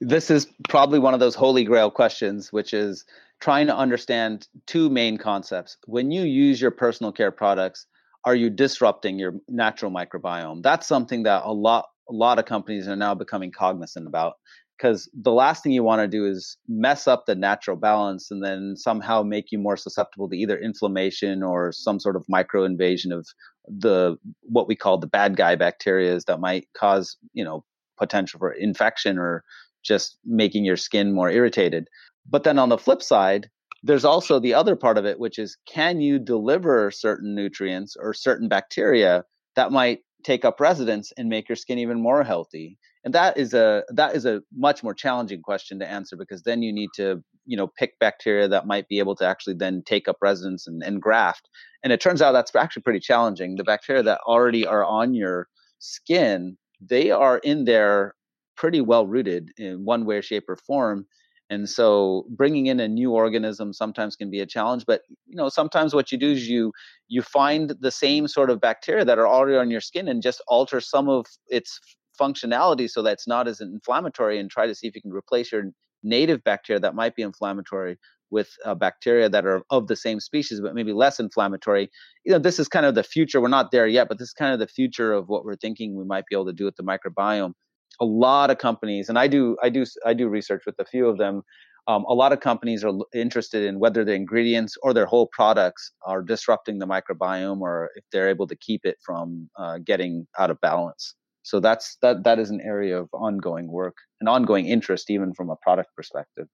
This 0.00 0.30
is 0.30 0.46
probably 0.68 0.98
one 0.98 1.14
of 1.14 1.20
those 1.20 1.34
holy 1.34 1.64
grail 1.64 1.90
questions, 1.90 2.52
which 2.52 2.72
is 2.72 3.04
trying 3.40 3.66
to 3.66 3.76
understand 3.76 4.46
two 4.66 4.90
main 4.90 5.18
concepts. 5.18 5.76
When 5.86 6.10
you 6.10 6.22
use 6.22 6.60
your 6.60 6.70
personal 6.70 7.12
care 7.12 7.32
products, 7.32 7.86
are 8.24 8.34
you 8.34 8.50
disrupting 8.50 9.18
your 9.18 9.34
natural 9.48 9.90
microbiome? 9.90 10.62
That's 10.62 10.86
something 10.86 11.24
that 11.24 11.42
a 11.44 11.52
lot 11.52 11.86
a 12.08 12.12
lot 12.12 12.38
of 12.38 12.46
companies 12.46 12.88
are 12.88 12.96
now 12.96 13.14
becoming 13.14 13.50
cognizant 13.50 14.06
about 14.06 14.36
because 14.78 15.10
the 15.12 15.32
last 15.32 15.62
thing 15.62 15.72
you 15.72 15.82
want 15.82 16.00
to 16.00 16.08
do 16.08 16.24
is 16.24 16.56
mess 16.68 17.08
up 17.08 17.26
the 17.26 17.34
natural 17.34 17.76
balance 17.76 18.30
and 18.30 18.44
then 18.44 18.76
somehow 18.76 19.22
make 19.22 19.50
you 19.50 19.58
more 19.58 19.76
susceptible 19.76 20.28
to 20.28 20.36
either 20.36 20.56
inflammation 20.56 21.42
or 21.42 21.72
some 21.72 21.98
sort 21.98 22.16
of 22.16 22.24
micro 22.28 22.64
invasion 22.64 23.10
of 23.12 23.26
the 23.66 24.16
what 24.42 24.68
we 24.68 24.76
call 24.76 24.96
the 24.96 25.06
bad 25.06 25.36
guy 25.36 25.56
bacteria 25.56 26.18
that 26.26 26.40
might 26.40 26.68
cause 26.76 27.16
you 27.32 27.44
know 27.44 27.64
potential 27.98 28.38
for 28.38 28.52
infection 28.52 29.18
or 29.18 29.44
just 29.82 30.18
making 30.24 30.64
your 30.64 30.76
skin 30.76 31.12
more 31.12 31.30
irritated. 31.30 31.88
But 32.28 32.44
then 32.44 32.58
on 32.58 32.68
the 32.68 32.78
flip 32.78 33.02
side 33.02 33.50
there's 33.84 34.04
also 34.04 34.40
the 34.40 34.54
other 34.54 34.74
part 34.74 34.98
of 34.98 35.04
it 35.04 35.20
which 35.20 35.38
is 35.38 35.56
can 35.66 36.00
you 36.00 36.18
deliver 36.18 36.90
certain 36.90 37.34
nutrients 37.34 37.96
or 37.98 38.12
certain 38.12 38.48
bacteria 38.48 39.24
that 39.54 39.72
might 39.72 40.00
take 40.24 40.44
up 40.44 40.60
residence 40.60 41.12
and 41.16 41.28
make 41.28 41.48
your 41.48 41.56
skin 41.56 41.78
even 41.78 42.00
more 42.00 42.24
healthy 42.24 42.76
and 43.08 43.14
that 43.14 43.38
is 43.38 43.54
a 43.54 43.84
that 43.88 44.14
is 44.14 44.26
a 44.26 44.42
much 44.54 44.82
more 44.82 44.92
challenging 44.92 45.40
question 45.40 45.78
to 45.78 45.90
answer 45.90 46.14
because 46.14 46.42
then 46.42 46.60
you 46.60 46.70
need 46.70 46.90
to 46.96 47.24
you 47.46 47.56
know 47.56 47.66
pick 47.66 47.98
bacteria 47.98 48.46
that 48.48 48.66
might 48.66 48.86
be 48.86 48.98
able 48.98 49.16
to 49.16 49.24
actually 49.24 49.54
then 49.54 49.82
take 49.86 50.08
up 50.08 50.18
residence 50.20 50.66
and, 50.66 50.82
and 50.82 51.00
graft. 51.00 51.48
And 51.82 51.90
it 51.90 52.02
turns 52.02 52.20
out 52.20 52.32
that's 52.32 52.54
actually 52.54 52.82
pretty 52.82 53.00
challenging. 53.00 53.56
The 53.56 53.64
bacteria 53.64 54.02
that 54.02 54.20
already 54.26 54.66
are 54.66 54.84
on 54.84 55.14
your 55.14 55.48
skin 55.78 56.58
they 56.86 57.10
are 57.10 57.38
in 57.38 57.64
there 57.64 58.14
pretty 58.58 58.82
well 58.82 59.06
rooted 59.06 59.52
in 59.56 59.86
one 59.86 60.04
way 60.04 60.20
shape 60.20 60.44
or 60.46 60.56
form. 60.56 61.06
And 61.48 61.66
so 61.66 62.26
bringing 62.28 62.66
in 62.66 62.78
a 62.78 62.88
new 62.88 63.12
organism 63.12 63.72
sometimes 63.72 64.16
can 64.16 64.30
be 64.30 64.40
a 64.40 64.46
challenge, 64.46 64.84
but 64.86 65.00
you 65.26 65.36
know 65.36 65.48
sometimes 65.48 65.94
what 65.94 66.12
you 66.12 66.18
do 66.18 66.32
is 66.32 66.46
you 66.46 66.72
you 67.08 67.22
find 67.22 67.74
the 67.80 67.90
same 67.90 68.28
sort 68.28 68.50
of 68.50 68.60
bacteria 68.60 69.06
that 69.06 69.18
are 69.18 69.26
already 69.26 69.56
on 69.56 69.70
your 69.70 69.80
skin 69.80 70.08
and 70.08 70.22
just 70.22 70.42
alter 70.46 70.78
some 70.78 71.08
of 71.08 71.24
its 71.48 71.80
functionality 72.20 72.88
so 72.88 73.02
that's 73.02 73.26
not 73.26 73.48
as 73.48 73.60
inflammatory 73.60 74.38
and 74.38 74.50
try 74.50 74.66
to 74.66 74.74
see 74.74 74.86
if 74.86 74.94
you 74.94 75.02
can 75.02 75.12
replace 75.12 75.52
your 75.52 75.64
native 76.02 76.42
bacteria 76.44 76.80
that 76.80 76.94
might 76.94 77.14
be 77.14 77.22
inflammatory 77.22 77.96
with 78.30 78.50
uh, 78.64 78.74
bacteria 78.74 79.28
that 79.28 79.46
are 79.46 79.62
of 79.70 79.86
the 79.86 79.96
same 79.96 80.20
species 80.20 80.60
but 80.60 80.74
maybe 80.74 80.92
less 80.92 81.18
inflammatory 81.18 81.90
you 82.24 82.32
know 82.32 82.38
this 82.38 82.58
is 82.58 82.68
kind 82.68 82.86
of 82.86 82.94
the 82.94 83.02
future 83.02 83.40
we're 83.40 83.48
not 83.48 83.70
there 83.70 83.86
yet 83.86 84.08
but 84.08 84.18
this 84.18 84.28
is 84.28 84.34
kind 84.34 84.52
of 84.52 84.58
the 84.58 84.68
future 84.68 85.12
of 85.12 85.28
what 85.28 85.44
we're 85.44 85.56
thinking 85.56 85.96
we 85.96 86.04
might 86.04 86.24
be 86.28 86.36
able 86.36 86.46
to 86.46 86.52
do 86.52 86.64
with 86.64 86.76
the 86.76 86.82
microbiome 86.82 87.52
a 88.00 88.04
lot 88.04 88.50
of 88.50 88.58
companies, 88.58 89.08
and 89.08 89.18
I 89.18 89.26
do 89.28 89.56
I 89.62 89.68
do 89.68 89.84
I 90.04 90.14
do 90.14 90.28
research 90.28 90.62
with 90.66 90.76
a 90.78 90.84
few 90.84 91.08
of 91.08 91.18
them. 91.18 91.42
Um, 91.86 92.04
a 92.04 92.12
lot 92.12 92.32
of 92.32 92.40
companies 92.40 92.84
are 92.84 92.92
interested 93.14 93.64
in 93.64 93.78
whether 93.78 94.04
the 94.04 94.12
ingredients 94.12 94.76
or 94.82 94.92
their 94.92 95.06
whole 95.06 95.26
products 95.32 95.92
are 96.06 96.22
disrupting 96.22 96.78
the 96.78 96.86
microbiome, 96.86 97.60
or 97.60 97.90
if 97.94 98.04
they're 98.12 98.28
able 98.28 98.46
to 98.48 98.56
keep 98.56 98.84
it 98.84 98.98
from 99.04 99.48
uh, 99.56 99.78
getting 99.78 100.26
out 100.38 100.50
of 100.50 100.60
balance. 100.60 101.14
So 101.42 101.60
that's 101.60 101.96
that 102.02 102.24
that 102.24 102.38
is 102.38 102.50
an 102.50 102.60
area 102.60 103.00
of 103.00 103.08
ongoing 103.12 103.68
work 103.68 103.96
and 104.20 104.28
ongoing 104.28 104.66
interest, 104.66 105.10
even 105.10 105.34
from 105.34 105.50
a 105.50 105.56
product 105.56 105.94
perspective. 105.96 106.48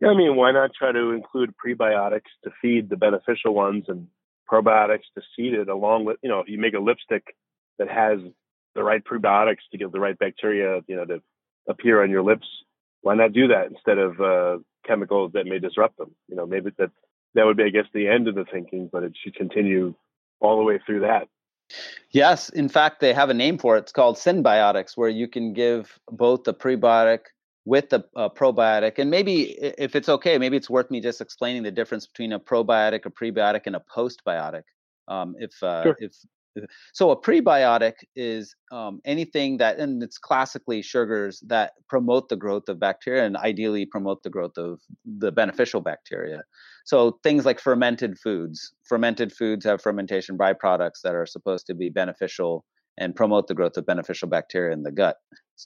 Yeah, 0.00 0.08
I 0.08 0.14
mean, 0.14 0.36
why 0.36 0.52
not 0.52 0.70
try 0.78 0.92
to 0.92 1.10
include 1.10 1.52
prebiotics 1.64 2.30
to 2.44 2.50
feed 2.62 2.88
the 2.88 2.96
beneficial 2.96 3.52
ones 3.52 3.84
and 3.88 4.06
probiotics 4.50 5.10
to 5.16 5.22
seed 5.36 5.54
it 5.54 5.68
along 5.68 6.04
with, 6.04 6.18
you 6.22 6.28
know, 6.28 6.40
if 6.40 6.48
you 6.48 6.58
make 6.58 6.74
a 6.74 6.78
lipstick 6.78 7.24
that 7.78 7.88
has 7.88 8.20
the 8.74 8.82
right 8.82 9.02
prebiotics 9.04 9.66
to 9.72 9.78
give 9.78 9.90
the 9.90 10.00
right 10.00 10.18
bacteria, 10.18 10.80
you 10.86 10.96
know, 10.96 11.04
to 11.04 11.20
appear 11.68 12.02
on 12.02 12.10
your 12.10 12.22
lips, 12.22 12.46
why 13.02 13.14
not 13.14 13.32
do 13.32 13.48
that 13.48 13.66
instead 13.66 13.98
of 13.98 14.20
uh, 14.20 14.58
chemicals 14.86 15.32
that 15.34 15.46
may 15.46 15.58
disrupt 15.58 15.98
them? 15.98 16.14
You 16.28 16.36
know, 16.36 16.46
maybe 16.46 16.70
that 16.78 16.90
that 17.34 17.44
would 17.44 17.56
be, 17.56 17.64
I 17.64 17.70
guess, 17.70 17.86
the 17.92 18.08
end 18.08 18.28
of 18.28 18.36
the 18.36 18.44
thinking, 18.50 18.88
but 18.90 19.02
it 19.02 19.12
should 19.22 19.34
continue 19.34 19.94
all 20.40 20.58
the 20.58 20.64
way 20.64 20.80
through 20.84 21.00
that. 21.00 21.28
Yes, 22.10 22.48
in 22.48 22.68
fact, 22.68 23.00
they 23.00 23.12
have 23.12 23.30
a 23.30 23.34
name 23.34 23.58
for 23.58 23.76
it. 23.76 23.80
It's 23.80 23.92
called 23.92 24.16
synbiotics, 24.16 24.96
where 24.96 25.08
you 25.08 25.28
can 25.28 25.52
give 25.52 25.98
both 26.10 26.44
the 26.44 26.54
prebiotic 26.54 27.20
with 27.64 27.90
the 27.90 28.04
uh, 28.16 28.30
probiotic. 28.30 28.98
And 28.98 29.10
maybe, 29.10 29.50
if 29.52 29.94
it's 29.94 30.08
okay, 30.08 30.38
maybe 30.38 30.56
it's 30.56 30.70
worth 30.70 30.90
me 30.90 31.00
just 31.00 31.20
explaining 31.20 31.62
the 31.62 31.70
difference 31.70 32.06
between 32.06 32.32
a 32.32 32.40
probiotic, 32.40 33.04
a 33.04 33.10
prebiotic, 33.10 33.62
and 33.66 33.76
a 33.76 33.82
postbiotic. 33.94 34.62
Um, 35.06 35.34
if 35.38 35.62
uh, 35.62 35.82
sure. 35.82 35.96
if 35.98 36.12
so 36.92 37.10
a 37.10 37.20
prebiotic 37.20 37.94
is 38.16 38.54
um, 38.72 39.00
anything 39.04 39.58
that, 39.58 39.78
and 39.78 40.02
it's 40.02 40.18
classically 40.18 40.82
sugars 40.82 41.42
that 41.46 41.72
promote 41.88 42.28
the 42.28 42.36
growth 42.36 42.68
of 42.68 42.80
bacteria 42.80 43.24
and 43.24 43.36
ideally 43.36 43.86
promote 43.86 44.22
the 44.22 44.30
growth 44.30 44.56
of 44.56 44.80
the 45.04 45.32
beneficial 45.32 45.80
bacteria. 45.80 46.42
So 46.84 47.18
things 47.22 47.44
like 47.44 47.60
fermented 47.60 48.18
foods. 48.18 48.72
Fermented 48.88 49.32
foods 49.32 49.64
have 49.64 49.82
fermentation 49.82 50.38
byproducts 50.38 51.02
that 51.04 51.14
are 51.14 51.26
supposed 51.26 51.66
to 51.66 51.74
be 51.74 51.90
beneficial 51.90 52.64
and 52.98 53.14
promote 53.14 53.46
the 53.46 53.54
growth 53.54 53.76
of 53.76 53.86
beneficial 53.86 54.28
bacteria 54.28 54.72
in 54.72 54.82
the 54.82 54.90
gut. 54.90 55.16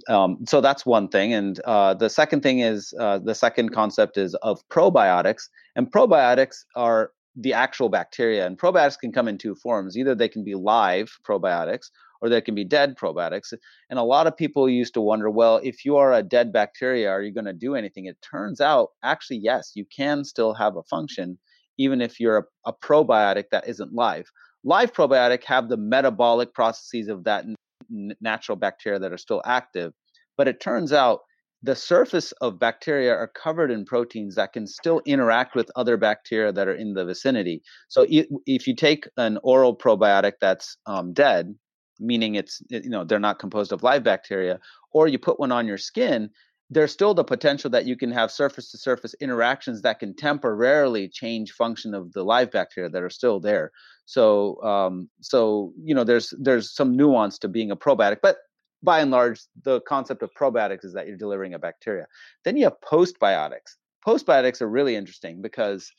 Um, 0.09 0.39
so 0.47 0.61
that's 0.61 0.87
one 0.87 1.09
thing. 1.09 1.33
And 1.33 1.61
uh, 1.65 1.95
the 1.95 2.09
second 2.09 2.43
thing 2.43 2.61
is 2.61 2.93
uh, 2.99 3.19
the 3.19 3.35
second 3.35 3.71
concept 3.71 4.17
is 4.17 4.35
of 4.43 4.61
probiotics. 4.69 5.49
And 5.77 5.91
probiotics 5.91 6.65
are 6.77 7.13
the 7.37 7.53
actual 7.53 7.89
bacteria. 7.89 8.47
And 8.47 8.59
probiotics 8.59 8.99
can 8.99 9.13
come 9.13 9.29
in 9.29 9.39
two 9.39 9.55
forms. 9.55 9.97
Either 9.97 10.15
they 10.15 10.29
can 10.29 10.45
be 10.45 10.55
live 10.55 11.17
probiotics 11.27 11.91
or 12.21 12.29
they 12.29 12.41
can 12.41 12.55
be 12.55 12.65
dead 12.65 12.97
probiotics. 12.97 13.53
And 13.91 13.99
a 13.99 14.05
lot 14.05 14.27
of 14.27 14.37
people 14.37 14.69
used 14.69 14.95
to 14.95 15.01
wonder, 15.01 15.31
well, 15.31 15.61
if 15.63 15.85
you 15.85 15.97
are 15.97 16.13
a 16.13 16.23
dead 16.23 16.53
bacteria, 16.53 17.11
are 17.11 17.23
you 17.23 17.33
going 17.33 17.47
to 17.47 17.53
do 17.53 17.75
anything? 17.75 18.07
It 18.07 18.17
turns 18.23 18.61
out, 18.61 18.91
actually, 19.03 19.41
yes, 19.43 19.73
you 19.75 19.85
can 19.85 20.25
still 20.25 20.55
have 20.55 20.77
a 20.77 20.83
function, 20.85 21.39
even 21.79 22.01
if 22.01 22.21
you're 22.21 22.39
a, 22.39 22.71
a 22.71 22.73
probiotic 22.73 23.45
that 23.51 23.69
isn't 23.69 23.93
live. 23.93 24.27
Live 24.63 24.93
probiotic 24.93 25.43
have 25.45 25.69
the 25.69 25.77
metabolic 25.77 26.55
processes 26.55 27.09
of 27.09 27.25
that 27.25 27.45
n- 27.91 28.15
natural 28.21 28.57
bacteria 28.57 29.01
that 29.01 29.13
are 29.13 29.19
still 29.19 29.43
active. 29.45 29.93
But 30.37 30.49
it 30.49 30.61
turns 30.61 30.93
out 30.93 31.21
the 31.63 31.77
surface 31.77 32.33
of 32.41 32.59
bacteria 32.59 33.13
are 33.13 33.29
covered 33.29 33.71
in 33.71 33.85
proteins 33.85 34.35
that 34.35 34.53
can 34.53 34.67
still 34.67 35.01
interact 35.07 35.55
with 35.55 35.71
other 35.77 35.97
bacteria 35.97 36.53
that 36.53 36.67
are 36.67 36.75
in 36.75 36.95
the 36.95 37.05
vicinity. 37.05 37.63
So 37.89 38.05
if 38.09 38.67
you 38.67 38.75
take 38.75 39.09
an 39.17 39.39
oral 39.43 39.77
probiotic 39.77 40.35
that's 40.41 40.77
um, 40.87 41.13
dead, 41.13 41.55
meaning 42.01 42.35
it's 42.35 42.61
you 42.69 42.91
know 42.91 43.05
they're 43.05 43.21
not 43.21 43.39
composed 43.39 43.73
of 43.73 43.85
live 43.85 44.03
bacteria, 44.03 44.59
or 44.93 45.07
you 45.07 45.19
put 45.19 45.39
one 45.39 45.53
on 45.53 45.69
your 45.69 45.79
skin, 45.79 46.31
there's 46.69 46.91
still 46.91 47.15
the 47.15 47.23
potential 47.23 47.71
that 47.71 47.87
you 47.87 47.97
can 47.97 48.11
have 48.11 48.33
surface 48.33 48.73
to 48.73 48.79
surface 48.79 49.15
interactions 49.21 49.83
that 49.83 50.01
can 50.01 50.17
temporarily 50.17 51.09
change 51.09 51.53
function 51.53 51.95
of 51.95 52.13
the 52.13 52.25
live 52.25 52.51
bacteria 52.51 52.91
that 52.91 53.03
are 53.03 53.11
still 53.11 53.39
there. 53.39 53.71
So 54.07 54.61
um, 54.65 55.09
so 55.21 55.73
you 55.81 55.95
know 55.95 56.03
there's 56.03 56.35
there's 56.41 56.75
some 56.75 56.97
nuance 56.97 57.39
to 57.39 57.49
being 57.49 57.71
a 57.71 57.77
probiotic, 57.77 58.19
but 58.21 58.39
by 58.83 59.01
and 59.01 59.11
large, 59.11 59.41
the 59.65 59.81
concept 59.83 60.23
of 60.23 60.31
probiotics 60.39 60.85
is 60.85 60.95
that 60.95 61.07
you're 61.07 61.17
delivering 61.17 61.55
a 61.55 61.59
bacteria. 61.59 62.07
Then 62.45 62.57
you 62.57 62.65
have 62.65 62.75
postbiotics. 62.85 63.77
Postbiotics 64.07 64.61
are 64.61 64.69
really 64.69 64.97
interesting 64.97 65.41
because 65.41 65.91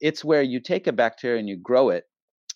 it's 0.00 0.24
where 0.24 0.42
you 0.42 0.60
take 0.60 0.86
a 0.86 0.92
bacteria 0.92 1.38
and 1.38 1.48
you 1.48 1.56
grow 1.56 1.90
it, 1.90 2.04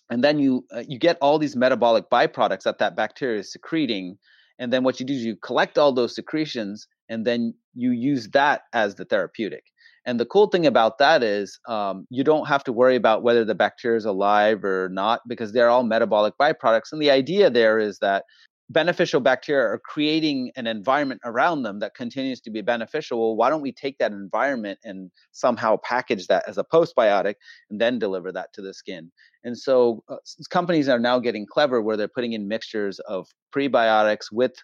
and 0.09 0.23
then 0.23 0.39
you 0.39 0.65
uh, 0.75 0.83
you 0.87 0.99
get 0.99 1.17
all 1.21 1.39
these 1.39 1.55
metabolic 1.55 2.09
byproducts 2.09 2.63
that 2.63 2.79
that 2.79 2.95
bacteria 2.95 3.39
is 3.39 3.51
secreting, 3.51 4.17
and 4.59 4.71
then 4.73 4.83
what 4.83 4.99
you 4.99 5.05
do 5.05 5.13
is 5.13 5.23
you 5.23 5.37
collect 5.37 5.77
all 5.77 5.93
those 5.93 6.13
secretions, 6.13 6.87
and 7.07 7.25
then 7.25 7.53
you 7.73 7.91
use 7.91 8.29
that 8.29 8.63
as 8.73 8.95
the 8.95 9.05
therapeutic. 9.05 9.63
And 10.05 10.19
the 10.19 10.25
cool 10.25 10.47
thing 10.47 10.65
about 10.65 10.99
that 10.99 11.21
is 11.21 11.59
um, 11.67 12.07
you 12.09 12.23
don't 12.23 12.47
have 12.47 12.63
to 12.63 12.71
worry 12.71 12.95
about 12.95 13.23
whether 13.23 13.43
the 13.43 13.55
bacteria 13.55 13.97
is 13.97 14.05
alive 14.05 14.63
or 14.63 14.89
not 14.89 15.19
because 15.27 15.51
they're 15.51 15.69
all 15.69 15.83
metabolic 15.83 16.33
byproducts. 16.41 16.93
And 16.93 17.01
the 17.01 17.11
idea 17.11 17.49
there 17.49 17.77
is 17.77 17.99
that 17.99 18.23
beneficial 18.69 19.21
bacteria 19.21 19.65
are 19.65 19.79
creating 19.79 20.51
an 20.57 20.67
environment 20.67 21.21
around 21.23 21.63
them 21.63 21.79
that 21.79 21.95
continues 21.95 22.41
to 22.41 22.49
be 22.49 22.61
beneficial 22.61 23.19
well 23.19 23.35
why 23.35 23.49
don't 23.49 23.61
we 23.61 23.71
take 23.71 23.97
that 23.97 24.11
environment 24.11 24.77
and 24.83 25.09
somehow 25.31 25.77
package 25.83 26.27
that 26.27 26.43
as 26.47 26.57
a 26.57 26.63
postbiotic 26.63 27.35
and 27.69 27.79
then 27.79 27.97
deliver 27.97 28.31
that 28.31 28.51
to 28.53 28.61
the 28.61 28.73
skin? 28.73 29.11
And 29.43 29.57
so 29.57 30.03
uh, 30.09 30.17
companies 30.49 30.89
are 30.89 30.99
now 30.99 31.19
getting 31.19 31.45
clever 31.45 31.81
where 31.81 31.95
they're 31.95 32.09
putting 32.09 32.33
in 32.33 32.47
mixtures 32.47 32.99
of 32.99 33.27
prebiotics 33.55 34.31
with 34.31 34.55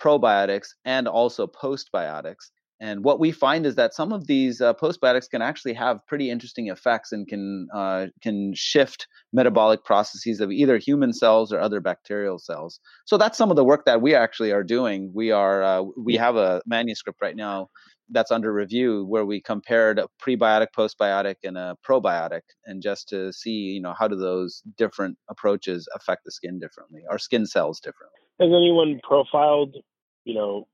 probiotics 0.00 0.68
and 0.84 1.06
also 1.06 1.46
postbiotics 1.46 2.50
and 2.80 3.04
what 3.04 3.20
we 3.20 3.30
find 3.30 3.66
is 3.66 3.74
that 3.74 3.92
some 3.92 4.10
of 4.10 4.26
these 4.26 4.62
uh, 4.62 4.72
postbiotics 4.72 5.28
can 5.28 5.42
actually 5.42 5.74
have 5.74 6.04
pretty 6.06 6.30
interesting 6.30 6.68
effects 6.68 7.12
and 7.12 7.28
can 7.28 7.68
uh, 7.74 8.06
can 8.22 8.54
shift 8.54 9.06
metabolic 9.34 9.84
processes 9.84 10.40
of 10.40 10.50
either 10.50 10.78
human 10.78 11.12
cells 11.12 11.52
or 11.52 11.60
other 11.60 11.80
bacterial 11.80 12.38
cells. 12.38 12.80
So 13.04 13.18
that's 13.18 13.36
some 13.36 13.50
of 13.50 13.56
the 13.56 13.64
work 13.64 13.84
that 13.84 14.00
we 14.00 14.14
actually 14.14 14.50
are 14.52 14.64
doing. 14.64 15.12
We 15.14 15.30
are 15.30 15.62
uh, 15.62 15.82
we 15.96 16.16
have 16.16 16.36
a 16.36 16.62
manuscript 16.66 17.20
right 17.20 17.36
now 17.36 17.68
that's 18.12 18.30
under 18.30 18.52
review 18.52 19.04
where 19.04 19.24
we 19.24 19.40
compared 19.40 19.98
a 19.98 20.08
prebiotic, 20.20 20.68
postbiotic, 20.76 21.36
and 21.44 21.56
a 21.58 21.76
probiotic, 21.86 22.42
and 22.64 22.82
just 22.82 23.10
to 23.10 23.30
see 23.30 23.50
you 23.50 23.82
know 23.82 23.94
how 23.98 24.08
do 24.08 24.16
those 24.16 24.62
different 24.78 25.18
approaches 25.28 25.86
affect 25.94 26.24
the 26.24 26.32
skin 26.32 26.58
differently, 26.58 27.02
our 27.10 27.18
skin 27.18 27.44
cells 27.44 27.78
differently. 27.78 28.20
Has 28.40 28.48
anyone 28.48 29.00
profiled 29.06 29.76
you 30.24 30.34
know 30.34 30.66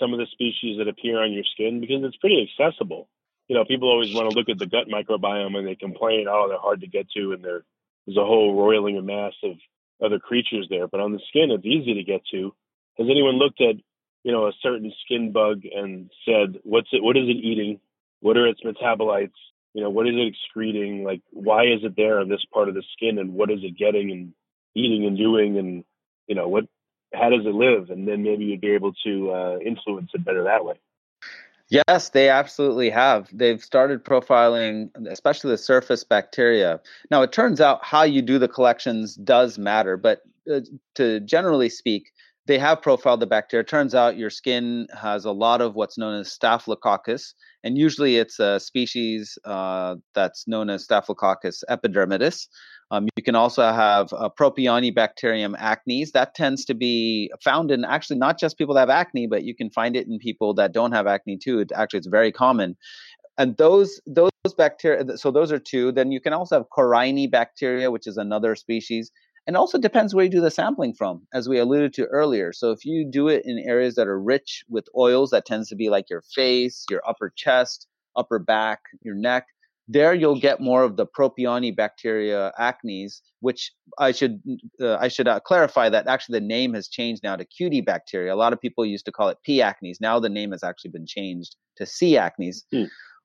some 0.00 0.12
of 0.12 0.18
the 0.18 0.26
species 0.32 0.78
that 0.78 0.88
appear 0.88 1.22
on 1.22 1.32
your 1.32 1.44
skin 1.44 1.80
because 1.80 2.02
it's 2.04 2.16
pretty 2.16 2.48
accessible. 2.48 3.08
You 3.48 3.56
know, 3.56 3.64
people 3.64 3.90
always 3.90 4.14
want 4.14 4.30
to 4.30 4.36
look 4.36 4.48
at 4.48 4.58
the 4.58 4.66
gut 4.66 4.88
microbiome 4.88 5.56
and 5.56 5.66
they 5.66 5.74
complain, 5.74 6.26
oh, 6.28 6.48
they're 6.48 6.58
hard 6.58 6.80
to 6.80 6.86
get 6.86 7.10
to, 7.16 7.32
and 7.32 7.44
there's 7.44 8.16
a 8.16 8.24
whole 8.24 8.54
roiling 8.54 9.04
mass 9.04 9.34
of 9.42 9.52
other 10.02 10.18
creatures 10.18 10.66
there. 10.70 10.88
But 10.88 11.00
on 11.00 11.12
the 11.12 11.20
skin, 11.28 11.50
it's 11.50 11.66
easy 11.66 11.94
to 11.94 12.02
get 12.02 12.22
to. 12.32 12.54
Has 12.98 13.06
anyone 13.10 13.34
looked 13.38 13.60
at, 13.60 13.76
you 14.22 14.32
know, 14.32 14.46
a 14.46 14.52
certain 14.62 14.92
skin 15.04 15.32
bug 15.32 15.62
and 15.64 16.10
said, 16.24 16.60
what's 16.62 16.88
it? 16.92 17.02
What 17.02 17.16
is 17.16 17.28
it 17.28 17.36
eating? 17.36 17.80
What 18.20 18.36
are 18.36 18.46
its 18.46 18.62
metabolites? 18.62 19.32
You 19.74 19.82
know, 19.82 19.90
what 19.90 20.06
is 20.06 20.14
it 20.14 20.26
excreting? 20.28 21.04
Like, 21.04 21.20
why 21.30 21.64
is 21.64 21.80
it 21.82 21.96
there 21.96 22.20
on 22.20 22.28
this 22.28 22.44
part 22.52 22.68
of 22.68 22.74
the 22.74 22.84
skin, 22.96 23.18
and 23.18 23.34
what 23.34 23.50
is 23.50 23.58
it 23.62 23.76
getting 23.76 24.10
and 24.10 24.32
eating 24.74 25.04
and 25.06 25.18
doing? 25.18 25.58
And 25.58 25.84
you 26.28 26.34
know, 26.34 26.48
what 26.48 26.64
how 27.14 27.30
does 27.30 27.46
it 27.46 27.54
live, 27.54 27.90
and 27.90 28.06
then 28.06 28.22
maybe 28.22 28.44
you'd 28.44 28.60
be 28.60 28.72
able 28.72 28.92
to 29.04 29.30
uh, 29.30 29.58
influence 29.64 30.10
it 30.14 30.24
better 30.24 30.44
that 30.44 30.64
way. 30.64 30.74
Yes, 31.70 32.10
they 32.10 32.28
absolutely 32.28 32.90
have. 32.90 33.28
They've 33.32 33.62
started 33.62 34.04
profiling, 34.04 34.90
especially 35.08 35.50
the 35.50 35.58
surface 35.58 36.04
bacteria. 36.04 36.80
Now, 37.10 37.22
it 37.22 37.32
turns 37.32 37.60
out 37.60 37.84
how 37.84 38.02
you 38.02 38.22
do 38.22 38.38
the 38.38 38.48
collections 38.48 39.14
does 39.14 39.58
matter, 39.58 39.96
but 39.96 40.20
uh, 40.52 40.60
to 40.96 41.20
generally 41.20 41.70
speak, 41.70 42.12
they 42.46 42.58
have 42.58 42.82
profiled 42.82 43.20
the 43.20 43.26
bacteria. 43.26 43.64
Turns 43.64 43.94
out 43.94 44.18
your 44.18 44.28
skin 44.28 44.86
has 45.00 45.24
a 45.24 45.32
lot 45.32 45.62
of 45.62 45.74
what's 45.74 45.96
known 45.96 46.20
as 46.20 46.30
Staphylococcus, 46.30 47.34
and 47.62 47.78
usually 47.78 48.18
it's 48.18 48.38
a 48.38 48.60
species 48.60 49.38
uh, 49.46 49.96
that's 50.14 50.46
known 50.46 50.68
as 50.68 50.84
Staphylococcus 50.84 51.64
epidermidis. 51.70 52.46
Um, 52.90 53.08
you 53.16 53.22
can 53.22 53.34
also 53.34 53.62
have 53.62 54.12
uh, 54.12 54.28
Propionibacterium 54.38 55.56
acnes. 55.58 56.12
That 56.12 56.34
tends 56.34 56.64
to 56.66 56.74
be 56.74 57.30
found 57.42 57.70
in 57.70 57.84
actually 57.84 58.18
not 58.18 58.38
just 58.38 58.58
people 58.58 58.74
that 58.74 58.80
have 58.80 58.90
acne, 58.90 59.26
but 59.26 59.44
you 59.44 59.54
can 59.54 59.70
find 59.70 59.96
it 59.96 60.06
in 60.06 60.18
people 60.18 60.54
that 60.54 60.72
don't 60.72 60.92
have 60.92 61.06
acne 61.06 61.38
too. 61.38 61.60
It, 61.60 61.72
actually, 61.74 61.98
it's 61.98 62.08
very 62.08 62.32
common. 62.32 62.76
and 63.38 63.56
those 63.56 64.00
those 64.06 64.30
bacteria. 64.56 65.16
So 65.16 65.30
those 65.30 65.52
are 65.52 65.58
two. 65.58 65.92
Then 65.92 66.12
you 66.12 66.20
can 66.20 66.32
also 66.32 66.56
have 66.56 66.66
Corynebacteria, 66.76 67.90
which 67.90 68.06
is 68.06 68.16
another 68.16 68.54
species. 68.54 69.10
And 69.46 69.56
also 69.58 69.78
depends 69.78 70.14
where 70.14 70.24
you 70.24 70.30
do 70.30 70.40
the 70.40 70.50
sampling 70.50 70.94
from, 70.94 71.26
as 71.34 71.48
we 71.50 71.58
alluded 71.58 71.92
to 71.94 72.06
earlier. 72.06 72.52
So 72.54 72.70
if 72.70 72.86
you 72.86 73.06
do 73.10 73.28
it 73.28 73.42
in 73.44 73.58
areas 73.58 73.94
that 73.96 74.08
are 74.08 74.18
rich 74.18 74.64
with 74.70 74.86
oils, 74.96 75.30
that 75.30 75.44
tends 75.44 75.68
to 75.68 75.76
be 75.76 75.90
like 75.90 76.08
your 76.08 76.22
face, 76.34 76.86
your 76.90 77.02
upper 77.06 77.30
chest, 77.36 77.86
upper 78.16 78.38
back, 78.38 78.80
your 79.02 79.14
neck. 79.14 79.48
There 79.86 80.14
you'll 80.14 80.40
get 80.40 80.60
more 80.60 80.82
of 80.82 80.96
the 80.96 81.06
Propionibacteria 81.06 82.52
acnes, 82.58 83.20
which 83.40 83.72
I 83.98 84.12
should 84.12 84.42
uh, 84.80 84.96
I 84.96 85.08
should 85.08 85.28
uh, 85.28 85.40
clarify 85.40 85.90
that 85.90 86.06
actually 86.06 86.40
the 86.40 86.46
name 86.46 86.72
has 86.74 86.88
changed 86.88 87.22
now 87.22 87.36
to 87.36 87.44
Cutibacteria. 87.44 88.32
A 88.32 88.36
lot 88.36 88.52
of 88.52 88.60
people 88.60 88.86
used 88.86 89.04
to 89.04 89.12
call 89.12 89.28
it 89.28 89.38
P. 89.44 89.58
acnes. 89.58 90.00
Now 90.00 90.18
the 90.18 90.30
name 90.30 90.52
has 90.52 90.62
actually 90.62 90.92
been 90.92 91.06
changed 91.06 91.56
to 91.76 91.84
C. 91.84 92.14
acnes. 92.14 92.64
Hmm. 92.72 92.84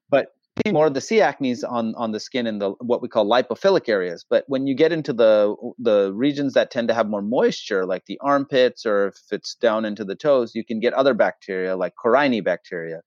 But 0.10 0.34
more 0.68 0.88
of 0.88 0.94
the 0.94 1.02
C 1.02 1.18
acnes 1.18 1.64
on 1.68 1.96
on 1.96 2.12
the 2.12 2.20
skin 2.20 2.46
in 2.46 2.60
the 2.60 2.72
what 2.80 3.02
we 3.02 3.08
call 3.08 3.26
lipophilic 3.26 3.88
areas. 3.88 4.26
But 4.30 4.44
when 4.48 4.68
you 4.68 4.76
get 4.76 4.92
into 4.92 5.14
the 5.14 5.56
the 5.78 6.12
regions 6.14 6.54
that 6.54 6.72
tend 6.72 6.88
to 6.90 6.94
have 6.94 7.08
more 7.08 7.22
moisture, 7.22 7.86
like 7.86 8.06
the 8.06 8.20
armpits 8.22 8.86
or 8.86 9.08
if 9.08 9.18
it's 9.32 9.56
down 9.56 9.86
into 9.86 10.04
the 10.04 10.16
toes, 10.16 10.54
you 10.56 10.66
can 10.66 10.80
get 10.80 10.94
other 10.94 11.14
bacteria 11.14 11.76
like 11.76 11.94
Corynebacteria. 12.04 13.00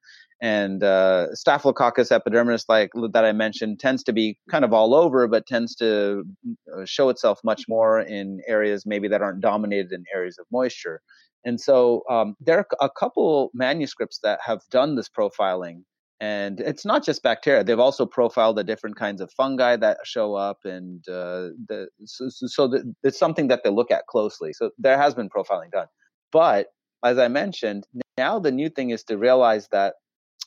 And 0.43 0.83
uh, 0.83 1.29
Staphylococcus 1.35 2.09
epidermidis, 2.09 2.65
like 2.69 2.91
that 3.13 3.25
I 3.25 3.31
mentioned, 3.31 3.79
tends 3.79 4.03
to 4.03 4.13
be 4.13 4.37
kind 4.51 4.65
of 4.65 4.73
all 4.73 4.93
over, 4.93 5.29
but 5.29 5.47
tends 5.47 5.77
to 5.77 6.25
uh, 6.77 6.85
show 6.85 7.11
itself 7.11 7.39
much 7.45 7.67
more 7.69 8.01
in 8.01 8.41
areas 8.49 8.85
maybe 8.85 9.07
that 9.07 9.23
aren't 9.23 9.41
dominated 9.41 9.93
in 9.93 10.05
areas 10.13 10.39
of 10.41 10.47
moisture. 10.51 11.01
And 11.45 11.61
so 11.61 12.03
um, 12.11 12.35
there 12.41 12.59
are 12.59 12.67
a 12.81 12.91
couple 12.91 13.53
manuscripts 13.55 14.19
that 14.25 14.41
have 14.45 14.63
done 14.71 14.97
this 14.97 15.09
profiling 15.09 15.83
and 16.21 16.61
it's 16.61 16.85
not 16.85 17.05
just 17.05 17.23
bacteria. 17.23 17.65
They've 17.65 17.79
also 17.79 18.07
profiled 18.07 18.57
the 18.57 18.65
different 18.65 18.97
kinds 18.97 19.21
of 19.21 19.33
fungi 19.33 19.77
that 19.77 19.99
show 20.05 20.35
up 20.35 20.59
and 20.65 21.01
uh, 21.09 21.51
the, 21.69 21.89
so, 22.05 22.29
so 22.29 22.69
the, 22.69 22.95
it's 23.03 23.19
something 23.19 23.49
that 23.49 23.63
they 23.65 23.71
look 23.71 23.93
at 23.93 24.07
closely. 24.07 24.53
So 24.53 24.71
there 24.79 24.99
has 24.99 25.15
been 25.15 25.29
profiling 25.29 25.71
done. 25.71 25.87
But 26.33 26.67
as 27.05 27.19
i 27.19 27.29
mentioned 27.29 27.85
now 28.17 28.39
the 28.39 28.53
new 28.53 28.69
thing 28.69 28.91
is 28.91 29.05
to 29.05 29.19
realize 29.19 29.69
that 29.73 29.95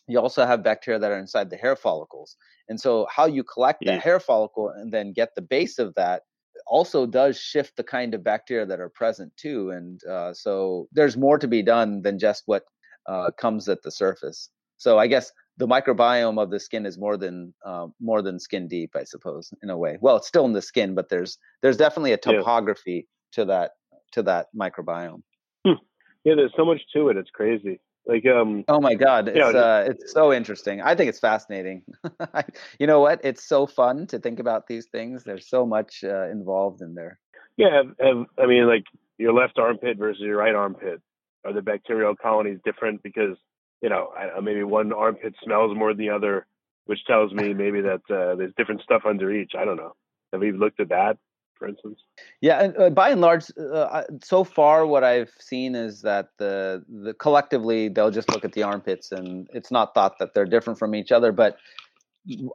you 0.07 0.19
also 0.19 0.45
have 0.45 0.63
bacteria 0.63 0.99
that 0.99 1.11
are 1.11 1.17
inside 1.17 1.49
the 1.49 1.57
hair 1.57 1.75
follicles 1.75 2.35
and 2.69 2.79
so 2.79 3.07
how 3.09 3.25
you 3.25 3.43
collect 3.43 3.79
yeah. 3.81 3.95
the 3.95 3.99
hair 3.99 4.19
follicle 4.19 4.69
and 4.69 4.91
then 4.93 5.13
get 5.13 5.35
the 5.35 5.41
base 5.41 5.79
of 5.79 5.93
that 5.95 6.23
also 6.67 7.05
does 7.05 7.39
shift 7.39 7.75
the 7.75 7.83
kind 7.83 8.13
of 8.13 8.23
bacteria 8.23 8.65
that 8.65 8.79
are 8.79 8.89
present 8.89 9.31
too 9.37 9.71
and 9.71 10.01
uh, 10.05 10.33
so 10.33 10.87
there's 10.91 11.17
more 11.17 11.37
to 11.37 11.47
be 11.47 11.61
done 11.61 12.01
than 12.01 12.17
just 12.17 12.43
what 12.45 12.63
uh, 13.07 13.29
comes 13.37 13.67
at 13.69 13.81
the 13.83 13.91
surface 13.91 14.49
so 14.77 14.97
i 14.97 15.07
guess 15.07 15.31
the 15.57 15.67
microbiome 15.67 16.41
of 16.41 16.49
the 16.49 16.59
skin 16.59 16.85
is 16.85 16.97
more 16.97 17.17
than 17.17 17.53
uh, 17.65 17.87
more 17.99 18.21
than 18.21 18.39
skin 18.39 18.67
deep, 18.67 18.95
I 18.95 19.03
suppose, 19.03 19.53
in 19.63 19.69
a 19.69 19.77
way. 19.77 19.97
Well, 20.01 20.17
it's 20.17 20.27
still 20.27 20.45
in 20.45 20.53
the 20.53 20.61
skin, 20.61 20.95
but 20.95 21.09
there's 21.09 21.37
there's 21.61 21.77
definitely 21.77 22.13
a 22.13 22.17
topography 22.17 23.07
yeah. 23.07 23.43
to 23.43 23.45
that 23.45 23.71
to 24.13 24.23
that 24.23 24.47
microbiome. 24.57 25.21
Hmm. 25.65 25.79
Yeah, 26.23 26.35
there's 26.35 26.53
so 26.57 26.65
much 26.65 26.81
to 26.93 27.09
it. 27.09 27.17
It's 27.17 27.29
crazy. 27.29 27.79
Like, 28.07 28.25
um, 28.27 28.63
oh 28.67 28.79
my 28.79 28.93
god, 28.93 29.27
it's 29.27 29.37
you 29.37 29.41
know, 29.41 29.59
uh, 29.59 29.85
it's 29.87 30.13
so 30.13 30.31
interesting. 30.31 30.81
I 30.81 30.95
think 30.95 31.09
it's 31.09 31.19
fascinating. 31.19 31.83
you 32.79 32.85
know 32.85 32.99
what? 32.99 33.21
It's 33.23 33.43
so 33.43 33.65
fun 33.65 34.05
to 34.07 34.19
think 34.19 34.39
about 34.39 34.67
these 34.67 34.85
things. 34.85 35.23
There's 35.23 35.47
so 35.47 35.65
much 35.65 36.03
uh, 36.03 36.29
involved 36.29 36.81
in 36.81 36.93
there. 36.93 37.19
Yeah, 37.57 37.75
have, 37.77 37.87
have, 37.99 38.25
I 38.37 38.45
mean, 38.45 38.67
like 38.67 38.83
your 39.17 39.33
left 39.33 39.57
armpit 39.57 39.97
versus 39.97 40.21
your 40.21 40.37
right 40.37 40.55
armpit. 40.55 41.01
Are 41.45 41.53
the 41.53 41.61
bacterial 41.61 42.15
colonies 42.15 42.57
different 42.65 43.03
because 43.03 43.37
you 43.81 43.89
know, 43.89 44.09
I, 44.17 44.39
maybe 44.39 44.63
one 44.63 44.93
armpit 44.93 45.35
smells 45.43 45.77
more 45.77 45.93
than 45.93 45.99
the 46.05 46.09
other, 46.09 46.47
which 46.85 47.05
tells 47.05 47.31
me 47.31 47.53
maybe 47.53 47.81
that 47.81 48.01
uh, 48.09 48.35
there's 48.35 48.53
different 48.57 48.81
stuff 48.81 49.03
under 49.07 49.31
each. 49.31 49.51
I 49.57 49.65
don't 49.65 49.77
know. 49.77 49.95
Have 50.33 50.43
you 50.43 50.57
looked 50.57 50.79
at 50.79 50.89
that, 50.89 51.17
for 51.57 51.67
instance? 51.67 52.03
Yeah, 52.41 52.63
and 52.63 52.77
uh, 52.77 52.89
by 52.89 53.09
and 53.09 53.21
large, 53.21 53.45
uh, 53.57 54.03
so 54.23 54.43
far 54.43 54.85
what 54.85 55.03
I've 55.03 55.31
seen 55.39 55.75
is 55.75 56.01
that 56.01 56.29
the 56.37 56.83
the 56.87 57.13
collectively 57.13 57.89
they'll 57.89 58.11
just 58.11 58.29
look 58.29 58.45
at 58.45 58.53
the 58.53 58.63
armpits, 58.63 59.11
and 59.11 59.47
it's 59.53 59.71
not 59.71 59.93
thought 59.93 60.19
that 60.19 60.33
they're 60.33 60.45
different 60.45 60.79
from 60.79 60.95
each 60.95 61.11
other, 61.11 61.31
but. 61.31 61.57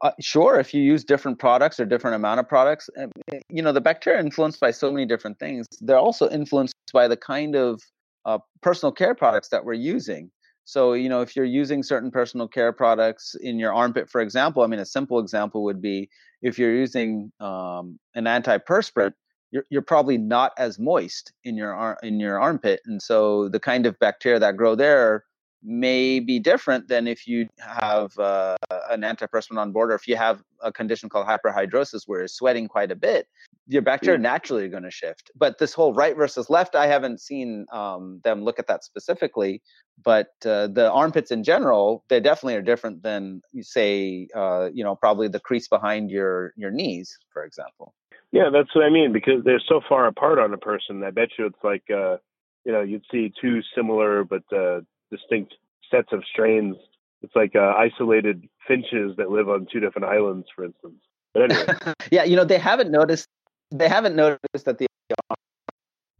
Uh, 0.02 0.10
sure, 0.18 0.58
if 0.58 0.74
you 0.74 0.82
use 0.82 1.04
different 1.04 1.38
products 1.38 1.78
or 1.78 1.84
different 1.86 2.16
amount 2.16 2.40
of 2.40 2.48
products, 2.48 2.90
eh, 2.96 3.06
eh, 3.32 3.38
you 3.48 3.62
know 3.62 3.70
the 3.70 3.80
bacteria 3.80 4.18
are 4.18 4.20
influenced 4.20 4.58
by 4.58 4.72
so 4.72 4.90
many 4.90 5.06
different 5.06 5.38
things. 5.38 5.64
They're 5.80 5.96
also 5.96 6.28
influenced 6.28 6.74
by 6.92 7.06
the 7.06 7.16
kind 7.16 7.54
of 7.54 7.80
uh, 8.24 8.38
personal 8.62 8.90
care 8.90 9.14
products 9.14 9.50
that 9.50 9.64
we're 9.64 9.74
using. 9.74 10.32
So, 10.70 10.92
you 10.92 11.08
know, 11.08 11.20
if 11.20 11.34
you're 11.34 11.44
using 11.44 11.82
certain 11.82 12.12
personal 12.12 12.46
care 12.46 12.72
products 12.72 13.34
in 13.34 13.58
your 13.58 13.74
armpit, 13.74 14.08
for 14.08 14.20
example, 14.20 14.62
I 14.62 14.68
mean, 14.68 14.78
a 14.78 14.86
simple 14.86 15.18
example 15.18 15.64
would 15.64 15.82
be 15.82 16.08
if 16.42 16.60
you're 16.60 16.72
using 16.72 17.32
um, 17.40 17.98
an 18.14 18.26
antiperspirant, 18.26 19.14
you're, 19.50 19.64
you're 19.68 19.82
probably 19.82 20.16
not 20.16 20.52
as 20.58 20.78
moist 20.78 21.32
in 21.42 21.56
your 21.56 21.98
in 22.04 22.20
your 22.20 22.40
armpit, 22.40 22.82
and 22.86 23.02
so 23.02 23.48
the 23.48 23.58
kind 23.58 23.84
of 23.84 23.98
bacteria 23.98 24.38
that 24.38 24.56
grow 24.56 24.76
there 24.76 25.24
may 25.62 26.20
be 26.20 26.38
different 26.38 26.88
than 26.88 27.06
if 27.06 27.26
you 27.26 27.46
have 27.58 28.18
uh, 28.18 28.56
an 28.90 29.02
antiperspirant 29.02 29.58
on 29.58 29.72
board 29.72 29.90
or 29.90 29.94
if 29.94 30.08
you 30.08 30.16
have 30.16 30.42
a 30.62 30.72
condition 30.72 31.08
called 31.08 31.26
hyperhidrosis 31.26 32.02
where 32.06 32.20
you're 32.20 32.28
sweating 32.28 32.66
quite 32.66 32.90
a 32.90 32.96
bit 32.96 33.26
your 33.66 33.82
bacteria 33.82 34.18
yeah. 34.18 34.22
naturally 34.22 34.64
are 34.64 34.68
going 34.68 34.82
to 34.82 34.90
shift 34.90 35.30
but 35.36 35.58
this 35.58 35.72
whole 35.72 35.92
right 35.92 36.16
versus 36.16 36.48
left 36.48 36.74
i 36.74 36.86
haven't 36.86 37.20
seen 37.20 37.66
um, 37.72 38.20
them 38.24 38.42
look 38.42 38.58
at 38.58 38.66
that 38.66 38.84
specifically 38.84 39.62
but 40.02 40.28
uh, 40.46 40.66
the 40.66 40.90
armpits 40.90 41.30
in 41.30 41.44
general 41.44 42.04
they 42.08 42.20
definitely 42.20 42.56
are 42.56 42.62
different 42.62 43.02
than 43.02 43.42
you 43.52 43.62
say 43.62 44.28
uh, 44.34 44.68
you 44.72 44.82
know 44.82 44.96
probably 44.96 45.28
the 45.28 45.40
crease 45.40 45.68
behind 45.68 46.10
your 46.10 46.52
your 46.56 46.70
knees 46.70 47.18
for 47.32 47.44
example 47.44 47.94
yeah 48.32 48.48
that's 48.50 48.74
what 48.74 48.84
i 48.84 48.90
mean 48.90 49.12
because 49.12 49.44
they're 49.44 49.62
so 49.68 49.80
far 49.88 50.06
apart 50.06 50.38
on 50.38 50.54
a 50.54 50.58
person 50.58 51.02
i 51.04 51.10
bet 51.10 51.28
you 51.38 51.46
it's 51.46 51.62
like 51.62 51.84
uh, 51.90 52.16
you 52.64 52.72
know 52.72 52.80
you'd 52.80 53.04
see 53.10 53.32
two 53.40 53.60
similar 53.74 54.24
but 54.24 54.42
uh, 54.52 54.80
distinct 55.10 55.54
sets 55.90 56.08
of 56.12 56.22
strains. 56.30 56.76
It's 57.22 57.34
like 57.36 57.54
uh, 57.54 57.74
isolated 57.76 58.48
finches 58.66 59.16
that 59.16 59.30
live 59.30 59.48
on 59.48 59.66
two 59.70 59.80
different 59.80 60.06
islands, 60.06 60.46
for 60.54 60.64
instance. 60.64 61.02
But 61.34 61.52
anyway, 61.52 61.94
yeah, 62.10 62.24
you 62.24 62.36
know 62.36 62.44
they 62.44 62.58
haven't 62.58 62.90
noticed 62.90 63.26
they 63.70 63.88
haven't 63.88 64.16
noticed 64.16 64.64
that 64.64 64.78
the 64.78 64.86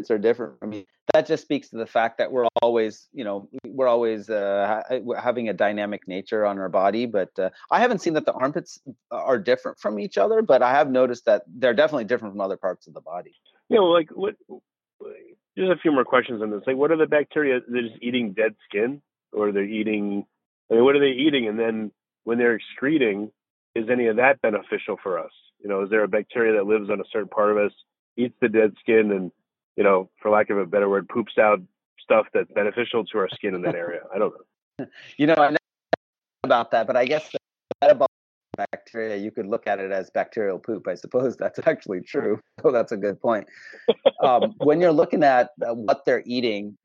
armpits 0.00 0.10
are 0.10 0.18
different. 0.18 0.54
I 0.62 0.66
mean, 0.66 0.84
that 1.12 1.26
just 1.26 1.42
speaks 1.42 1.68
to 1.70 1.76
the 1.76 1.86
fact 1.86 2.18
that 2.18 2.30
we're 2.30 2.46
always, 2.62 3.08
you 3.12 3.24
know, 3.24 3.48
we're 3.66 3.88
always 3.88 4.30
uh, 4.30 4.82
having 5.18 5.48
a 5.48 5.52
dynamic 5.52 6.06
nature 6.06 6.46
on 6.46 6.58
our 6.58 6.68
body. 6.68 7.06
But 7.06 7.30
uh, 7.38 7.50
I 7.70 7.80
haven't 7.80 8.00
seen 8.00 8.14
that 8.14 8.26
the 8.26 8.32
armpits 8.32 8.78
are 9.10 9.38
different 9.38 9.78
from 9.78 9.98
each 9.98 10.18
other, 10.18 10.42
but 10.42 10.62
I 10.62 10.72
have 10.72 10.90
noticed 10.90 11.24
that 11.26 11.42
they're 11.46 11.74
definitely 11.74 12.04
different 12.04 12.34
from 12.34 12.40
other 12.40 12.56
parts 12.56 12.86
of 12.86 12.94
the 12.94 13.00
body. 13.00 13.34
You 13.68 13.76
know, 13.76 13.86
like 13.86 14.10
what 14.10 14.36
just 15.56 15.70
a 15.70 15.76
few 15.76 15.92
more 15.92 16.04
questions 16.04 16.42
on 16.42 16.50
this. 16.50 16.62
Like, 16.66 16.76
what 16.76 16.90
are 16.90 16.96
the 16.96 17.06
bacteria? 17.06 17.60
They're 17.66 17.82
just 17.82 18.02
eating 18.02 18.32
dead 18.32 18.54
skin, 18.68 19.02
or 19.32 19.48
are 19.48 19.52
they're 19.52 19.64
eating. 19.64 20.26
I 20.70 20.74
mean, 20.74 20.84
what 20.84 20.96
are 20.96 21.00
they 21.00 21.18
eating? 21.18 21.48
And 21.48 21.58
then 21.58 21.90
when 22.24 22.38
they're 22.38 22.54
excreting, 22.54 23.30
is 23.74 23.88
any 23.90 24.06
of 24.06 24.16
that 24.16 24.40
beneficial 24.42 24.96
for 25.02 25.18
us? 25.18 25.32
You 25.62 25.68
know, 25.68 25.82
is 25.82 25.90
there 25.90 26.04
a 26.04 26.08
bacteria 26.08 26.54
that 26.54 26.66
lives 26.66 26.90
on 26.90 27.00
a 27.00 27.04
certain 27.12 27.28
part 27.28 27.50
of 27.50 27.58
us, 27.58 27.72
eats 28.16 28.34
the 28.40 28.48
dead 28.48 28.74
skin, 28.80 29.10
and 29.12 29.32
you 29.76 29.84
know, 29.84 30.10
for 30.20 30.30
lack 30.30 30.50
of 30.50 30.58
a 30.58 30.66
better 30.66 30.88
word, 30.88 31.08
poops 31.08 31.38
out 31.38 31.60
stuff 32.00 32.26
that's 32.32 32.50
beneficial 32.52 33.04
to 33.04 33.18
our 33.18 33.28
skin 33.30 33.54
in 33.54 33.62
that 33.62 33.74
area? 33.74 34.00
I 34.14 34.18
don't 34.18 34.32
know. 34.32 34.86
You 35.18 35.26
know, 35.26 35.34
I 35.34 35.50
know 35.50 35.56
about 36.42 36.70
that, 36.70 36.86
but 36.86 36.96
I 36.96 37.04
guess 37.04 37.30
that 37.82 37.90
about 37.90 38.10
bacteria, 38.56 39.16
you 39.16 39.30
could 39.30 39.46
look 39.46 39.66
at 39.66 39.78
it 39.78 39.92
as 39.92 40.10
bacterial 40.10 40.58
poop. 40.58 40.88
I 40.88 40.94
suppose 40.94 41.36
that's 41.38 41.60
actually 41.66 42.00
true. 42.00 42.40
So 42.62 42.70
that's 42.70 42.92
a 42.92 42.96
good 42.98 43.18
point. 43.22 43.46
Um, 44.22 44.54
when 44.58 44.82
you're 44.82 44.92
looking 44.92 45.24
at 45.24 45.52
uh, 45.66 45.72
what 45.72 46.04
they're 46.04 46.22
eating, 46.26 46.76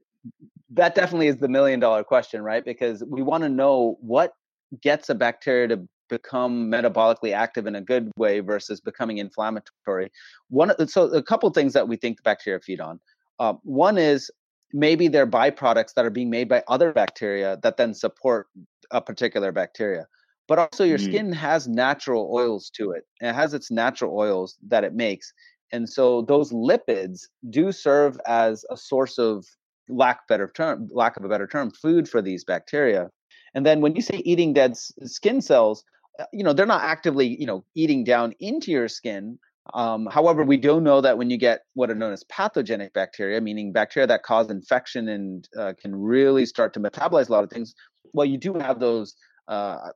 that 0.70 0.95
definitely 0.95 1.28
is 1.28 1.36
the 1.36 1.49
million 1.49 1.82
dollar 1.82 2.01
question, 2.01 2.41
right? 2.41 2.63
Because 2.63 3.03
we 3.03 3.22
want 3.22 3.43
to 3.43 3.49
know 3.49 3.97
what 3.99 4.36
gets 4.82 5.09
a 5.09 5.16
bacteria 5.16 5.68
to 5.68 5.86
become 6.07 6.72
metabolically 6.72 7.34
active 7.34 7.68
in 7.68 7.76
a 7.76 7.82
good 7.82 8.09
way 8.16 8.39
versus 8.39 8.80
becoming 8.80 9.18
inflammatory. 9.18 10.13
One, 10.49 10.88
so 10.88 11.07
a 11.07 11.22
couple 11.22 11.49
things 11.49 11.74
that 11.74 11.89
we 11.89 11.97
think 11.97 12.18
the 12.18 12.24
bacteria 12.24 12.61
feed 12.61 12.80
on. 12.80 13.01
Uh, 13.38 13.55
one 13.63 13.97
is 13.97 14.32
maybe 14.72 15.09
they're 15.09 15.28
byproducts 15.28 15.93
that 15.95 16.05
are 16.05 16.09
being 16.09 16.30
made 16.30 16.47
by 16.47 16.63
other 16.70 16.93
bacteria 16.93 17.59
that 17.63 17.76
then 17.76 17.93
support 17.93 18.47
a 18.91 19.01
particular 19.01 19.51
bacteria 19.51 20.07
but 20.48 20.60
also 20.60 20.84
your 20.84 20.98
mm. 20.98 21.04
skin 21.04 21.32
has 21.32 21.68
natural 21.68 22.30
oils 22.34 22.70
to 22.76 22.91
it. 22.91 23.04
It 23.22 23.34
has 23.34 23.54
its 23.54 23.72
natural 23.72 24.18
oils 24.18 24.58
that 24.68 24.84
it 24.84 24.93
makes. 24.93 25.34
And 25.72 25.89
so 25.89 26.22
those 26.22 26.52
lipids 26.52 27.22
do 27.50 27.72
serve 27.72 28.18
as 28.26 28.64
a 28.70 28.78
source 28.78 29.18
of 29.18 29.46
lack 29.89 30.28
better 30.28 30.52
term 30.56 30.88
lack 30.91 31.18
of 31.18 31.24
a 31.24 31.30
better 31.30 31.48
term 31.48 31.72
food 31.72 32.08
for 32.08 32.22
these 32.22 32.43
bacteria. 32.43 33.10
And 33.54 33.66
then 33.66 33.82
when 33.82 33.96
you 33.96 34.02
say 34.02 34.18
eating 34.18 34.54
dead 34.54 34.78
skin 34.78 35.41
cells, 35.41 35.84
uh, 36.20 36.26
you 36.32 36.43
know, 36.43 36.54
they're 36.54 36.66
not 36.66 36.84
actively, 36.84 37.28
you 37.39 37.46
know, 37.46 37.66
eating 37.76 38.04
down 38.04 38.34
into 38.39 38.72
your 38.72 38.88
skin. 38.88 39.39
Um, 39.74 40.08
however, 40.12 40.43
we 40.43 40.58
do 40.58 40.80
know 40.80 41.02
that 41.02 41.18
when 41.18 41.30
you 41.30 41.38
get 41.38 41.62
what 41.74 41.89
are 41.89 41.96
known 41.96 42.14
as 42.14 42.24
pathogenic 42.26 42.93
bacteria, 42.93 43.41
meaning 43.41 43.72
bacteria 43.72 44.06
that 44.08 44.24
cause 44.24 44.52
infection 44.52 45.08
and 45.10 45.50
uh, 45.58 45.74
can 45.82 45.96
really 45.96 46.46
start 46.46 46.74
to 46.76 46.80
metabolize 46.80 47.30
a 47.30 47.32
lot 47.32 47.43
of 47.43 47.50
things, 47.50 47.74
well, 48.14 48.26
you 48.26 48.38
do 48.38 48.54
have 48.54 48.80
those 48.80 49.16
uh, 49.48 49.89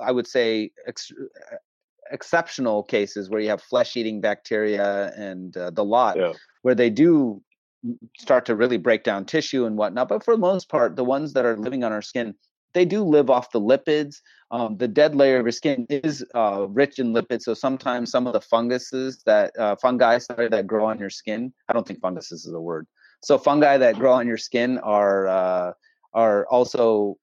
I 0.00 0.12
would 0.12 0.26
say, 0.26 0.70
ex- 0.86 1.12
exceptional 2.10 2.82
cases 2.82 3.30
where 3.30 3.40
you 3.40 3.48
have 3.48 3.62
flesh-eating 3.62 4.20
bacteria 4.20 5.12
and 5.16 5.56
uh, 5.56 5.70
the 5.70 5.84
lot, 5.84 6.16
yeah. 6.16 6.32
where 6.62 6.74
they 6.74 6.90
do 6.90 7.42
start 8.18 8.46
to 8.46 8.56
really 8.56 8.78
break 8.78 9.04
down 9.04 9.24
tissue 9.24 9.66
and 9.66 9.76
whatnot. 9.76 10.08
But 10.08 10.24
for 10.24 10.34
the 10.34 10.40
most 10.40 10.68
part, 10.68 10.96
the 10.96 11.04
ones 11.04 11.32
that 11.34 11.44
are 11.44 11.56
living 11.56 11.84
on 11.84 11.92
our 11.92 12.02
skin, 12.02 12.34
they 12.72 12.84
do 12.84 13.04
live 13.04 13.30
off 13.30 13.52
the 13.52 13.60
lipids. 13.60 14.16
Um, 14.50 14.76
the 14.76 14.88
dead 14.88 15.14
layer 15.14 15.38
of 15.38 15.46
your 15.46 15.52
skin 15.52 15.86
is 15.90 16.24
uh, 16.34 16.66
rich 16.68 16.98
in 16.98 17.12
lipids, 17.12 17.42
so 17.42 17.54
sometimes 17.54 18.10
some 18.10 18.26
of 18.26 18.32
the 18.32 18.40
funguses 18.40 19.22
that 19.26 19.52
uh, 19.58 19.76
fungi 19.76 20.18
sorry, 20.18 20.48
that 20.48 20.66
grow 20.66 20.86
on 20.86 20.98
your 20.98 21.10
skin. 21.10 21.52
I 21.68 21.72
don't 21.72 21.86
think 21.86 22.00
funguses 22.00 22.44
is 22.44 22.52
a 22.52 22.60
word. 22.60 22.86
So 23.22 23.38
fungi 23.38 23.78
that 23.78 23.96
grow 23.96 24.12
on 24.12 24.26
your 24.26 24.36
skin 24.36 24.78
are 24.78 25.26
uh, 25.28 25.72
are 26.12 26.46
also 26.46 27.16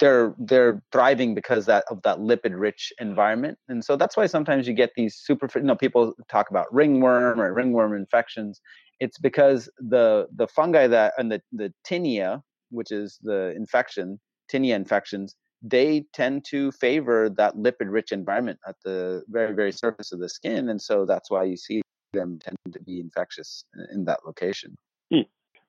they're 0.00 0.34
they're 0.38 0.82
thriving 0.92 1.34
because 1.34 1.66
that 1.66 1.84
of 1.90 2.02
that 2.02 2.18
lipid 2.18 2.58
rich 2.58 2.92
environment. 3.00 3.58
And 3.68 3.84
so 3.84 3.96
that's 3.96 4.16
why 4.16 4.26
sometimes 4.26 4.66
you 4.66 4.74
get 4.74 4.92
these 4.96 5.16
super 5.16 5.48
you 5.54 5.62
know 5.62 5.76
people 5.76 6.14
talk 6.28 6.50
about 6.50 6.72
ringworm 6.72 7.40
or 7.40 7.52
ringworm 7.52 7.94
infections. 7.94 8.60
It's 9.00 9.18
because 9.18 9.68
the 9.78 10.28
the 10.34 10.46
fungi 10.46 10.86
that 10.86 11.14
and 11.18 11.30
the 11.30 11.42
the 11.52 11.72
tinea 11.86 12.42
which 12.70 12.90
is 12.90 13.18
the 13.22 13.52
infection 13.56 14.18
tinea 14.50 14.74
infections 14.74 15.34
they 15.64 16.04
tend 16.12 16.44
to 16.44 16.72
favor 16.72 17.30
that 17.30 17.54
lipid 17.56 17.86
rich 17.88 18.10
environment 18.10 18.58
at 18.66 18.74
the 18.84 19.22
very 19.28 19.54
very 19.54 19.72
surface 19.72 20.12
of 20.12 20.18
the 20.18 20.28
skin. 20.28 20.68
And 20.68 20.80
so 20.80 21.06
that's 21.06 21.30
why 21.30 21.44
you 21.44 21.56
see 21.56 21.82
them 22.12 22.38
tend 22.42 22.56
to 22.72 22.80
be 22.80 23.00
infectious 23.00 23.64
in 23.92 24.04
that 24.04 24.20
location. 24.26 24.76
Hmm. 25.10 25.20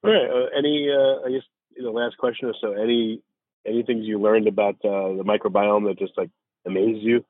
all 0.03 0.11
right. 0.11 0.29
Uh, 0.29 0.47
any 0.57 0.89
uh, 0.89 1.25
i 1.25 1.31
guess 1.31 1.43
the 1.81 1.91
last 1.91 2.17
question 2.17 2.49
or 2.49 2.53
so. 2.59 2.73
Any 2.73 3.21
any 3.65 3.83
things 3.83 4.05
you 4.05 4.19
learned 4.19 4.47
about 4.47 4.75
uh, 4.83 5.13
the 5.13 5.23
microbiome 5.25 5.87
that 5.87 5.99
just 5.99 6.17
like 6.17 6.29
amazed 6.65 7.03
you? 7.03 7.25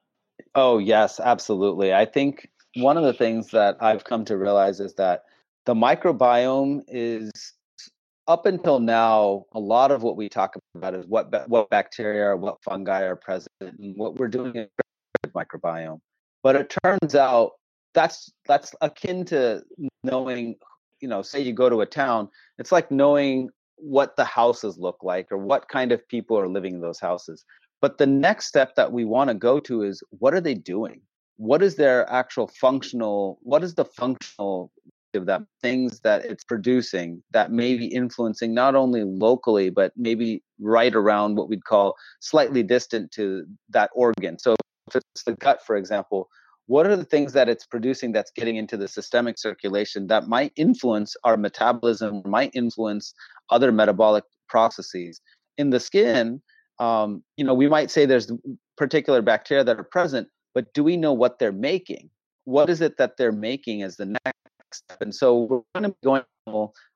Oh 0.55 0.77
yes, 0.77 1.19
absolutely. 1.19 1.93
I 1.93 2.05
think 2.05 2.49
one 2.75 2.97
of 2.97 3.03
the 3.03 3.13
things 3.13 3.51
that 3.51 3.77
I've 3.81 4.03
come 4.03 4.25
to 4.25 4.37
realize 4.37 4.79
is 4.79 4.95
that 4.95 5.23
the 5.65 5.73
microbiome 5.73 6.81
is 6.87 7.31
up 8.27 8.45
until 8.45 8.79
now 8.79 9.45
a 9.51 9.59
lot 9.59 9.91
of 9.91 10.01
what 10.01 10.15
we 10.15 10.29
talk 10.29 10.55
about 10.75 10.95
is 10.95 11.05
what 11.07 11.49
what 11.49 11.69
bacteria 11.69 12.27
or 12.27 12.37
what 12.37 12.63
fungi 12.63 13.01
are 13.01 13.15
present 13.15 13.51
and 13.59 13.95
what 13.97 14.15
we're 14.15 14.27
doing 14.27 14.55
in 14.55 14.67
the 15.23 15.29
microbiome. 15.29 15.99
But 16.41 16.55
it 16.55 16.75
turns 16.83 17.15
out 17.15 17.51
that's 17.93 18.31
that's 18.47 18.73
akin 18.81 19.25
to 19.25 19.63
knowing, 20.03 20.55
you 20.99 21.07
know, 21.07 21.21
say 21.21 21.41
you 21.41 21.53
go 21.53 21.69
to 21.69 21.81
a 21.81 21.85
town, 21.85 22.29
it's 22.57 22.71
like 22.71 22.91
knowing 22.91 23.49
what 23.83 24.15
the 24.15 24.23
houses 24.23 24.77
look 24.77 24.97
like 25.03 25.31
or 25.31 25.37
what 25.37 25.67
kind 25.67 25.91
of 25.91 26.07
people 26.07 26.39
are 26.39 26.47
living 26.47 26.75
in 26.75 26.81
those 26.81 26.99
houses. 26.99 27.43
But 27.81 27.97
the 27.97 28.07
next 28.07 28.47
step 28.47 28.75
that 28.75 28.93
we 28.93 29.03
want 29.03 29.29
to 29.29 29.33
go 29.33 29.59
to 29.61 29.83
is 29.83 30.01
what 30.19 30.33
are 30.33 30.41
they 30.41 30.53
doing? 30.53 31.01
What 31.35 31.61
is 31.61 31.75
their 31.75 32.09
actual 32.09 32.47
functional, 32.47 33.39
what 33.41 33.63
is 33.63 33.75
the 33.75 33.85
functional 33.85 34.71
of 35.15 35.25
that 35.27 35.41
things 35.61 35.99
that 35.99 36.25
it's 36.25 36.43
producing 36.43 37.21
that 37.31 37.51
may 37.51 37.77
be 37.77 37.85
influencing 37.85 38.53
not 38.53 38.73
only 38.73 39.03
locally, 39.03 39.69
but 39.69 39.91
maybe 39.95 40.41
right 40.59 40.95
around 40.95 41.35
what 41.35 41.49
we'd 41.49 41.65
call 41.65 41.95
slightly 42.19 42.63
distant 42.63 43.11
to 43.11 43.45
that 43.69 43.91
organ. 43.93 44.39
So 44.39 44.55
if 44.87 44.95
it's 44.95 45.23
the 45.23 45.33
gut, 45.33 45.59
for 45.65 45.75
example, 45.75 46.29
what 46.67 46.87
are 46.87 46.95
the 46.95 47.05
things 47.05 47.33
that 47.33 47.49
it's 47.49 47.65
producing 47.65 48.11
that's 48.11 48.31
getting 48.31 48.55
into 48.55 48.77
the 48.77 48.87
systemic 48.87 49.37
circulation 49.37 50.07
that 50.07 50.27
might 50.27 50.53
influence 50.55 51.15
our 51.23 51.37
metabolism 51.37 52.21
might 52.25 52.51
influence 52.53 53.13
other 53.49 53.71
metabolic 53.71 54.23
processes? 54.47 55.21
In 55.57 55.69
the 55.69 55.79
skin 55.79 56.41
um, 56.79 57.23
you 57.37 57.45
know 57.45 57.53
we 57.53 57.69
might 57.69 57.91
say 57.91 58.05
there's 58.05 58.31
particular 58.77 59.21
bacteria 59.21 59.63
that 59.63 59.79
are 59.79 59.83
present 59.83 60.27
but 60.53 60.73
do 60.73 60.83
we 60.83 60.97
know 60.97 61.13
what 61.13 61.39
they're 61.39 61.51
making? 61.51 62.09
What 62.45 62.69
is 62.69 62.81
it 62.81 62.97
that 62.97 63.17
they're 63.17 63.31
making 63.31 63.83
as 63.83 63.97
the 63.97 64.05
next 64.05 64.37
step? 64.71 65.01
And 65.01 65.13
so 65.13 65.39
we're 65.39 65.61
going 65.73 65.83
to 65.83 65.89
be 65.89 65.95
going 66.03 66.23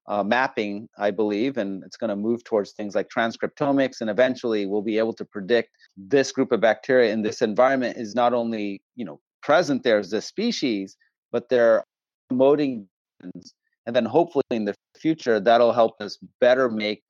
uh, 0.08 0.24
mapping 0.24 0.88
i 0.98 1.12
believe 1.12 1.58
and 1.58 1.84
it's 1.84 1.98
going 1.98 2.10
to 2.10 2.16
move 2.16 2.44
towards 2.44 2.72
things 2.72 2.96
like 2.96 3.08
transcriptomics 3.10 4.02
and 4.02 4.10
eventually 4.10 4.66
we'll 4.66 4.82
be 4.82 4.98
able 4.98 5.14
to 5.14 5.26
predict 5.26 5.70
this 5.96 6.32
group 6.32 6.52
of 6.52 6.62
bacteria 6.62 7.12
in 7.12 7.22
this 7.22 7.42
environment 7.42 7.98
is 7.98 8.16
not 8.16 8.34
only 8.34 8.82
you 8.96 9.06
know 9.06 9.20
present 9.42 9.84
there 9.84 10.00
as 10.00 10.14
a 10.14 10.22
species, 10.22 10.98
but 11.32 11.50
they're 11.50 11.84
promoting, 12.30 12.88
and 13.22 13.96
then 13.96 14.06
hopefully 14.06 14.44
in 14.52 14.66
the 14.66 14.76
future 14.98 15.40
that'll 15.40 15.74
help 15.74 16.02
us 16.02 16.18
better 16.40 16.70
make 16.70 17.04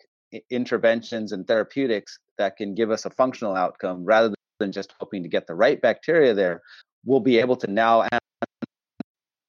interventions 0.49 1.31
and 1.31 1.47
therapeutics 1.47 2.19
that 2.37 2.57
can 2.57 2.75
give 2.75 2.91
us 2.91 3.05
a 3.05 3.09
functional 3.11 3.55
outcome 3.55 4.03
rather 4.03 4.33
than 4.59 4.71
just 4.71 4.93
hoping 4.99 5.23
to 5.23 5.29
get 5.29 5.47
the 5.47 5.55
right 5.55 5.81
bacteria 5.81 6.33
there. 6.33 6.61
We'll 7.05 7.19
be 7.19 7.37
able 7.39 7.55
to 7.57 7.67
now 7.67 8.01
answer 8.01 8.19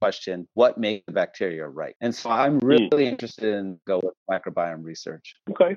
question 0.01 0.47
what 0.55 0.79
makes 0.79 1.05
the 1.07 1.13
bacteria 1.13 1.67
right 1.67 1.97
and 2.01 2.15
so 2.15 2.31
i'm 2.31 2.61
hmm. 2.61 2.67
really 2.67 3.05
mm. 3.05 3.09
interested 3.09 3.55
in 3.55 3.79
go 3.85 4.01
with 4.03 4.15
microbiome 4.31 4.85
research 4.85 5.35
okay 5.51 5.77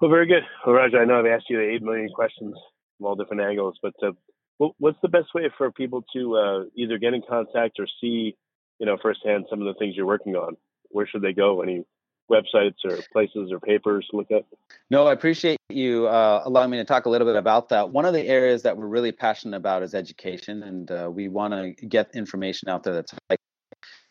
well 0.00 0.10
very 0.10 0.26
good 0.26 0.44
well 0.64 0.76
Raja 0.76 0.98
i 0.98 1.04
know 1.04 1.18
i've 1.18 1.26
asked 1.26 1.50
you 1.50 1.60
8 1.60 1.82
million 1.82 2.08
questions 2.14 2.54
from 2.96 3.06
all 3.06 3.16
different 3.16 3.42
angles 3.42 3.76
but 3.82 3.92
uh, 4.04 4.12
what's 4.58 4.98
the 5.02 5.08
best 5.08 5.34
way 5.34 5.50
for 5.56 5.70
people 5.72 6.04
to 6.14 6.36
uh, 6.36 6.64
either 6.76 6.98
get 6.98 7.14
in 7.14 7.22
contact 7.28 7.78
or 7.78 7.86
see, 8.00 8.36
you 8.78 8.86
know, 8.86 8.96
firsthand 9.00 9.46
some 9.50 9.60
of 9.60 9.66
the 9.66 9.74
things 9.78 9.96
you're 9.96 10.06
working 10.06 10.36
on? 10.36 10.56
Where 10.90 11.06
should 11.06 11.22
they 11.22 11.32
go? 11.32 11.62
Any 11.62 11.84
websites 12.30 12.76
or 12.84 12.98
places 13.12 13.52
or 13.52 13.60
papers 13.60 14.06
to 14.10 14.16
look 14.16 14.30
at? 14.30 14.44
No, 14.90 15.06
I 15.06 15.12
appreciate 15.12 15.58
you 15.68 16.06
uh, 16.06 16.42
allowing 16.44 16.70
me 16.70 16.78
to 16.78 16.84
talk 16.84 17.06
a 17.06 17.10
little 17.10 17.26
bit 17.26 17.36
about 17.36 17.68
that. 17.70 17.90
One 17.90 18.04
of 18.04 18.14
the 18.14 18.26
areas 18.26 18.62
that 18.62 18.76
we're 18.76 18.86
really 18.86 19.12
passionate 19.12 19.56
about 19.56 19.82
is 19.82 19.94
education, 19.94 20.62
and 20.62 20.90
uh, 20.90 21.10
we 21.12 21.28
want 21.28 21.54
to 21.54 21.86
get 21.86 22.14
information 22.14 22.68
out 22.68 22.82
there 22.82 22.94
that's 22.94 23.14
like. 23.28 23.40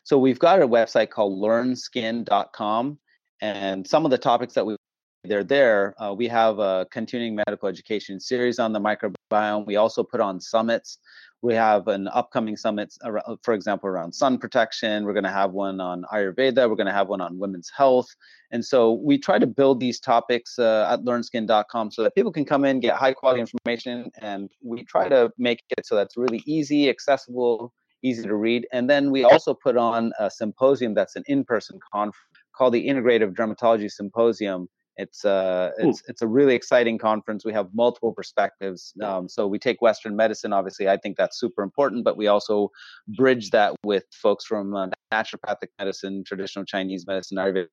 So 0.03 0.17
we've 0.17 0.39
got 0.39 0.61
a 0.61 0.67
website 0.67 1.09
called 1.09 1.41
learnskin.com, 1.41 2.99
and 3.41 3.87
some 3.87 4.05
of 4.05 4.11
the 4.11 4.17
topics 4.17 4.53
that 4.55 4.65
we 4.65 4.75
they're 5.23 5.43
there. 5.43 5.95
Uh, 6.01 6.13
we 6.13 6.27
have 6.27 6.59
a 6.59 6.85
continuing 6.91 7.35
medical 7.35 7.69
education 7.69 8.19
series 8.19 8.59
on 8.59 8.73
the 8.73 8.79
microbiome. 8.79 9.65
We 9.65 9.77
also 9.77 10.03
put 10.03 10.19
on 10.19 10.41
summits. 10.41 10.99
We 11.41 11.53
have 11.55 11.87
an 11.87 12.07
upcoming 12.09 12.55
summit, 12.55 12.93
for 13.41 13.53
example, 13.53 13.89
around 13.89 14.13
sun 14.13 14.37
protection. 14.37 15.03
We're 15.03 15.13
going 15.13 15.25
to 15.25 15.31
have 15.31 15.51
one 15.51 15.81
on 15.81 16.05
Ayurveda. 16.13 16.69
We're 16.69 16.75
going 16.75 16.87
to 16.87 16.93
have 16.93 17.09
one 17.09 17.19
on 17.19 17.37
women's 17.37 17.69
health. 17.75 18.07
And 18.51 18.63
so 18.63 18.93
we 18.93 19.17
try 19.17 19.39
to 19.39 19.47
build 19.47 19.79
these 19.79 19.99
topics 19.99 20.57
uh, 20.57 20.87
at 20.89 21.01
learnskin.com 21.01 21.91
so 21.91 22.03
that 22.03 22.15
people 22.15 22.31
can 22.31 22.45
come 22.45 22.63
in, 22.63 22.79
get 22.79 22.95
high 22.95 23.13
quality 23.13 23.41
information, 23.41 24.09
and 24.21 24.49
we 24.61 24.83
try 24.85 25.09
to 25.09 25.31
make 25.37 25.63
it 25.77 25.85
so 25.85 25.95
that's 25.95 26.15
really 26.15 26.43
easy, 26.45 26.89
accessible, 26.89 27.73
easy 28.03 28.23
to 28.23 28.35
read. 28.35 28.65
And 28.71 28.89
then 28.89 29.11
we 29.11 29.25
also 29.25 29.53
put 29.53 29.75
on 29.75 30.13
a 30.19 30.29
symposium 30.29 30.93
that's 30.93 31.17
an 31.17 31.23
in 31.27 31.43
person 31.43 31.77
conference 31.91 32.17
called 32.55 32.73
the 32.73 32.87
Integrative 32.87 33.33
Dermatology 33.33 33.91
Symposium 33.91 34.69
it's 34.97 35.25
uh, 35.25 35.71
it's 35.77 36.01
Ooh. 36.01 36.03
it's 36.07 36.21
a 36.21 36.27
really 36.27 36.55
exciting 36.55 36.97
conference. 36.97 37.43
We 37.43 37.53
have 37.53 37.67
multiple 37.73 38.13
perspectives. 38.13 38.93
Um, 39.03 39.27
so 39.27 39.47
we 39.47 39.57
take 39.59 39.81
Western 39.81 40.15
medicine, 40.15 40.53
obviously. 40.53 40.87
I 40.87 40.97
think 40.97 41.17
that's 41.17 41.39
super 41.39 41.63
important, 41.63 42.03
but 42.03 42.17
we 42.17 42.27
also 42.27 42.69
bridge 43.07 43.49
that 43.51 43.75
with 43.83 44.05
folks 44.13 44.45
from 44.45 44.75
uh, 44.75 44.87
naturopathic 45.11 45.69
medicine, 45.79 46.23
traditional 46.25 46.65
Chinese 46.65 47.05
medicine, 47.07 47.37
Ayurveda, 47.37 47.67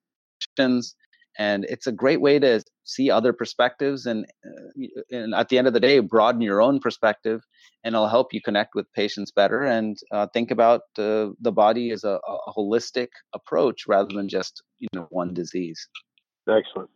and 1.38 1.64
it's 1.68 1.86
a 1.86 1.92
great 1.92 2.20
way 2.20 2.38
to 2.38 2.62
see 2.84 3.10
other 3.10 3.32
perspectives 3.32 4.06
and, 4.06 4.26
uh, 4.44 4.86
and 5.10 5.34
at 5.34 5.48
the 5.48 5.58
end 5.58 5.66
of 5.66 5.72
the 5.72 5.80
day 5.80 6.00
broaden 6.00 6.40
your 6.40 6.60
own 6.60 6.80
perspective 6.80 7.42
and 7.84 7.94
it'll 7.94 8.08
help 8.08 8.32
you 8.32 8.40
connect 8.42 8.74
with 8.74 8.92
patients 8.94 9.30
better 9.30 9.62
and 9.62 9.98
uh, 10.12 10.26
think 10.34 10.50
about 10.50 10.82
uh, 10.98 11.28
the 11.40 11.52
body 11.52 11.90
as 11.92 12.04
a, 12.04 12.18
a 12.26 12.52
holistic 12.52 13.08
approach 13.32 13.86
rather 13.86 14.12
than 14.12 14.28
just 14.28 14.62
you 14.78 14.88
know 14.94 15.06
one 15.10 15.32
disease 15.32 15.88
excellent 16.48 16.90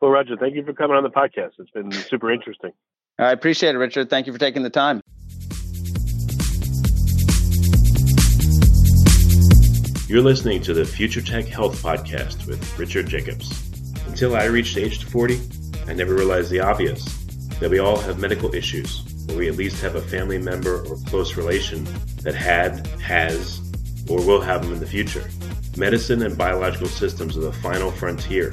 well, 0.00 0.10
Raja, 0.10 0.36
thank 0.36 0.54
you 0.54 0.64
for 0.64 0.72
coming 0.72 0.96
on 0.96 1.02
the 1.02 1.10
podcast. 1.10 1.52
It's 1.58 1.70
been 1.70 1.90
super 1.92 2.30
interesting. 2.30 2.72
I 3.18 3.32
appreciate 3.32 3.74
it, 3.74 3.78
Richard. 3.78 4.10
Thank 4.10 4.26
you 4.26 4.32
for 4.32 4.38
taking 4.38 4.62
the 4.62 4.70
time. 4.70 5.00
You're 10.08 10.22
listening 10.22 10.62
to 10.62 10.74
the 10.74 10.84
Future 10.84 11.20
Tech 11.20 11.46
Health 11.46 11.82
Podcast 11.82 12.46
with 12.46 12.78
Richard 12.78 13.08
Jacobs. 13.08 13.50
Until 14.06 14.36
I 14.36 14.44
reached 14.44 14.76
age 14.76 15.02
40, 15.04 15.40
I 15.88 15.94
never 15.94 16.14
realized 16.14 16.50
the 16.50 16.60
obvious 16.60 17.04
that 17.58 17.70
we 17.70 17.78
all 17.78 17.98
have 17.98 18.18
medical 18.18 18.54
issues, 18.54 19.02
or 19.28 19.36
we 19.36 19.48
at 19.48 19.56
least 19.56 19.82
have 19.82 19.96
a 19.96 20.02
family 20.02 20.38
member 20.38 20.84
or 20.86 20.96
close 21.06 21.36
relation 21.36 21.84
that 22.22 22.34
had, 22.34 22.86
has, 23.00 23.60
or 24.08 24.18
will 24.24 24.40
have 24.40 24.62
them 24.62 24.74
in 24.74 24.78
the 24.78 24.86
future. 24.86 25.28
Medicine 25.76 26.22
and 26.22 26.38
biological 26.38 26.86
systems 26.86 27.36
are 27.36 27.40
the 27.40 27.52
final 27.52 27.90
frontier 27.90 28.52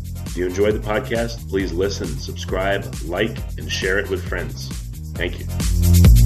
If 0.31 0.37
you 0.37 0.45
enjoyed 0.45 0.75
the 0.75 0.79
podcast, 0.79 1.49
please 1.49 1.73
listen, 1.73 2.07
subscribe, 2.07 2.85
like, 3.03 3.37
and 3.57 3.69
share 3.69 3.99
it 3.99 4.09
with 4.09 4.25
friends. 4.25 4.69
Thank 5.13 5.39
you. 5.39 6.20